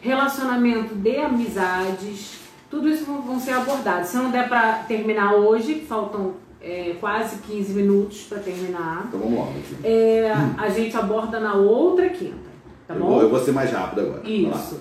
relacionamento 0.00 0.94
de 0.94 1.16
amizades, 1.18 2.40
tudo 2.70 2.88
isso 2.88 3.04
vão 3.04 3.40
ser 3.40 3.52
abordados. 3.52 4.10
Se 4.10 4.16
não 4.16 4.30
der 4.30 4.48
para 4.48 4.84
terminar 4.84 5.34
hoje, 5.34 5.80
faltam 5.88 6.34
é, 6.62 6.94
quase 7.00 7.38
15 7.38 7.72
minutos 7.72 8.22
para 8.28 8.38
terminar. 8.38 9.06
Então 9.08 9.18
vamos 9.18 9.38
lá. 9.38 9.46
É, 9.82 10.32
a 10.56 10.68
gente 10.68 10.96
aborda 10.96 11.40
na 11.40 11.54
outra 11.54 12.08
quinta. 12.10 12.50
Tá 12.86 12.94
eu, 12.94 13.00
bom? 13.00 13.06
Vou, 13.06 13.22
eu 13.22 13.30
vou 13.30 13.40
ser 13.40 13.52
mais 13.52 13.70
rápido 13.72 14.02
agora. 14.02 14.28
Isso. 14.28 14.80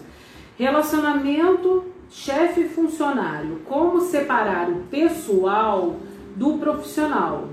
Relacionamento 0.58 1.86
chefe 2.10 2.66
funcionário. 2.66 3.62
Como 3.66 4.02
separar 4.02 4.70
o 4.70 4.84
pessoal 4.90 5.98
do 6.36 6.58
profissional? 6.58 7.50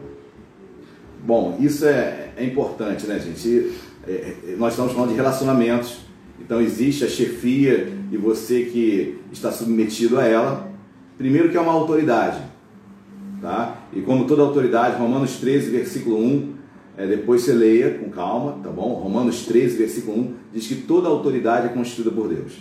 Bom, 1.24 1.56
isso 1.60 1.84
é, 1.86 2.30
é 2.36 2.44
importante, 2.44 3.06
né, 3.06 3.18
gente? 3.18 3.72
É, 4.06 4.12
é, 4.12 4.56
nós 4.56 4.72
estamos 4.72 4.92
falando 4.92 5.10
de 5.10 5.16
relacionamentos. 5.16 6.00
Então 6.40 6.60
existe 6.60 7.04
a 7.04 7.08
chefia 7.08 7.92
e 8.12 8.16
você 8.16 8.64
que 8.64 9.20
está 9.32 9.50
submetido 9.50 10.18
a 10.18 10.24
ela. 10.24 10.70
Primeiro 11.16 11.50
que 11.50 11.56
é 11.56 11.60
uma 11.60 11.72
autoridade 11.72 12.40
tá? 13.40 13.82
E 13.92 14.00
como 14.00 14.26
toda 14.26 14.42
autoridade, 14.42 14.98
Romanos 14.98 15.36
13, 15.36 15.70
versículo 15.70 16.18
1, 16.18 16.54
é, 16.96 17.06
depois 17.06 17.42
você 17.42 17.52
leia 17.52 17.94
com 17.94 18.10
calma, 18.10 18.58
tá 18.62 18.70
bom? 18.70 18.94
Romanos 18.94 19.44
13, 19.44 19.76
versículo 19.76 20.18
1, 20.18 20.34
diz 20.52 20.66
que 20.66 20.74
toda 20.76 21.08
autoridade 21.08 21.66
é 21.66 21.68
constituída 21.70 22.10
por 22.10 22.28
Deus. 22.28 22.54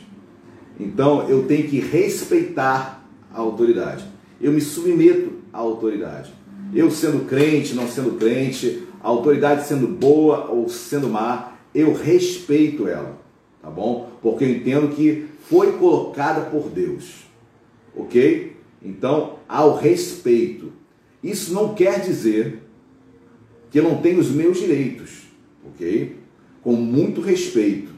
Então 0.80 1.28
eu 1.30 1.46
tenho 1.46 1.68
que 1.68 1.80
respeitar 1.80 3.06
a 3.34 3.40
autoridade. 3.40 4.06
Eu 4.40 4.52
me 4.52 4.62
submeto 4.62 5.34
à 5.52 5.60
autoridade. 5.60 6.34
Eu 6.74 6.92
sendo 6.92 7.26
crente, 7.26 7.74
não 7.74 7.88
sendo 7.88 8.18
crente, 8.18 8.84
a 9.02 9.08
autoridade 9.08 9.68
sendo 9.68 9.88
boa 9.88 10.50
ou 10.50 10.68
sendo 10.68 11.08
má, 11.08 11.54
eu 11.74 11.94
respeito 11.94 12.88
ela, 12.88 13.20
tá 13.62 13.70
bom? 13.70 14.10
Porque 14.22 14.44
eu 14.44 14.50
entendo 14.50 14.96
que 14.96 15.28
foi 15.48 15.74
colocada 15.74 16.42
por 16.42 16.70
Deus, 16.70 17.26
ok? 17.96 18.56
Então, 18.82 19.36
ao 19.48 19.78
respeito. 19.78 20.72
Isso 21.24 21.54
não 21.54 21.74
quer 21.74 22.00
dizer 22.02 22.62
que 23.72 23.80
eu 23.80 23.84
não 23.84 24.02
tenho 24.02 24.20
os 24.20 24.30
meus 24.30 24.60
direitos, 24.60 25.24
ok? 25.68 26.16
Com 26.62 26.74
muito 26.74 27.22
respeito. 27.22 27.95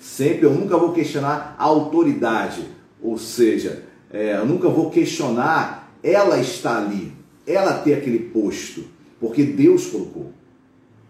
Sempre 0.00 0.46
eu 0.46 0.52
nunca 0.52 0.76
vou 0.76 0.92
questionar 0.92 1.54
a 1.56 1.62
autoridade, 1.62 2.64
ou 3.00 3.16
seja, 3.16 3.84
é, 4.12 4.36
eu 4.36 4.46
nunca 4.46 4.68
vou 4.68 4.90
questionar 4.90 5.80
ela 6.02 6.38
está 6.38 6.78
ali, 6.78 7.12
ela 7.46 7.74
ter 7.74 7.94
aquele 7.94 8.18
posto, 8.18 8.84
porque 9.18 9.44
Deus 9.44 9.86
colocou, 9.86 10.32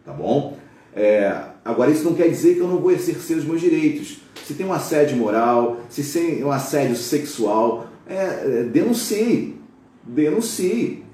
tá 0.05 0.13
bom? 0.13 0.57
É, 0.95 1.33
agora 1.65 1.91
isso 1.91 2.05
não 2.05 2.15
quer 2.15 2.29
dizer 2.29 2.55
que 2.55 2.61
eu 2.61 2.67
não 2.67 2.79
vou 2.79 2.91
exercer 2.91 3.37
os 3.37 3.45
meus 3.45 3.61
direitos. 3.61 4.19
Se 4.45 4.55
tem 4.55 4.67
um 4.67 4.73
assédio 4.73 5.17
moral, 5.17 5.81
se 5.89 6.03
tem 6.03 6.43
um 6.43 6.51
assédio 6.51 6.97
sexual, 6.97 7.87
é, 8.07 8.15
é, 8.15 8.63
denuncie, 8.65 9.57
denuncie, 10.03 11.05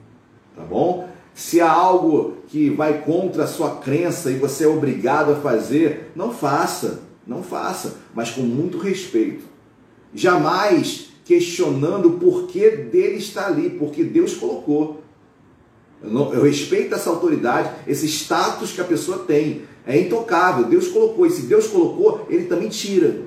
tá 0.55 0.63
bom? 0.63 1.07
Se 1.35 1.61
há 1.61 1.71
algo 1.71 2.39
que 2.49 2.71
vai 2.71 3.03
contra 3.03 3.45
a 3.45 3.47
sua 3.47 3.77
crença 3.77 4.31
e 4.31 4.39
você 4.39 4.65
é 4.65 4.69
obrigado 4.69 5.33
a 5.33 5.37
fazer, 5.37 6.13
não 6.17 6.33
faça, 6.33 7.03
não 7.27 7.43
faça, 7.43 7.99
mas 8.15 8.31
com 8.31 8.43
muito 8.43 8.79
respeito. 8.79 9.45
Jamais 10.15 11.09
questionando 11.25 12.07
o 12.07 12.19
porquê 12.19 12.71
dele 12.71 13.17
estar 13.17 13.47
ali, 13.47 13.71
porque 13.71 14.05
Deus 14.05 14.35
colocou. 14.35 15.03
Eu, 16.03 16.11
não, 16.11 16.33
eu, 16.33 16.43
respeito 16.43 16.95
essa 16.95 17.11
autoridade, 17.11 17.71
esse 17.87 18.07
status 18.07 18.73
que 18.73 18.81
a 18.81 18.85
pessoa 18.85 19.19
tem. 19.19 19.63
É 19.85 19.99
intocável. 19.99 20.65
Deus 20.65 20.89
colocou. 20.89 21.27
E 21.27 21.31
se 21.31 21.43
Deus 21.43 21.67
colocou, 21.67 22.27
ele 22.31 22.45
também 22.47 22.69
tira. 22.69 23.23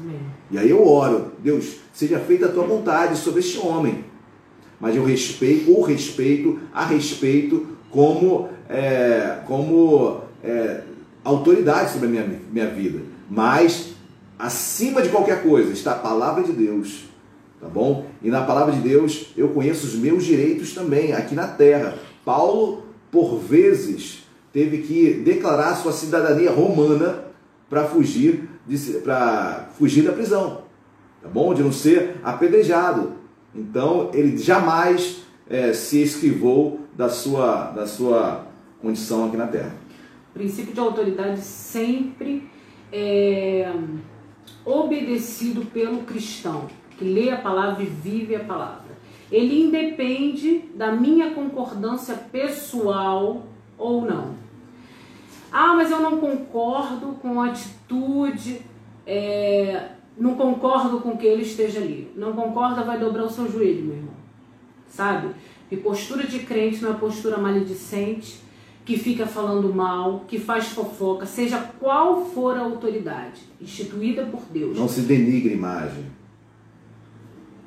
Amém. 0.00 0.20
E 0.50 0.58
aí 0.58 0.70
eu 0.70 0.86
oro, 0.86 1.32
Deus, 1.38 1.76
seja 1.92 2.18
feita 2.20 2.46
a 2.46 2.52
tua 2.52 2.64
vontade 2.64 3.16
sobre 3.16 3.40
este 3.40 3.58
homem. 3.58 4.04
Mas 4.78 4.94
eu 4.94 5.04
respeito, 5.04 5.70
o 5.70 5.82
respeito, 5.82 6.60
a 6.72 6.84
respeito 6.84 7.66
como, 7.90 8.48
é, 8.68 9.38
como 9.46 10.20
é, 10.44 10.82
autoridade 11.28 11.92
sobre 11.92 12.06
a 12.06 12.10
minha, 12.10 12.40
minha 12.52 12.68
vida. 12.68 13.00
Mas, 13.28 13.94
acima 14.38 15.02
de 15.02 15.08
qualquer 15.08 15.42
coisa, 15.42 15.72
está 15.72 15.92
a 15.92 15.98
palavra 15.98 16.42
de 16.42 16.52
Deus. 16.52 17.04
Tá 17.60 17.68
bom? 17.68 18.06
E 18.22 18.30
na 18.30 18.42
palavra 18.42 18.72
de 18.72 18.80
Deus 18.80 19.32
eu 19.36 19.48
conheço 19.48 19.86
os 19.86 19.94
meus 19.94 20.24
direitos 20.24 20.74
também 20.74 21.12
aqui 21.12 21.34
na 21.34 21.46
terra. 21.46 21.98
Paulo, 22.24 22.84
por 23.10 23.38
vezes, 23.38 24.24
teve 24.52 24.78
que 24.78 25.14
declarar 25.24 25.74
sua 25.76 25.92
cidadania 25.92 26.50
romana 26.50 27.24
para 27.68 27.84
fugir 27.84 28.48
para 29.04 29.68
fugir 29.78 30.02
da 30.02 30.12
prisão, 30.12 30.62
tá 31.22 31.28
bom? 31.28 31.54
De 31.54 31.62
não 31.62 31.70
ser 31.70 32.16
apedrejado. 32.22 33.12
Então 33.54 34.10
ele 34.12 34.36
jamais 34.36 35.18
é, 35.48 35.72
se 35.72 36.02
esquivou 36.02 36.80
da 36.96 37.08
sua, 37.08 37.70
da 37.70 37.86
sua 37.86 38.46
condição 38.82 39.26
aqui 39.26 39.36
na 39.36 39.46
Terra. 39.46 39.74
Princípio 40.36 40.74
de 40.74 40.80
autoridade 40.80 41.40
sempre 41.40 42.46
é 42.92 43.72
obedecido 44.66 45.64
pelo 45.66 46.02
cristão, 46.02 46.66
que 46.98 47.04
lê 47.04 47.30
a 47.30 47.38
palavra 47.38 47.82
e 47.82 47.86
vive 47.86 48.36
a 48.36 48.44
palavra. 48.44 48.84
Ele 49.32 49.62
independe 49.62 50.58
da 50.74 50.92
minha 50.92 51.30
concordância 51.30 52.14
pessoal 52.30 53.46
ou 53.78 54.02
não. 54.02 54.34
Ah, 55.50 55.74
mas 55.74 55.90
eu 55.90 56.00
não 56.00 56.18
concordo 56.18 57.16
com 57.22 57.40
a 57.40 57.46
atitude, 57.46 58.60
é, 59.06 59.88
não 60.18 60.34
concordo 60.34 61.00
com 61.00 61.16
que 61.16 61.26
ele 61.26 61.42
esteja 61.42 61.80
ali. 61.80 62.12
Não 62.14 62.34
concorda, 62.34 62.82
vai 62.82 62.98
dobrar 62.98 63.24
o 63.24 63.30
seu 63.30 63.50
joelho, 63.50 63.84
meu 63.84 63.96
irmão. 63.96 64.14
Sabe? 64.86 65.30
E 65.70 65.76
postura 65.76 66.26
de 66.26 66.40
crente 66.40 66.82
não 66.82 66.90
é 66.90 66.94
postura 66.94 67.38
maledicente. 67.38 68.45
Que 68.86 68.96
fica 68.96 69.26
falando 69.26 69.74
mal, 69.74 70.24
que 70.28 70.38
faz 70.38 70.68
fofoca, 70.68 71.26
seja 71.26 71.58
qual 71.80 72.24
for 72.24 72.56
a 72.56 72.60
autoridade 72.60 73.42
instituída 73.60 74.24
por 74.26 74.42
Deus. 74.48 74.78
Não 74.78 74.88
se 74.88 75.00
denigre 75.00 75.52
imagem. 75.52 76.04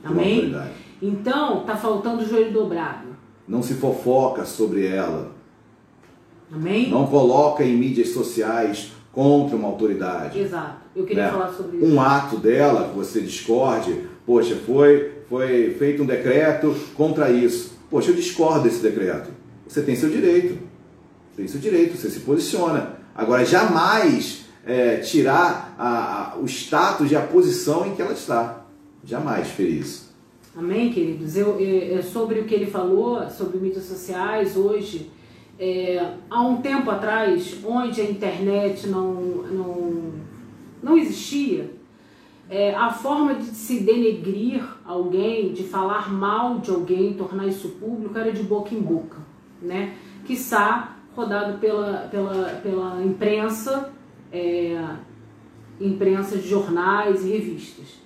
Amém? 0.02 0.56
Então, 1.02 1.66
tá 1.66 1.76
faltando 1.76 2.24
o 2.24 2.26
joelho 2.26 2.54
dobrado. 2.54 3.10
Não 3.46 3.62
se 3.62 3.74
fofoca 3.74 4.46
sobre 4.46 4.88
ela. 4.88 5.36
Amém? 6.50 6.90
Não 6.90 7.06
coloca 7.06 7.66
em 7.66 7.76
mídias 7.76 8.10
sociais 8.10 8.94
contra 9.12 9.58
uma 9.58 9.68
autoridade. 9.68 10.40
Exato. 10.40 10.78
Eu 10.96 11.06
queria 11.06 11.26
né? 11.26 11.32
falar 11.32 11.52
sobre 11.52 11.80
isso. 11.80 11.86
Um 11.86 12.00
ato 12.00 12.38
dela 12.38 12.88
que 12.88 12.96
você 12.96 13.20
discorde, 13.20 14.04
poxa, 14.26 14.56
foi, 14.56 15.16
foi 15.28 15.76
feito 15.78 16.02
um 16.02 16.06
decreto 16.06 16.74
contra 16.96 17.30
isso. 17.30 17.78
Poxa, 17.90 18.12
eu 18.12 18.16
discordo 18.16 18.64
desse 18.64 18.82
decreto. 18.82 19.32
Você 19.68 19.82
tem 19.82 19.98
seu 19.98 20.10
direito. 20.10 20.69
Tem 21.40 21.48
seu 21.48 21.62
direito, 21.62 21.96
você 21.96 22.10
se 22.10 22.20
posiciona. 22.20 22.98
Agora, 23.16 23.46
jamais 23.46 24.44
é, 24.66 24.98
tirar 24.98 25.74
a, 25.80 26.34
a, 26.34 26.38
o 26.38 26.44
status 26.44 27.10
e 27.10 27.16
a 27.16 27.22
posição 27.22 27.88
em 27.88 27.96
que 27.96 28.02
ela 28.02 28.12
está. 28.12 28.66
Jamais 29.06 29.48
ferir 29.48 29.80
isso. 29.80 30.14
Amém, 30.54 30.92
queridos? 30.92 31.38
Eu, 31.38 31.58
eu, 31.58 32.04
sobre 32.04 32.42
o 32.42 32.44
que 32.44 32.54
ele 32.54 32.66
falou, 32.66 33.26
sobre 33.30 33.58
mídias 33.58 33.86
sociais, 33.86 34.58
hoje, 34.58 35.10
é, 35.58 36.16
há 36.30 36.42
um 36.42 36.58
tempo 36.58 36.92
atrás, 36.92 37.56
onde 37.64 38.02
a 38.02 38.04
internet 38.04 38.88
não, 38.88 39.14
não, 39.14 40.12
não 40.84 40.98
existia, 40.98 41.72
é, 42.50 42.76
a 42.76 42.92
forma 42.92 43.36
de 43.36 43.46
se 43.46 43.80
denegrir 43.80 44.62
alguém, 44.86 45.54
de 45.54 45.64
falar 45.64 46.12
mal 46.12 46.60
de 46.60 46.70
alguém, 46.70 47.14
tornar 47.14 47.48
isso 47.48 47.70
público, 47.80 48.18
era 48.18 48.34
de 48.34 48.44
boca 48.44 48.76
em 48.76 48.82
boca, 48.82 49.20
né? 49.62 49.96
Quiçá 50.26 50.99
rodado 51.16 51.57
pela, 51.60 52.07
pela, 52.10 52.60
pela 52.62 53.03
imprensa, 53.03 53.91
é, 54.32 54.82
imprensa 55.80 56.38
de 56.38 56.47
jornais 56.47 57.26
e 57.26 57.30
revistas. 57.30 57.99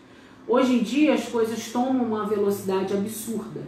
Hoje 0.47 0.75
em 0.75 0.83
dia 0.83 1.13
as 1.13 1.27
coisas 1.27 1.71
tomam 1.71 2.03
uma 2.05 2.25
velocidade 2.25 2.93
absurda. 2.93 3.61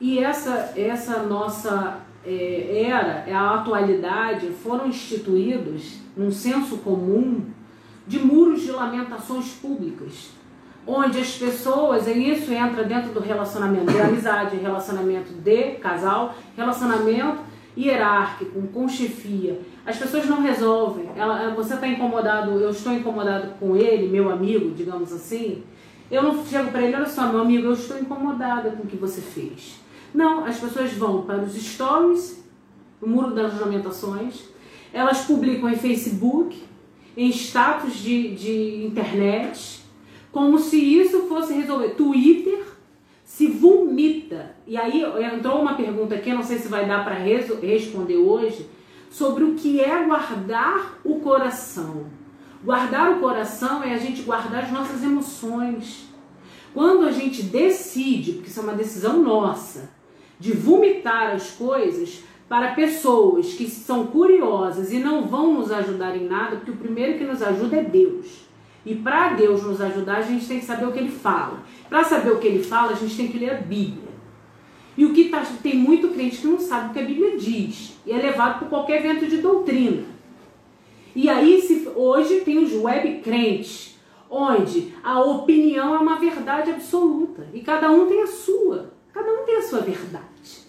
E 0.00 0.18
essa, 0.18 0.72
essa 0.76 1.22
nossa 1.22 2.00
é, 2.24 2.82
era, 2.82 3.24
a 3.36 3.54
atualidade, 3.56 4.48
foram 4.48 4.86
instituídos, 4.86 5.98
num 6.16 6.30
senso 6.30 6.78
comum, 6.78 7.46
de 8.06 8.18
muros 8.18 8.62
de 8.62 8.72
lamentações 8.72 9.50
públicas, 9.52 10.30
onde 10.86 11.18
as 11.18 11.36
pessoas, 11.36 12.06
e 12.06 12.30
isso 12.30 12.52
entra 12.52 12.82
dentro 12.82 13.12
do 13.12 13.20
relacionamento 13.20 13.92
de 13.92 14.00
amizade, 14.00 14.56
relacionamento 14.56 15.32
de 15.34 15.72
casal, 15.72 16.34
relacionamento 16.56 17.47
hierárquico, 17.78 18.60
com 18.68 18.88
chefia, 18.88 19.60
as 19.86 19.96
pessoas 19.96 20.26
não 20.26 20.42
resolvem. 20.42 21.08
Ela, 21.14 21.54
você 21.54 21.74
está 21.74 21.86
incomodado, 21.86 22.50
eu 22.58 22.70
estou 22.70 22.92
incomodado 22.92 23.54
com 23.60 23.76
ele, 23.76 24.08
meu 24.08 24.30
amigo, 24.30 24.74
digamos 24.74 25.12
assim. 25.12 25.62
Eu 26.10 26.22
não 26.22 26.44
chego 26.44 26.70
para 26.70 26.82
ele, 26.82 26.96
olha 26.96 27.06
só, 27.06 27.28
meu 27.28 27.40
amigo, 27.40 27.66
eu 27.66 27.74
estou 27.74 27.98
incomodada 27.98 28.70
com 28.70 28.82
o 28.82 28.86
que 28.86 28.96
você 28.96 29.20
fez. 29.20 29.78
Não, 30.12 30.44
as 30.44 30.58
pessoas 30.58 30.92
vão 30.92 31.22
para 31.22 31.42
os 31.42 31.54
stories, 31.54 32.42
o 33.00 33.08
muro 33.08 33.32
das 33.32 33.60
lamentações, 33.60 34.44
elas 34.92 35.20
publicam 35.20 35.68
em 35.68 35.76
Facebook, 35.76 36.60
em 37.16 37.28
status 37.28 37.94
de, 37.94 38.34
de 38.34 38.86
internet, 38.86 39.82
como 40.32 40.58
se 40.58 40.76
isso 40.76 41.22
fosse 41.28 41.52
resolver. 41.52 41.90
Twitter, 41.90 42.64
se 43.24 43.46
vomita. 43.46 44.56
E 44.68 44.76
aí 44.76 45.02
entrou 45.34 45.62
uma 45.62 45.72
pergunta 45.72 46.14
aqui, 46.14 46.30
não 46.30 46.42
sei 46.42 46.58
se 46.58 46.68
vai 46.68 46.84
dar 46.84 47.02
para 47.02 47.14
responder 47.14 48.18
hoje, 48.18 48.68
sobre 49.08 49.42
o 49.42 49.54
que 49.54 49.80
é 49.80 50.04
guardar 50.04 51.00
o 51.02 51.20
coração. 51.20 52.04
Guardar 52.62 53.12
o 53.12 53.18
coração 53.18 53.82
é 53.82 53.94
a 53.94 53.96
gente 53.96 54.20
guardar 54.20 54.64
as 54.64 54.70
nossas 54.70 55.02
emoções. 55.02 56.06
Quando 56.74 57.06
a 57.06 57.10
gente 57.10 57.44
decide, 57.44 58.32
porque 58.32 58.50
isso 58.50 58.60
é 58.60 58.62
uma 58.62 58.74
decisão 58.74 59.22
nossa, 59.22 59.90
de 60.38 60.52
vomitar 60.52 61.34
as 61.34 61.50
coisas 61.52 62.22
para 62.46 62.74
pessoas 62.74 63.54
que 63.54 63.66
são 63.70 64.08
curiosas 64.08 64.92
e 64.92 64.98
não 64.98 65.26
vão 65.26 65.54
nos 65.54 65.72
ajudar 65.72 66.14
em 66.14 66.28
nada, 66.28 66.56
porque 66.56 66.72
o 66.72 66.76
primeiro 66.76 67.16
que 67.16 67.24
nos 67.24 67.42
ajuda 67.42 67.76
é 67.78 67.82
Deus. 67.82 68.46
E 68.84 68.94
para 68.94 69.32
Deus 69.32 69.62
nos 69.62 69.80
ajudar, 69.80 70.16
a 70.16 70.22
gente 70.22 70.46
tem 70.46 70.60
que 70.60 70.66
saber 70.66 70.84
o 70.84 70.92
que 70.92 70.98
ele 70.98 71.10
fala. 71.10 71.62
Para 71.88 72.04
saber 72.04 72.32
o 72.32 72.38
que 72.38 72.46
ele 72.46 72.62
fala, 72.62 72.92
a 72.92 72.96
gente 72.96 73.16
tem 73.16 73.28
que 73.28 73.38
ler 73.38 73.50
a 73.50 73.60
Bíblia. 73.62 74.07
E 74.98 75.04
o 75.04 75.12
que 75.14 75.28
tá, 75.28 75.46
tem 75.62 75.76
muito 75.76 76.08
crente 76.08 76.38
que 76.38 76.46
não 76.48 76.58
sabe 76.58 76.90
o 76.90 76.92
que 76.92 76.98
a 76.98 77.04
Bíblia 77.04 77.38
diz 77.38 77.96
e 78.04 78.10
é 78.10 78.16
levado 78.16 78.58
por 78.58 78.68
qualquer 78.68 79.00
vento 79.00 79.28
de 79.28 79.36
doutrina. 79.36 80.02
E 81.14 81.30
aí 81.30 81.62
se, 81.62 81.88
hoje 81.94 82.40
tem 82.40 82.58
os 82.58 82.74
web 82.74 83.20
crentes, 83.20 83.96
onde 84.28 84.92
a 85.04 85.20
opinião 85.20 85.94
é 85.94 85.98
uma 86.00 86.16
verdade 86.16 86.72
absoluta 86.72 87.46
e 87.54 87.60
cada 87.60 87.88
um 87.92 88.06
tem 88.08 88.24
a 88.24 88.26
sua, 88.26 88.92
cada 89.12 89.32
um 89.32 89.44
tem 89.44 89.58
a 89.58 89.62
sua 89.62 89.82
verdade. 89.82 90.66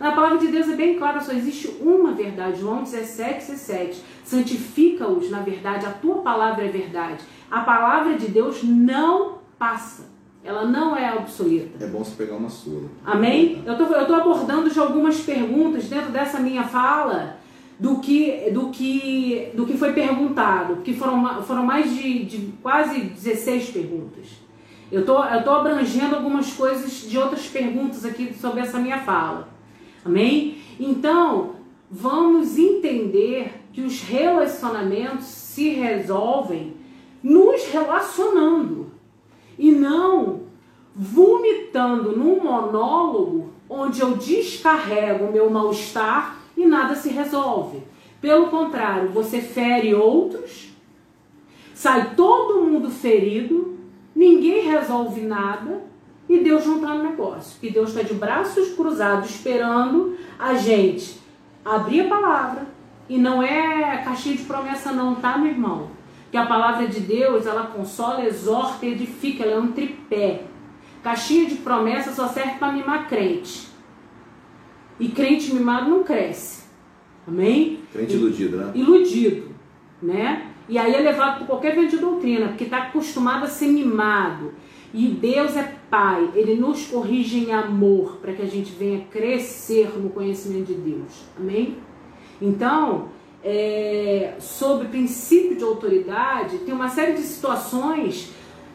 Na 0.00 0.12
palavra 0.12 0.38
de 0.38 0.48
Deus 0.48 0.70
é 0.70 0.74
bem 0.74 0.96
claro, 0.96 1.22
só 1.22 1.32
existe 1.32 1.68
uma 1.78 2.12
verdade. 2.12 2.60
João 2.60 2.82
17, 2.82 3.46
17. 3.46 4.02
Santifica-os 4.24 5.30
na 5.30 5.40
verdade, 5.40 5.84
a 5.84 5.92
tua 5.92 6.22
palavra 6.22 6.64
é 6.64 6.68
verdade. 6.68 7.22
A 7.50 7.60
palavra 7.60 8.14
de 8.14 8.28
Deus 8.28 8.62
não 8.62 9.36
passa. 9.58 10.15
Ela 10.46 10.64
não 10.64 10.96
é 10.96 11.12
obsoleta. 11.12 11.84
É 11.84 11.88
bom 11.88 12.04
você 12.04 12.14
pegar 12.14 12.36
uma 12.36 12.48
sua. 12.48 12.82
Amém? 13.04 13.62
Eu 13.66 13.76
tô, 13.76 13.84
eu 13.84 14.06
tô 14.06 14.14
abordando 14.14 14.70
já 14.70 14.82
algumas 14.82 15.18
perguntas 15.18 15.88
dentro 15.88 16.12
dessa 16.12 16.38
minha 16.38 16.62
fala 16.62 17.36
do 17.80 17.98
que, 17.98 18.50
do 18.52 18.70
que, 18.70 19.50
do 19.54 19.66
que 19.66 19.76
foi 19.76 19.92
perguntado, 19.92 20.76
porque 20.76 20.92
foram, 20.92 21.42
foram 21.42 21.64
mais 21.64 21.92
de, 21.92 22.24
de 22.24 22.52
quase 22.62 23.00
16 23.00 23.70
perguntas. 23.70 24.28
Eu 24.90 25.04
tô, 25.04 25.22
eu 25.24 25.42
tô 25.42 25.50
abrangendo 25.50 26.14
algumas 26.14 26.52
coisas 26.52 26.92
de 26.92 27.18
outras 27.18 27.48
perguntas 27.48 28.04
aqui 28.04 28.32
sobre 28.32 28.60
essa 28.60 28.78
minha 28.78 28.98
fala. 28.98 29.48
Amém? 30.04 30.58
Então, 30.78 31.56
vamos 31.90 32.56
entender 32.56 33.64
que 33.72 33.80
os 33.80 34.00
relacionamentos 34.00 35.26
se 35.26 35.70
resolvem 35.70 36.76
nos 37.20 37.66
relacionando 37.66 38.95
e 39.58 39.72
não 39.72 40.40
vomitando 40.94 42.16
num 42.16 42.42
monólogo 42.42 43.50
onde 43.68 44.00
eu 44.00 44.16
descarrego 44.16 45.26
o 45.26 45.32
meu 45.32 45.50
mal-estar 45.50 46.38
e 46.56 46.64
nada 46.64 46.94
se 46.94 47.10
resolve. 47.10 47.82
Pelo 48.20 48.48
contrário, 48.48 49.10
você 49.10 49.40
fere 49.40 49.94
outros, 49.94 50.70
sai 51.74 52.14
todo 52.14 52.64
mundo 52.64 52.90
ferido, 52.90 53.76
ninguém 54.14 54.68
resolve 54.68 55.20
nada 55.20 55.84
e 56.28 56.38
Deus 56.38 56.66
não 56.66 56.76
está 56.76 56.94
no 56.94 57.04
negócio. 57.04 57.60
Que 57.60 57.70
Deus 57.70 57.90
está 57.90 58.02
de 58.02 58.14
braços 58.14 58.74
cruzados 58.74 59.30
esperando 59.30 60.16
a 60.38 60.54
gente 60.54 61.20
abrir 61.64 62.00
a 62.00 62.08
palavra. 62.08 62.66
E 63.08 63.18
não 63.18 63.40
é 63.42 64.02
caixinha 64.04 64.36
de 64.36 64.44
promessa 64.44 64.92
não, 64.92 65.14
tá, 65.14 65.38
meu 65.38 65.52
irmão? 65.52 65.95
Que 66.30 66.36
a 66.36 66.46
palavra 66.46 66.86
de 66.86 67.00
Deus, 67.00 67.46
ela 67.46 67.66
consola, 67.66 68.24
exorta 68.24 68.84
e 68.84 68.92
edifica, 68.92 69.44
ela 69.44 69.52
é 69.52 69.58
um 69.58 69.72
tripé. 69.72 70.44
Caixinha 71.02 71.48
de 71.48 71.56
promessa 71.56 72.12
só 72.12 72.26
serve 72.28 72.58
para 72.58 72.72
mimar 72.72 73.08
crente. 73.08 73.68
E 74.98 75.08
crente 75.08 75.54
mimado 75.54 75.88
não 75.88 76.02
cresce. 76.02 76.64
Amém? 77.26 77.80
Crente 77.92 78.14
iludido, 78.14 78.56
né? 78.56 78.72
Iludido, 78.74 79.50
né? 80.02 80.50
E 80.68 80.78
aí 80.78 80.94
é 80.94 81.00
levado 81.00 81.38
por 81.38 81.46
qualquer 81.46 81.74
vento 81.74 81.90
de 81.90 81.98
doutrina, 81.98 82.48
porque 82.48 82.64
está 82.64 82.78
acostumado 82.78 83.44
a 83.44 83.48
ser 83.48 83.68
mimado. 83.68 84.54
E 84.92 85.08
Deus 85.08 85.56
é 85.56 85.74
Pai, 85.90 86.30
Ele 86.34 86.56
nos 86.56 86.86
corrige 86.86 87.38
em 87.38 87.52
amor 87.52 88.18
para 88.20 88.32
que 88.32 88.42
a 88.42 88.46
gente 88.46 88.72
venha 88.72 89.04
crescer 89.10 89.90
no 89.96 90.10
conhecimento 90.10 90.66
de 90.66 90.74
Deus. 90.74 91.24
Amém? 91.38 91.76
Então, 92.40 93.08
é, 93.48 94.34
sobre 94.40 94.88
princípio 94.88 95.56
de 95.56 95.62
autoridade, 95.62 96.58
tem 96.58 96.74
uma 96.74 96.88
série 96.88 97.12
de 97.12 97.22
situações 97.22 98.32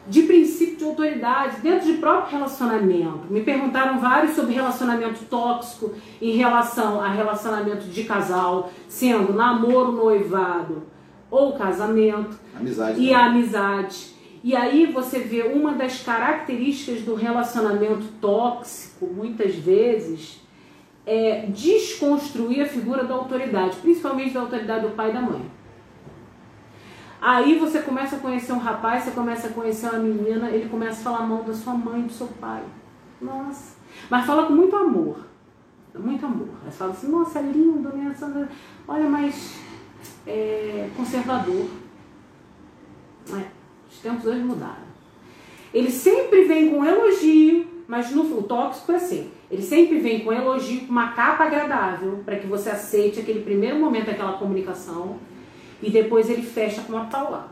de 0.08 0.22
princípio 0.22 0.76
de 0.78 0.84
autoridade 0.84 1.60
dentro 1.60 1.92
de 1.92 1.98
próprio 1.98 2.38
relacionamento. 2.38 3.20
Me 3.28 3.42
perguntaram 3.42 4.00
vários 4.00 4.34
sobre 4.34 4.54
relacionamento 4.54 5.26
tóxico 5.26 5.92
em 6.20 6.36
relação 6.36 7.02
a 7.02 7.08
relacionamento 7.08 7.84
de 7.86 8.04
casal, 8.04 8.72
sendo 8.88 9.34
namoro, 9.34 9.92
noivado 9.92 10.84
ou 11.30 11.52
casamento. 11.52 12.40
Amizade. 12.58 12.98
E 12.98 13.12
a 13.12 13.26
amizade. 13.26 14.12
E 14.42 14.56
aí 14.56 14.86
você 14.86 15.18
vê 15.18 15.42
uma 15.42 15.74
das 15.74 16.00
características 16.00 17.02
do 17.02 17.14
relacionamento 17.14 18.06
tóxico, 18.22 19.06
muitas 19.06 19.54
vezes, 19.54 20.41
é 21.04 21.46
desconstruir 21.46 22.62
a 22.62 22.66
figura 22.66 23.04
da 23.04 23.14
autoridade, 23.14 23.76
principalmente 23.78 24.32
da 24.32 24.40
autoridade 24.40 24.86
do 24.86 24.94
pai 24.94 25.10
e 25.10 25.12
da 25.12 25.20
mãe. 25.20 25.50
Aí 27.20 27.58
você 27.58 27.80
começa 27.80 28.16
a 28.16 28.18
conhecer 28.18 28.52
um 28.52 28.58
rapaz, 28.58 29.04
você 29.04 29.12
começa 29.12 29.48
a 29.48 29.52
conhecer 29.52 29.88
uma 29.88 29.98
menina, 29.98 30.50
ele 30.50 30.68
começa 30.68 31.00
a 31.00 31.04
falar 31.04 31.26
mal 31.26 31.44
da 31.44 31.54
sua 31.54 31.74
mãe, 31.74 32.02
do 32.02 32.12
seu 32.12 32.26
pai. 32.26 32.62
Nossa. 33.20 33.76
Mas 34.10 34.26
fala 34.26 34.46
com 34.46 34.52
muito 34.52 34.74
amor. 34.74 35.18
muito 35.94 36.26
amor. 36.26 36.48
Elas 36.62 36.76
falam 36.76 36.92
assim, 36.92 37.08
nossa, 37.08 37.38
é 37.38 37.42
lindo, 37.42 37.88
né? 37.90 38.14
Olha, 38.88 39.08
mas 39.08 39.60
é, 40.26 40.90
conservador. 40.96 41.66
É, 43.30 43.46
os 43.88 43.98
tempos 43.98 44.26
hoje 44.26 44.40
mudaram. 44.40 44.92
Ele 45.72 45.90
sempre 45.90 46.44
vem 46.44 46.70
com 46.70 46.84
elogio, 46.84 47.66
mas 47.86 48.10
no 48.10 48.22
o 48.38 48.42
tóxico 48.42 48.92
é 48.92 48.96
assim. 48.96 49.30
Ele 49.52 49.60
sempre 49.60 49.98
vem 49.98 50.20
com 50.20 50.32
elogio, 50.32 50.86
com 50.86 50.92
uma 50.92 51.12
capa 51.12 51.44
agradável, 51.44 52.22
para 52.24 52.36
que 52.36 52.46
você 52.46 52.70
aceite 52.70 53.20
aquele 53.20 53.42
primeiro 53.42 53.78
momento 53.78 54.06
daquela 54.06 54.32
comunicação, 54.32 55.18
e 55.82 55.90
depois 55.90 56.30
ele 56.30 56.40
fecha 56.40 56.80
com 56.80 56.94
uma 56.94 57.04
paulada. 57.04 57.50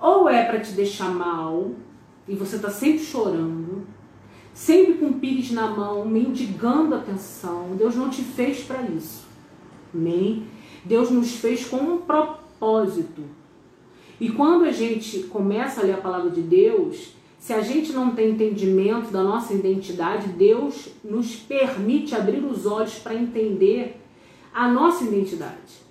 Ou 0.00 0.28
é 0.28 0.42
para 0.42 0.58
te 0.58 0.72
deixar 0.72 1.08
mal, 1.08 1.70
e 2.26 2.34
você 2.34 2.56
está 2.56 2.68
sempre 2.68 2.98
chorando, 2.98 3.86
sempre 4.52 4.94
com 4.94 5.12
pires 5.12 5.52
na 5.52 5.68
mão, 5.68 6.04
mendigando 6.04 6.96
atenção. 6.96 7.76
Deus 7.76 7.94
não 7.94 8.10
te 8.10 8.22
fez 8.22 8.64
para 8.64 8.82
isso. 8.82 9.24
Amém? 9.94 10.48
Deus 10.84 11.12
nos 11.12 11.36
fez 11.36 11.64
com 11.64 11.76
um 11.76 11.98
propósito. 11.98 13.22
E 14.20 14.30
quando 14.30 14.64
a 14.64 14.72
gente 14.72 15.20
começa 15.24 15.80
a 15.80 15.84
ler 15.84 15.94
a 15.94 15.98
palavra 15.98 16.30
de 16.30 16.42
Deus, 16.42 17.13
se 17.44 17.52
a 17.52 17.60
gente 17.60 17.92
não 17.92 18.14
tem 18.14 18.30
entendimento 18.30 19.10
da 19.10 19.22
nossa 19.22 19.52
identidade, 19.52 20.28
Deus 20.28 20.88
nos 21.04 21.36
permite 21.36 22.14
abrir 22.14 22.42
os 22.42 22.64
olhos 22.64 22.94
para 22.94 23.14
entender 23.14 24.00
a 24.54 24.66
nossa 24.66 25.04
identidade. 25.04 25.84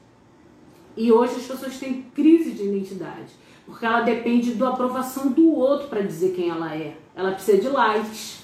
E 0.98 1.12
hoje 1.12 1.36
as 1.36 1.44
pessoas 1.44 1.78
têm 1.78 2.08
crise 2.16 2.54
de 2.54 2.64
identidade, 2.64 3.34
porque 3.68 3.86
ela 3.86 4.02
depende 4.02 4.56
da 4.56 4.70
aprovação 4.70 5.28
do 5.28 5.54
outro 5.54 5.90
para 5.90 6.02
dizer 6.02 6.34
quem 6.34 6.50
ela 6.50 6.74
é. 6.74 6.98
Ela 7.16 7.34
precisa 7.34 7.62
de 7.62 7.70
likes. 7.70 8.42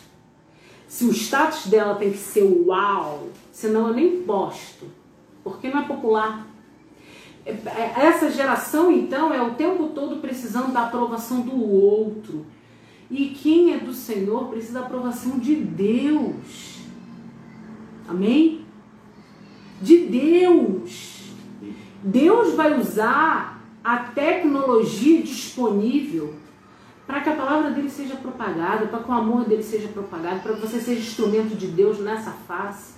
Se 0.88 1.06
o 1.06 1.12
status 1.12 1.66
dela 1.66 1.96
tem 1.96 2.12
que 2.12 2.18
ser 2.20 2.44
uau, 2.44 3.30
senão 3.52 3.88
eu 3.88 3.94
nem 3.96 4.22
posto, 4.22 4.86
porque 5.44 5.68
não 5.68 5.80
é 5.80 5.88
popular. 5.88 6.48
É, 7.44 7.54
é, 7.54 7.94
essa 8.06 8.30
geração, 8.30 8.92
então, 8.92 9.34
é 9.34 9.42
o 9.42 9.56
tempo 9.56 9.88
todo 9.96 10.18
precisando 10.18 10.72
da 10.72 10.84
aprovação 10.84 11.42
do 11.42 11.60
outro. 11.60 12.46
E 13.10 13.30
quem 13.30 13.74
é 13.74 13.78
do 13.80 13.94
Senhor 13.94 14.50
precisa 14.50 14.80
da 14.80 14.86
aprovação 14.86 15.40
de 15.40 15.56
Deus. 15.56 16.80
Amém? 18.08 18.66
De 19.82 20.06
Deus. 20.06 21.34
Deus 22.04 22.54
vai 22.54 22.80
usar 22.80 23.62
a 23.84 23.98
tecnologia 23.98 25.22
disponível 25.22 26.34
para 27.08 27.22
que 27.22 27.30
a 27.30 27.36
palavra 27.36 27.72
dele 27.72 27.90
seja 27.90 28.16
propagada, 28.16 28.86
para 28.86 29.00
que 29.00 29.10
o 29.10 29.14
amor 29.14 29.46
dele 29.46 29.64
seja 29.64 29.88
propagado, 29.88 30.42
para 30.42 30.54
que 30.54 30.62
você 30.62 30.80
seja 30.80 31.02
instrumento 31.02 31.56
de 31.56 31.66
Deus 31.66 32.00
nessa 32.00 32.32
face. 32.32 32.94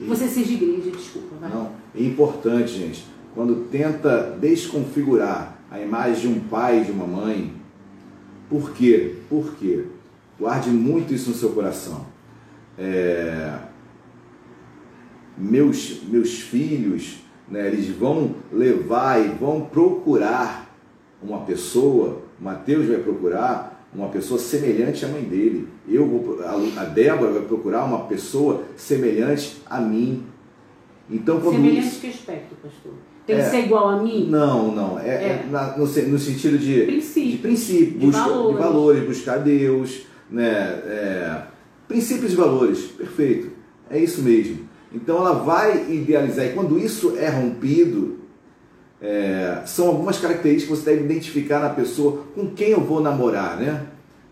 Você 0.00 0.28
seja 0.28 0.52
igreja, 0.52 0.92
desculpa. 0.92 1.34
Vai. 1.40 1.50
Não, 1.50 1.72
é 1.92 2.02
importante, 2.04 2.70
gente, 2.70 3.04
quando 3.34 3.68
tenta 3.68 4.36
desconfigurar 4.40 5.58
a 5.68 5.80
imagem 5.80 6.32
de 6.32 6.38
um 6.38 6.40
pai 6.40 6.80
e 6.80 6.84
de 6.84 6.92
uma 6.92 7.06
mãe, 7.06 7.52
por 8.48 8.72
quê? 8.72 9.16
Por 9.28 9.54
quê? 9.56 9.84
Guarde 10.38 10.70
muito 10.70 11.12
isso 11.12 11.30
no 11.30 11.36
seu 11.36 11.50
coração. 11.50 12.06
É... 12.78 13.58
Meus, 15.36 16.02
meus 16.04 16.40
filhos 16.40 17.18
né, 17.48 17.66
eles 17.66 17.88
vão 17.88 18.34
levar 18.52 19.24
e 19.24 19.28
vão 19.28 19.62
procurar 19.62 20.68
uma 21.22 21.40
pessoa, 21.40 22.22
Mateus 22.38 22.86
vai 22.86 22.98
procurar 22.98 23.88
uma 23.92 24.08
pessoa 24.08 24.38
semelhante 24.38 25.04
à 25.04 25.08
mãe 25.08 25.22
dele. 25.22 25.68
Eu 25.88 26.06
vou, 26.06 26.38
a 26.76 26.84
Débora 26.84 27.32
vai 27.32 27.42
procurar 27.42 27.84
uma 27.84 28.04
pessoa 28.04 28.64
semelhante 28.76 29.62
a 29.66 29.80
mim. 29.80 30.24
Então, 31.10 31.40
quando 31.40 31.56
semelhante 31.56 31.86
isso, 31.86 32.00
que 32.00 32.08
aspecto, 32.08 32.54
pastor? 32.62 32.92
Tem 33.28 33.36
é, 33.36 33.42
que 33.42 33.50
ser 33.50 33.66
igual 33.66 33.90
a 33.90 34.02
mim? 34.02 34.26
Não, 34.30 34.74
não. 34.74 34.98
É, 34.98 35.08
é. 35.08 35.12
é 35.12 35.46
na, 35.50 35.76
no, 35.76 35.84
no, 35.84 36.18
sentido 36.18 36.56
de 36.56 36.84
princípio, 36.84 37.30
de, 37.32 37.36
princípio, 37.36 37.98
de, 37.98 38.06
busca, 38.06 38.22
valores. 38.22 38.56
de 38.56 38.62
valores, 38.62 39.04
buscar 39.04 39.36
Deus, 39.36 40.06
né? 40.30 40.46
É, 40.46 41.42
princípios 41.86 42.32
e 42.32 42.36
valores, 42.36 42.78
perfeito. 42.86 43.50
É 43.90 43.98
isso 43.98 44.22
mesmo. 44.22 44.66
Então 44.90 45.18
ela 45.18 45.34
vai 45.34 45.92
idealizar, 45.92 46.46
e 46.46 46.54
quando 46.54 46.78
isso 46.78 47.18
é 47.18 47.28
rompido, 47.28 48.20
é, 48.98 49.60
são 49.66 49.88
algumas 49.88 50.18
características 50.18 50.78
que 50.78 50.84
você 50.84 50.90
deve 50.92 51.04
identificar 51.04 51.60
na 51.60 51.68
pessoa 51.68 52.24
com 52.34 52.48
quem 52.48 52.70
eu 52.70 52.80
vou 52.80 53.02
namorar, 53.02 53.58
né? 53.58 53.88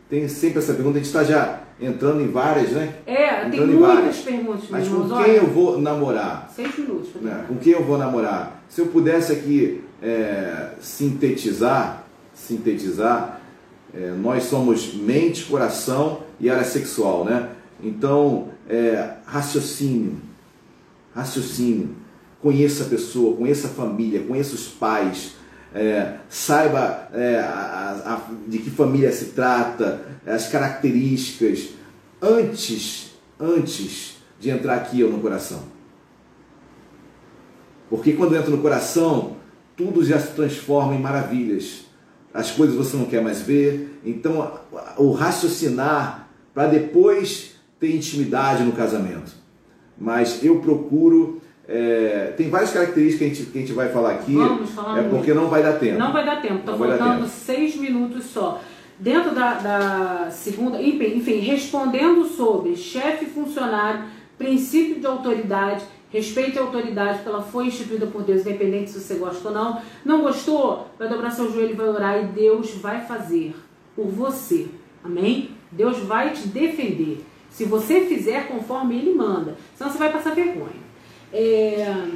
Tem 0.09 0.27
sempre 0.27 0.61
essa 0.61 0.73
pergunta, 0.73 0.97
a 0.97 1.03
gente 1.03 1.09
está 1.09 1.23
já 1.23 1.66
entrando 1.81 2.23
em 2.23 2.29
várias, 2.29 2.71
né? 2.71 2.95
É, 3.07 3.47
entrando 3.47 3.51
tem 3.51 3.67
muitas 3.67 3.95
várias. 3.97 4.17
perguntas. 4.19 4.65
Mas 4.71 4.89
com 4.89 5.09
quem 5.09 5.35
eu 5.35 5.47
vou 5.47 5.81
namorar? 5.81 6.51
Seis 6.55 6.77
minutos. 6.79 7.09
Né? 7.21 7.45
Com 7.47 7.57
quem 7.57 7.73
eu 7.73 7.85
vou 7.85 7.99
namorar? 7.99 8.63
Se 8.69 8.81
eu 8.81 8.87
pudesse 8.87 9.33
aqui 9.33 9.83
é, 10.03 10.71
sintetizar, 10.81 12.05
sintetizar, 12.35 13.41
é, 13.95 14.11
nós 14.11 14.45
somos 14.45 14.95
mente, 14.95 15.45
coração 15.45 16.23
e 16.41 16.51
área 16.51 16.65
sexual, 16.65 17.25
né? 17.25 17.51
Então, 17.83 18.49
é, 18.69 19.11
raciocínio, 19.27 20.17
raciocínio, 21.15 21.91
conheça 22.43 22.85
a 22.85 22.87
pessoa, 22.87 23.37
conheça 23.37 23.69
a 23.69 23.71
família, 23.71 24.25
conheça 24.27 24.55
os 24.55 24.67
pais, 24.69 25.36
é, 25.77 26.17
saiba 26.29 27.09
é, 27.13 27.39
a, 27.39 28.03
a, 28.05 28.21
de 28.49 28.59
que 28.59 28.71
família 28.71 29.13
se 29.13 29.27
trata, 29.27 30.03
as 30.27 30.49
características, 30.49 31.71
antes, 32.21 33.13
antes 33.39 34.17
de 34.41 34.51
entrar 34.51 34.77
aqui 34.77 35.03
no 35.05 35.21
coração. 35.21 35.63
Porque 37.91 38.15
quando 38.15 38.35
entra 38.35 38.51
no 38.51 38.59
coração, 38.59 39.37
tudo 39.77 40.05
já 40.05 40.19
se 40.19 40.33
transforma 40.33 40.95
em 40.95 41.01
maravilhas. 41.01 41.85
As 42.33 42.51
coisas 42.51 42.75
você 42.75 42.97
não 42.97 43.05
quer 43.05 43.23
mais 43.23 43.43
ver. 43.43 44.01
Então, 44.05 44.59
o 44.97 45.13
raciocinar 45.13 46.29
para 46.53 46.69
depois 46.69 47.53
ter 47.79 47.95
intimidade 47.95 48.65
no 48.65 48.73
casamento 48.73 49.47
mas 49.99 50.45
eu 50.45 50.61
procuro. 50.61 51.41
É, 51.69 52.33
tem 52.37 52.49
várias 52.49 52.73
características 52.73 53.19
que 53.19 53.25
a, 53.25 53.29
gente, 53.29 53.51
que 53.51 53.59
a 53.59 53.61
gente 53.61 53.73
vai 53.73 53.89
falar 53.89 54.13
aqui. 54.13 54.35
Vamos 54.37 54.71
falar 54.71 54.99
É 54.99 55.01
muito. 55.03 55.17
porque 55.17 55.35
não 55.35 55.49
vai 55.49 55.63
dar 55.63 55.75
tempo. 55.75 55.99
Não 55.99 56.13
vai 56.13 56.25
dar 56.25 56.41
tempo, 56.41 56.61
está 56.61 56.75
faltando 56.77 57.27
seis 57.27 57.77
minutos 57.77 58.25
só. 58.27 58.61
Dentro 58.99 59.35
da, 59.35 59.55
da 59.55 60.31
segunda, 60.31 60.81
enfim, 60.81 61.39
respondendo 61.41 62.25
sobre 62.25 62.77
chefe 62.77 63.27
funcionário, 63.27 64.05
princípio 64.39 65.01
de 65.01 65.07
autoridade, 65.07 65.85
respeito 66.11 66.59
à 66.59 66.63
autoridade, 66.63 67.19
que 67.23 67.29
ela 67.29 67.43
foi 67.43 67.67
instituída 67.67 68.07
por 68.07 68.23
Deus, 68.23 68.41
independente 68.43 68.91
se 68.91 69.01
você 69.01 69.15
gosta 69.17 69.49
ou 69.49 69.55
não. 69.55 69.83
Não 70.05 70.23
gostou? 70.23 70.89
Vai 70.99 71.09
dobrar 71.09 71.31
seu 71.31 71.53
joelho 71.53 71.73
e 71.73 71.77
vai 71.77 71.89
orar 71.89 72.23
e 72.23 72.27
Deus 72.29 72.71
vai 72.77 73.01
fazer 73.05 73.55
por 73.95 74.07
você. 74.07 74.67
Amém? 75.05 75.51
Deus 75.71 75.99
vai 75.99 76.31
te 76.31 76.47
defender. 76.49 77.23
Se 77.51 77.65
você 77.65 78.03
fizer 78.03 78.49
conforme 78.49 78.97
ele 78.97 79.15
manda, 79.15 79.57
senão 79.75 79.91
você 79.91 79.99
vai 79.99 80.13
passar 80.13 80.35
vergonha. 80.35 80.86
É, 81.39 82.09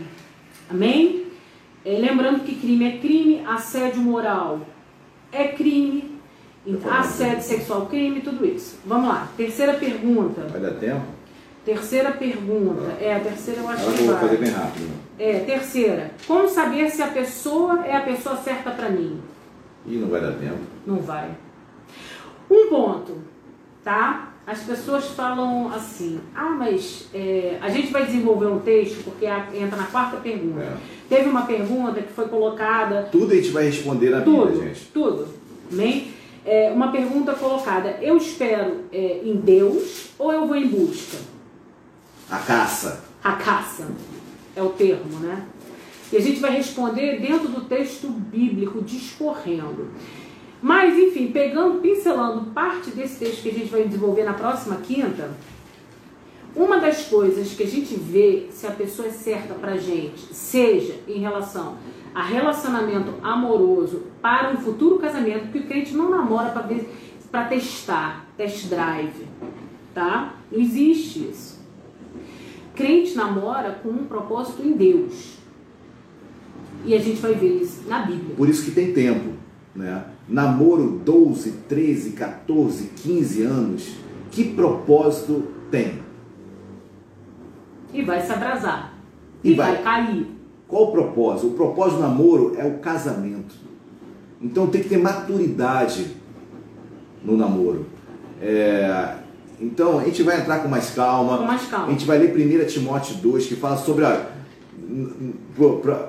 amém? 0.70 1.26
É, 1.84 1.90
lembrando 1.92 2.42
que 2.42 2.54
crime 2.54 2.86
é 2.88 2.98
crime, 2.98 3.44
assédio 3.46 4.00
moral 4.00 4.60
é 5.30 5.48
crime, 5.48 6.18
assédio 6.90 7.42
sexual 7.42 7.84
crime, 7.86 8.20
tudo 8.22 8.46
isso. 8.46 8.78
Vamos 8.84 9.08
lá, 9.08 9.28
terceira 9.36 9.74
pergunta. 9.74 10.40
Vai 10.50 10.60
dar 10.60 10.72
tempo? 10.72 11.02
Terceira 11.64 12.12
pergunta. 12.12 12.96
É, 12.98 13.14
a 13.14 13.20
terceira 13.20 13.60
eu 13.60 13.68
acho 13.68 13.82
Ela 13.84 13.92
que 13.92 14.02
vai. 14.04 14.20
fazer 14.20 14.36
bem 14.38 14.50
rápido. 14.50 14.90
É, 15.18 15.40
terceira. 15.40 16.10
Como 16.26 16.48
saber 16.48 16.90
se 16.90 17.02
a 17.02 17.08
pessoa 17.08 17.84
é 17.86 17.94
a 17.94 18.00
pessoa 18.00 18.36
certa 18.36 18.70
para 18.70 18.88
mim? 18.88 19.20
Ih, 19.86 19.98
não 19.98 20.08
vai 20.08 20.20
dar 20.22 20.32
tempo. 20.32 20.58
Não 20.86 20.96
vai. 20.96 21.28
Um 22.50 22.68
ponto, 22.70 23.18
tá? 23.84 24.29
As 24.50 24.60
pessoas 24.64 25.04
falam 25.10 25.72
assim, 25.72 26.18
ah, 26.34 26.50
mas 26.50 27.06
é, 27.14 27.56
a 27.60 27.68
gente 27.70 27.92
vai 27.92 28.04
desenvolver 28.04 28.46
um 28.46 28.58
texto 28.58 29.04
porque 29.04 29.24
entra 29.24 29.76
na 29.76 29.84
quarta 29.84 30.16
pergunta. 30.16 30.60
É. 30.60 30.76
Teve 31.08 31.28
uma 31.28 31.42
pergunta 31.42 32.02
que 32.02 32.12
foi 32.12 32.26
colocada. 32.26 33.08
Tudo 33.12 33.32
a 33.32 33.36
gente 33.36 33.50
vai 33.50 33.66
responder 33.66 34.10
na 34.10 34.22
tudo, 34.22 34.50
Bíblia, 34.50 34.74
gente. 34.74 34.86
Tudo. 34.92 35.28
Amém? 35.72 36.12
É, 36.44 36.72
uma 36.72 36.90
pergunta 36.90 37.32
colocada, 37.34 37.98
eu 38.02 38.16
espero 38.16 38.86
é, 38.92 39.20
em 39.22 39.36
Deus 39.36 40.08
ou 40.18 40.32
eu 40.32 40.48
vou 40.48 40.56
em 40.56 40.66
busca? 40.66 41.18
A 42.28 42.38
caça. 42.38 43.04
A 43.22 43.32
caça 43.32 43.86
é 44.56 44.62
o 44.62 44.70
termo, 44.70 45.20
né? 45.20 45.44
E 46.12 46.16
a 46.16 46.20
gente 46.20 46.40
vai 46.40 46.56
responder 46.56 47.20
dentro 47.20 47.46
do 47.46 47.60
texto 47.66 48.08
bíblico, 48.08 48.82
discorrendo. 48.82 49.90
Mas, 50.62 50.98
enfim, 50.98 51.28
pegando, 51.28 51.80
pincelando 51.80 52.50
parte 52.50 52.90
desse 52.90 53.18
texto 53.18 53.42
que 53.42 53.48
a 53.48 53.52
gente 53.52 53.70
vai 53.70 53.84
desenvolver 53.84 54.24
na 54.24 54.34
próxima 54.34 54.76
quinta, 54.76 55.30
uma 56.54 56.78
das 56.78 57.06
coisas 57.06 57.52
que 57.52 57.62
a 57.62 57.66
gente 57.66 57.94
vê 57.94 58.48
se 58.50 58.66
a 58.66 58.72
pessoa 58.72 59.08
é 59.08 59.10
certa 59.10 59.54
pra 59.54 59.76
gente, 59.76 60.34
seja 60.34 60.96
em 61.08 61.20
relação 61.20 61.76
a 62.14 62.22
relacionamento 62.22 63.14
amoroso 63.22 64.02
para 64.20 64.50
um 64.50 64.56
futuro 64.56 64.98
casamento, 64.98 65.44
porque 65.44 65.60
o 65.60 65.66
crente 65.66 65.94
não 65.94 66.10
namora 66.10 66.50
para 66.50 66.62
ver 66.62 66.88
para 67.30 67.44
testar, 67.44 68.26
test 68.36 68.66
drive, 68.66 69.24
tá? 69.94 70.34
Não 70.50 70.60
existe 70.60 71.30
isso. 71.30 71.60
crente 72.74 73.14
namora 73.14 73.78
com 73.82 73.90
um 73.90 74.04
propósito 74.04 74.62
em 74.62 74.72
Deus. 74.72 75.36
E 76.84 76.94
a 76.94 76.98
gente 76.98 77.20
vai 77.20 77.34
ver 77.34 77.62
isso 77.62 77.84
na 77.86 78.00
Bíblia. 78.00 78.34
Por 78.34 78.48
isso 78.48 78.64
que 78.64 78.70
tem 78.72 78.92
tempo, 78.92 79.34
né? 79.74 80.04
Namoro 80.30 81.00
12, 81.04 81.50
13, 81.68 82.10
14, 82.12 82.90
15 82.96 83.42
anos, 83.42 83.96
que 84.30 84.44
propósito 84.44 85.42
tem? 85.70 85.98
E 87.92 88.02
vai 88.02 88.20
se 88.20 88.32
abrasar. 88.32 88.94
E 89.42 89.50
E, 89.50 89.54
vai. 89.54 89.74
vai. 89.74 89.82
cair. 89.82 90.26
Qual 90.68 90.84
o 90.84 90.92
propósito? 90.92 91.48
O 91.48 91.54
propósito 91.54 91.96
do 91.96 92.02
namoro 92.02 92.54
é 92.56 92.64
o 92.64 92.78
casamento. 92.78 93.56
Então 94.40 94.68
tem 94.68 94.80
que 94.82 94.88
ter 94.88 94.98
maturidade 94.98 96.06
no 97.24 97.36
namoro. 97.36 97.86
É, 98.40 99.16
Então 99.60 99.98
a 99.98 100.04
gente 100.04 100.22
vai 100.22 100.40
entrar 100.40 100.60
com 100.60 100.68
mais 100.68 100.90
calma. 100.90 101.38
Com 101.38 101.44
mais 101.44 101.66
calma. 101.66 101.88
A 101.88 101.90
gente 101.90 102.06
vai 102.06 102.18
ler 102.18 102.32
1 102.34 102.66
Timóteo 102.66 103.16
2, 103.16 103.46
que 103.46 103.56
fala 103.56 103.76
sobre 103.76 104.04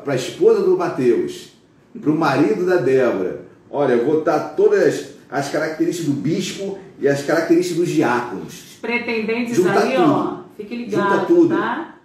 para 0.04 0.14
a 0.14 0.16
esposa 0.16 0.62
do 0.64 0.78
Mateus, 0.78 1.54
para 2.00 2.12
o 2.12 2.16
marido 2.18 2.66
da 2.66 2.78
Débora. 2.78 3.51
Olha, 3.72 3.94
eu 3.94 4.06
vou 4.06 4.22
dar 4.22 4.56
todas 4.56 5.16
as 5.30 5.50
características 5.50 6.08
do 6.14 6.20
bispo 6.22 6.78
e 7.00 7.08
as 7.08 7.24
características 7.24 7.78
dos 7.80 7.90
diáconos. 7.90 8.54
Os 8.54 8.78
pretendentes 8.82 9.56
Junta 9.56 9.80
aí, 9.80 9.96
tudo. 9.96 10.12
ó, 10.12 10.38
fique 10.58 10.76
ligado, 10.76 11.10
Junta 11.14 11.26
tudo. 11.26 11.56
tá? 11.56 11.96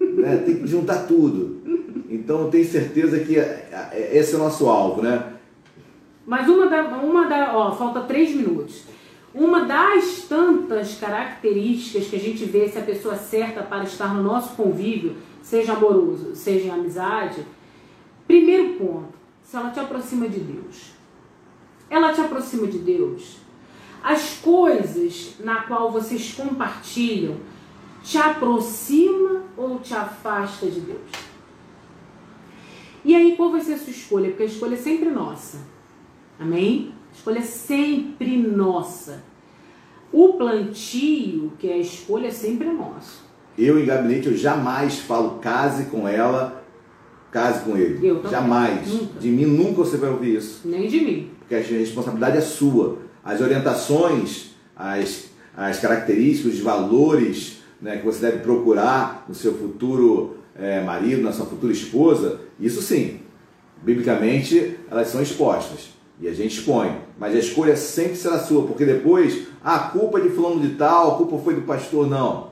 né? 0.00 0.36
Tem 0.44 0.56
que 0.56 0.66
juntar 0.66 1.06
tudo. 1.06 1.56
Então 2.10 2.42
eu 2.42 2.48
tenho 2.50 2.64
certeza 2.66 3.18
que 3.20 3.38
é- 3.38 3.68
é- 3.92 4.10
esse 4.18 4.34
é 4.34 4.36
o 4.36 4.40
nosso 4.40 4.66
alvo, 4.68 5.02
né? 5.02 5.32
Mas 6.26 6.48
uma 6.48 6.66
da, 6.66 6.82
uma 6.98 7.26
da, 7.26 7.56
ó, 7.56 7.72
falta 7.74 8.00
três 8.02 8.34
minutos. 8.34 8.82
Uma 9.34 9.64
das 9.64 10.22
tantas 10.28 10.94
características 10.98 12.08
que 12.08 12.16
a 12.16 12.20
gente 12.20 12.44
vê 12.44 12.68
se 12.68 12.78
a 12.78 12.82
pessoa 12.82 13.14
é 13.14 13.18
certa 13.18 13.62
para 13.62 13.84
estar 13.84 14.14
no 14.14 14.22
nosso 14.22 14.54
convívio, 14.54 15.14
seja 15.42 15.72
amoroso, 15.74 16.34
seja 16.34 16.66
em 16.66 16.70
amizade, 16.70 17.40
primeiro 18.26 18.74
ponto, 18.74 19.14
se 19.42 19.56
ela 19.56 19.70
te 19.70 19.78
aproxima 19.78 20.28
de 20.28 20.40
Deus. 20.40 20.95
Ela 21.88 22.12
te 22.12 22.20
aproxima 22.20 22.66
de 22.66 22.78
Deus. 22.78 23.36
As 24.02 24.34
coisas 24.34 25.34
na 25.40 25.62
qual 25.62 25.90
vocês 25.90 26.32
compartilham 26.34 27.36
te 28.02 28.18
aproxima 28.18 29.42
ou 29.56 29.80
te 29.80 29.92
afasta 29.92 30.66
de 30.66 30.80
Deus? 30.80 31.10
E 33.04 33.14
aí, 33.14 33.36
qual 33.36 33.50
vai 33.50 33.60
ser 33.60 33.74
a 33.74 33.78
sua 33.78 33.90
escolha? 33.90 34.28
Porque 34.28 34.44
a 34.44 34.46
escolha 34.46 34.74
é 34.74 34.78
sempre 34.78 35.10
nossa. 35.10 35.58
Amém? 36.38 36.92
A 37.12 37.16
escolha 37.16 37.38
é 37.38 37.42
sempre 37.42 38.36
nossa. 38.36 39.24
O 40.12 40.34
plantio, 40.34 41.52
que 41.58 41.68
é 41.68 41.74
a 41.74 41.78
escolha, 41.78 42.28
é 42.28 42.30
sempre 42.30 42.68
nosso. 42.70 43.24
Eu 43.58 43.78
em 43.78 43.86
gabinete 43.86 44.28
eu 44.28 44.36
jamais 44.36 44.98
falo 44.98 45.38
case 45.38 45.86
com 45.86 46.06
ela, 46.06 46.64
case 47.32 47.64
com 47.64 47.76
ele. 47.76 48.06
Eu 48.06 48.16
também. 48.16 48.30
jamais. 48.30 48.88
Nunca. 48.88 49.18
De 49.18 49.28
mim 49.28 49.46
nunca 49.46 49.76
você 49.76 49.96
vai 49.96 50.10
ouvir 50.10 50.36
isso. 50.36 50.66
Nem 50.66 50.88
de 50.88 51.00
mim. 51.00 51.30
Porque 51.46 51.54
a 51.54 51.78
responsabilidade 51.78 52.38
é 52.38 52.40
sua. 52.40 52.98
As 53.24 53.40
orientações, 53.40 54.50
as, 54.74 55.30
as 55.56 55.78
características, 55.78 56.54
os 56.54 56.60
valores 56.60 57.58
né, 57.80 57.98
que 57.98 58.04
você 58.04 58.20
deve 58.20 58.38
procurar 58.38 59.24
no 59.28 59.34
seu 59.34 59.54
futuro 59.54 60.38
eh, 60.56 60.82
marido, 60.82 61.22
na 61.22 61.32
sua 61.32 61.46
futura 61.46 61.72
esposa, 61.72 62.40
isso 62.58 62.82
sim, 62.82 63.20
biblicamente 63.80 64.76
elas 64.90 65.08
são 65.08 65.22
expostas. 65.22 65.90
E 66.20 66.26
a 66.26 66.32
gente 66.32 66.58
expõe. 66.58 66.96
Mas 67.16 67.34
a 67.34 67.38
escolha 67.38 67.76
sempre 67.76 68.16
será 68.16 68.38
sua, 68.40 68.66
porque 68.66 68.84
depois, 68.84 69.46
ah, 69.62 69.76
a 69.76 69.78
culpa 69.90 70.18
é 70.18 70.22
de 70.22 70.30
fulano 70.30 70.60
de 70.60 70.74
tal, 70.74 71.12
a 71.12 71.16
culpa 71.16 71.38
foi 71.38 71.54
do 71.54 71.62
pastor, 71.62 72.08
não. 72.08 72.50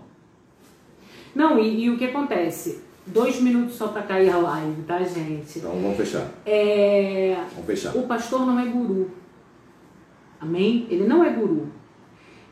Não, 1.34 1.58
e, 1.58 1.84
e 1.84 1.90
o 1.90 1.98
que 1.98 2.04
acontece? 2.04 2.80
Dois 3.06 3.40
minutos 3.40 3.74
só 3.76 3.88
para 3.88 4.02
cair 4.02 4.30
a 4.30 4.38
live, 4.38 4.82
tá, 4.82 4.98
gente? 5.02 5.58
Então 5.58 5.70
vamos 5.72 5.96
fechar. 5.96 6.26
É, 6.46 7.36
Vamos 7.52 7.66
fechar. 7.66 7.94
o 7.96 8.02
pastor 8.06 8.46
não 8.46 8.58
é 8.58 8.64
guru. 8.66 9.10
Amém? 10.40 10.86
Ele 10.90 11.06
não 11.06 11.22
é 11.22 11.30
guru. 11.30 11.68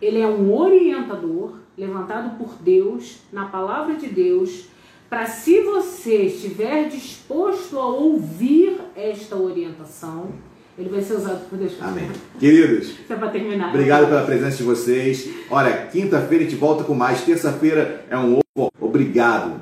Ele 0.00 0.20
é 0.20 0.26
um 0.26 0.52
orientador 0.52 1.54
levantado 1.76 2.36
por 2.36 2.54
Deus, 2.60 3.18
na 3.32 3.46
palavra 3.46 3.94
de 3.94 4.08
Deus, 4.08 4.66
para 5.08 5.26
se 5.26 5.60
você 5.60 6.22
estiver 6.24 6.88
disposto 6.88 7.78
a 7.78 7.86
ouvir 7.86 8.78
esta 8.96 9.36
orientação, 9.36 10.30
ele 10.78 10.88
vai 10.88 11.02
ser 11.02 11.14
usado 11.14 11.48
por 11.48 11.58
Deus. 11.58 11.74
Amém. 11.80 12.10
Queridos, 12.38 12.88
Isso 12.88 13.12
é 13.12 13.16
para 13.16 13.28
terminar. 13.28 13.68
Obrigado 13.70 14.06
pela 14.06 14.24
presença 14.24 14.56
de 14.56 14.62
vocês. 14.62 15.28
Olha, 15.50 15.86
quinta-feira 15.86 16.44
a 16.44 16.48
gente 16.48 16.58
volta 16.58 16.82
com 16.84 16.94
mais. 16.94 17.22
Terça-feira 17.22 18.04
é 18.08 18.16
um 18.16 18.38
ovo. 18.56 18.70
Obrigado. 18.80 19.60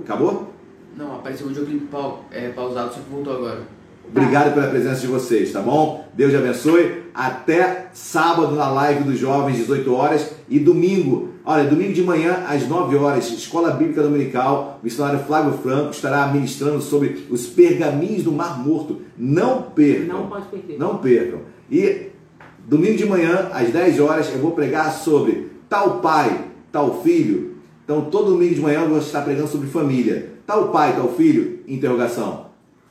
Acabou? 0.00 0.52
Não, 0.96 1.16
apareceu 1.16 1.46
um 1.46 1.48
videoclipe 1.48 1.86
pau, 1.86 2.24
é, 2.30 2.50
pausado, 2.50 2.94
só 2.94 3.00
que 3.00 3.10
voltou 3.10 3.34
agora. 3.34 3.62
Obrigado 4.08 4.54
pela 4.54 4.68
presença 4.68 5.00
de 5.00 5.06
vocês, 5.06 5.52
tá 5.52 5.60
bom? 5.60 6.06
Deus 6.14 6.30
te 6.30 6.36
abençoe. 6.36 7.04
Até 7.14 7.88
sábado 7.92 8.54
na 8.54 8.68
live 8.70 9.04
dos 9.04 9.18
jovens, 9.18 9.56
18 9.56 9.94
horas. 9.94 10.30
E 10.48 10.58
domingo, 10.58 11.30
olha, 11.44 11.64
domingo 11.64 11.92
de 11.92 12.02
manhã, 12.02 12.44
às 12.46 12.68
9 12.68 12.96
horas, 12.96 13.30
Escola 13.30 13.70
Bíblica 13.72 14.02
Dominical, 14.02 14.78
o 14.80 14.84
missionário 14.84 15.20
Flávio 15.20 15.58
Franco 15.58 15.90
estará 15.90 16.26
ministrando 16.28 16.80
sobre 16.80 17.26
os 17.30 17.46
pergaminhos 17.46 18.22
do 18.22 18.30
Mar 18.30 18.58
Morto. 18.58 19.00
Não 19.16 19.62
percam. 19.62 20.18
Não 20.18 20.26
pode 20.28 20.46
perder. 20.46 20.78
Não 20.78 20.98
percam. 20.98 21.40
E 21.70 22.10
domingo 22.66 22.96
de 22.96 23.06
manhã, 23.06 23.50
às 23.52 23.70
10 23.70 24.00
horas, 24.00 24.30
eu 24.32 24.38
vou 24.38 24.52
pregar 24.52 24.92
sobre 24.92 25.50
tal 25.68 26.00
pai, 26.00 26.44
tal 26.70 27.02
filho. 27.02 27.53
Então, 27.84 28.06
todo 28.06 28.32
domingo 28.32 28.54
de 28.54 28.60
manhã 28.60 28.80
eu 28.80 28.88
vou 28.88 28.98
estar 28.98 29.22
pregando 29.22 29.48
sobre 29.48 29.68
família. 29.68 30.32
Tal 30.46 30.70
pai, 30.70 30.96
tal 30.96 31.08
filho? 31.08 31.60
Interrogação. 31.68 32.46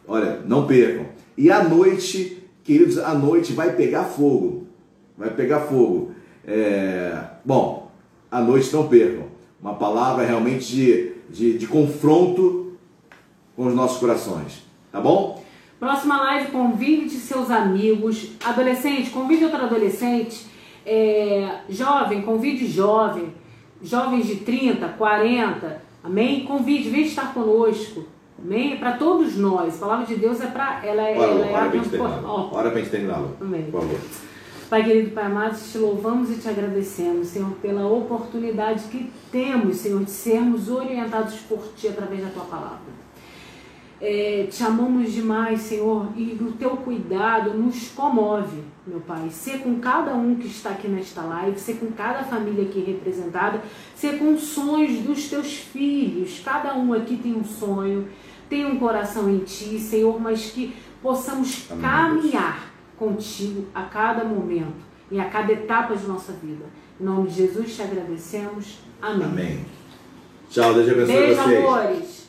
Olha, 0.08 0.42
não 0.46 0.68
percam. 0.68 1.08
E 1.36 1.52
à 1.52 1.64
noite, 1.64 2.44
queridos, 2.64 3.00
à 3.00 3.14
noite 3.14 3.54
vai 3.54 3.74
pegar 3.76 4.04
fogo. 4.04 4.68
Vai 5.18 5.32
pegar 5.32 5.62
fogo. 5.62 6.12
É, 6.46 7.18
Bom, 7.44 7.92
à 8.30 8.40
noite 8.40 8.72
não 8.74 8.88
percam. 8.88 9.26
Uma 9.62 9.76
palavra 9.76 10.26
realmente 10.26 10.74
de, 10.74 11.12
de, 11.30 11.58
de 11.58 11.68
confronto 11.68 12.74
com 13.56 13.68
os 13.68 13.74
nossos 13.74 14.00
corações. 14.00 14.64
Tá 14.92 15.02
bom? 15.02 15.44
Próxima 15.80 16.18
live, 16.22 16.52
convide 16.52 17.16
seus 17.16 17.50
amigos. 17.50 18.32
Adolescente, 18.44 19.10
convide 19.10 19.46
outro 19.46 19.64
adolescente. 19.64 20.46
É, 20.86 21.60
jovem, 21.70 22.22
convide 22.22 22.68
jovem. 22.68 23.34
Jovens 23.84 24.26
de 24.28 24.38
30, 24.38 24.88
40. 24.88 25.82
Amém? 26.04 26.46
Convide, 26.46 26.90
vem 26.90 27.04
estar 27.04 27.34
conosco. 27.34 28.06
Amém? 28.44 28.78
Para 28.78 28.94
todos 28.94 29.36
nós. 29.38 29.76
A 29.76 29.78
palavra 29.80 30.06
de 30.06 30.16
Deus 30.16 30.42
é 30.42 30.48
para. 30.48 30.86
Ela, 30.86 31.02
é- 31.04 31.18
Ora, 31.18 31.32
ela 31.32 31.46
é 31.46 31.54
ora 31.54 31.66
abençoa- 31.66 31.90
terminar. 31.92 32.22
Ó, 32.26 32.50
Ora 32.54 32.72
terminar. 32.72 33.20
Lu. 33.20 33.38
Amém. 33.42 33.64
Por 33.72 33.82
favor. 33.82 34.00
Pai 34.70 34.84
querido, 34.84 35.12
Pai 35.12 35.26
amado, 35.26 35.56
te 35.56 35.78
louvamos 35.78 36.32
e 36.32 36.36
te 36.42 36.50
agradecemos, 36.50 37.28
Senhor, 37.28 37.52
pela 37.62 37.86
oportunidade 37.86 38.86
que 38.86 39.12
temos, 39.32 39.76
Senhor, 39.78 40.04
de 40.04 40.10
sermos 40.10 40.68
orientados 40.68 41.36
por 41.42 41.60
Ti 41.76 41.90
através 41.90 42.22
da 42.24 42.30
Tua 42.30 42.46
palavra. 42.46 42.94
É, 44.02 44.48
te 44.50 44.64
amamos 44.64 45.12
demais, 45.14 45.62
Senhor, 45.62 46.08
e 46.18 46.38
o 46.42 46.52
Teu 46.54 46.72
cuidado 46.72 47.54
nos 47.54 47.90
comove, 47.90 48.62
meu 48.86 49.00
Pai. 49.00 49.30
Ser 49.30 49.60
com 49.60 49.80
cada 49.80 50.14
um 50.14 50.36
que 50.36 50.48
está 50.48 50.72
aqui 50.72 50.88
nesta 50.88 51.22
live, 51.22 51.60
ser 51.60 51.76
com 51.76 51.92
cada 51.92 52.24
família 52.24 52.64
aqui 52.66 52.82
representada, 52.82 53.62
ser 53.96 54.18
com 54.20 54.34
os 54.34 54.42
sonhos 54.42 55.00
dos 55.00 55.30
Teus 55.30 55.54
filhos. 55.54 56.42
Cada 56.44 56.76
um 56.76 56.94
aqui 56.94 57.18
tem 57.18 57.34
um 57.34 57.44
sonho, 57.44 58.08
tem 58.50 58.66
um 58.66 58.78
coração 58.78 59.30
em 59.30 59.40
Ti, 59.40 59.80
Senhor, 59.80 60.20
mas 60.20 60.52
que 60.52 60.76
possamos 61.02 61.70
Amém, 61.72 61.82
caminhar 61.82 62.72
contigo 62.98 63.68
a 63.74 63.84
cada 63.84 64.24
momento 64.24 64.84
e 65.10 65.20
a 65.20 65.30
cada 65.30 65.52
etapa 65.54 65.96
de 65.96 66.06
nossa 66.06 66.34
vida. 66.34 66.66
Em 67.00 67.04
nome 67.04 67.30
de 67.30 67.36
Jesus 67.36 67.76
te 67.76 67.82
agradecemos. 67.82 68.80
Amém. 69.02 69.26
Amém. 69.28 69.66
Tchau, 70.50 70.74
Deus 70.74 70.90
abençoe 70.90 71.16
Beijo, 71.16 71.42
vocês. 71.42 71.58
amores. 71.58 72.24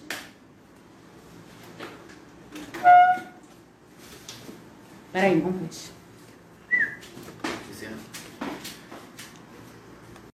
Peraí, 5.12 5.40
vamos 5.40 5.60
ver. 5.60 5.93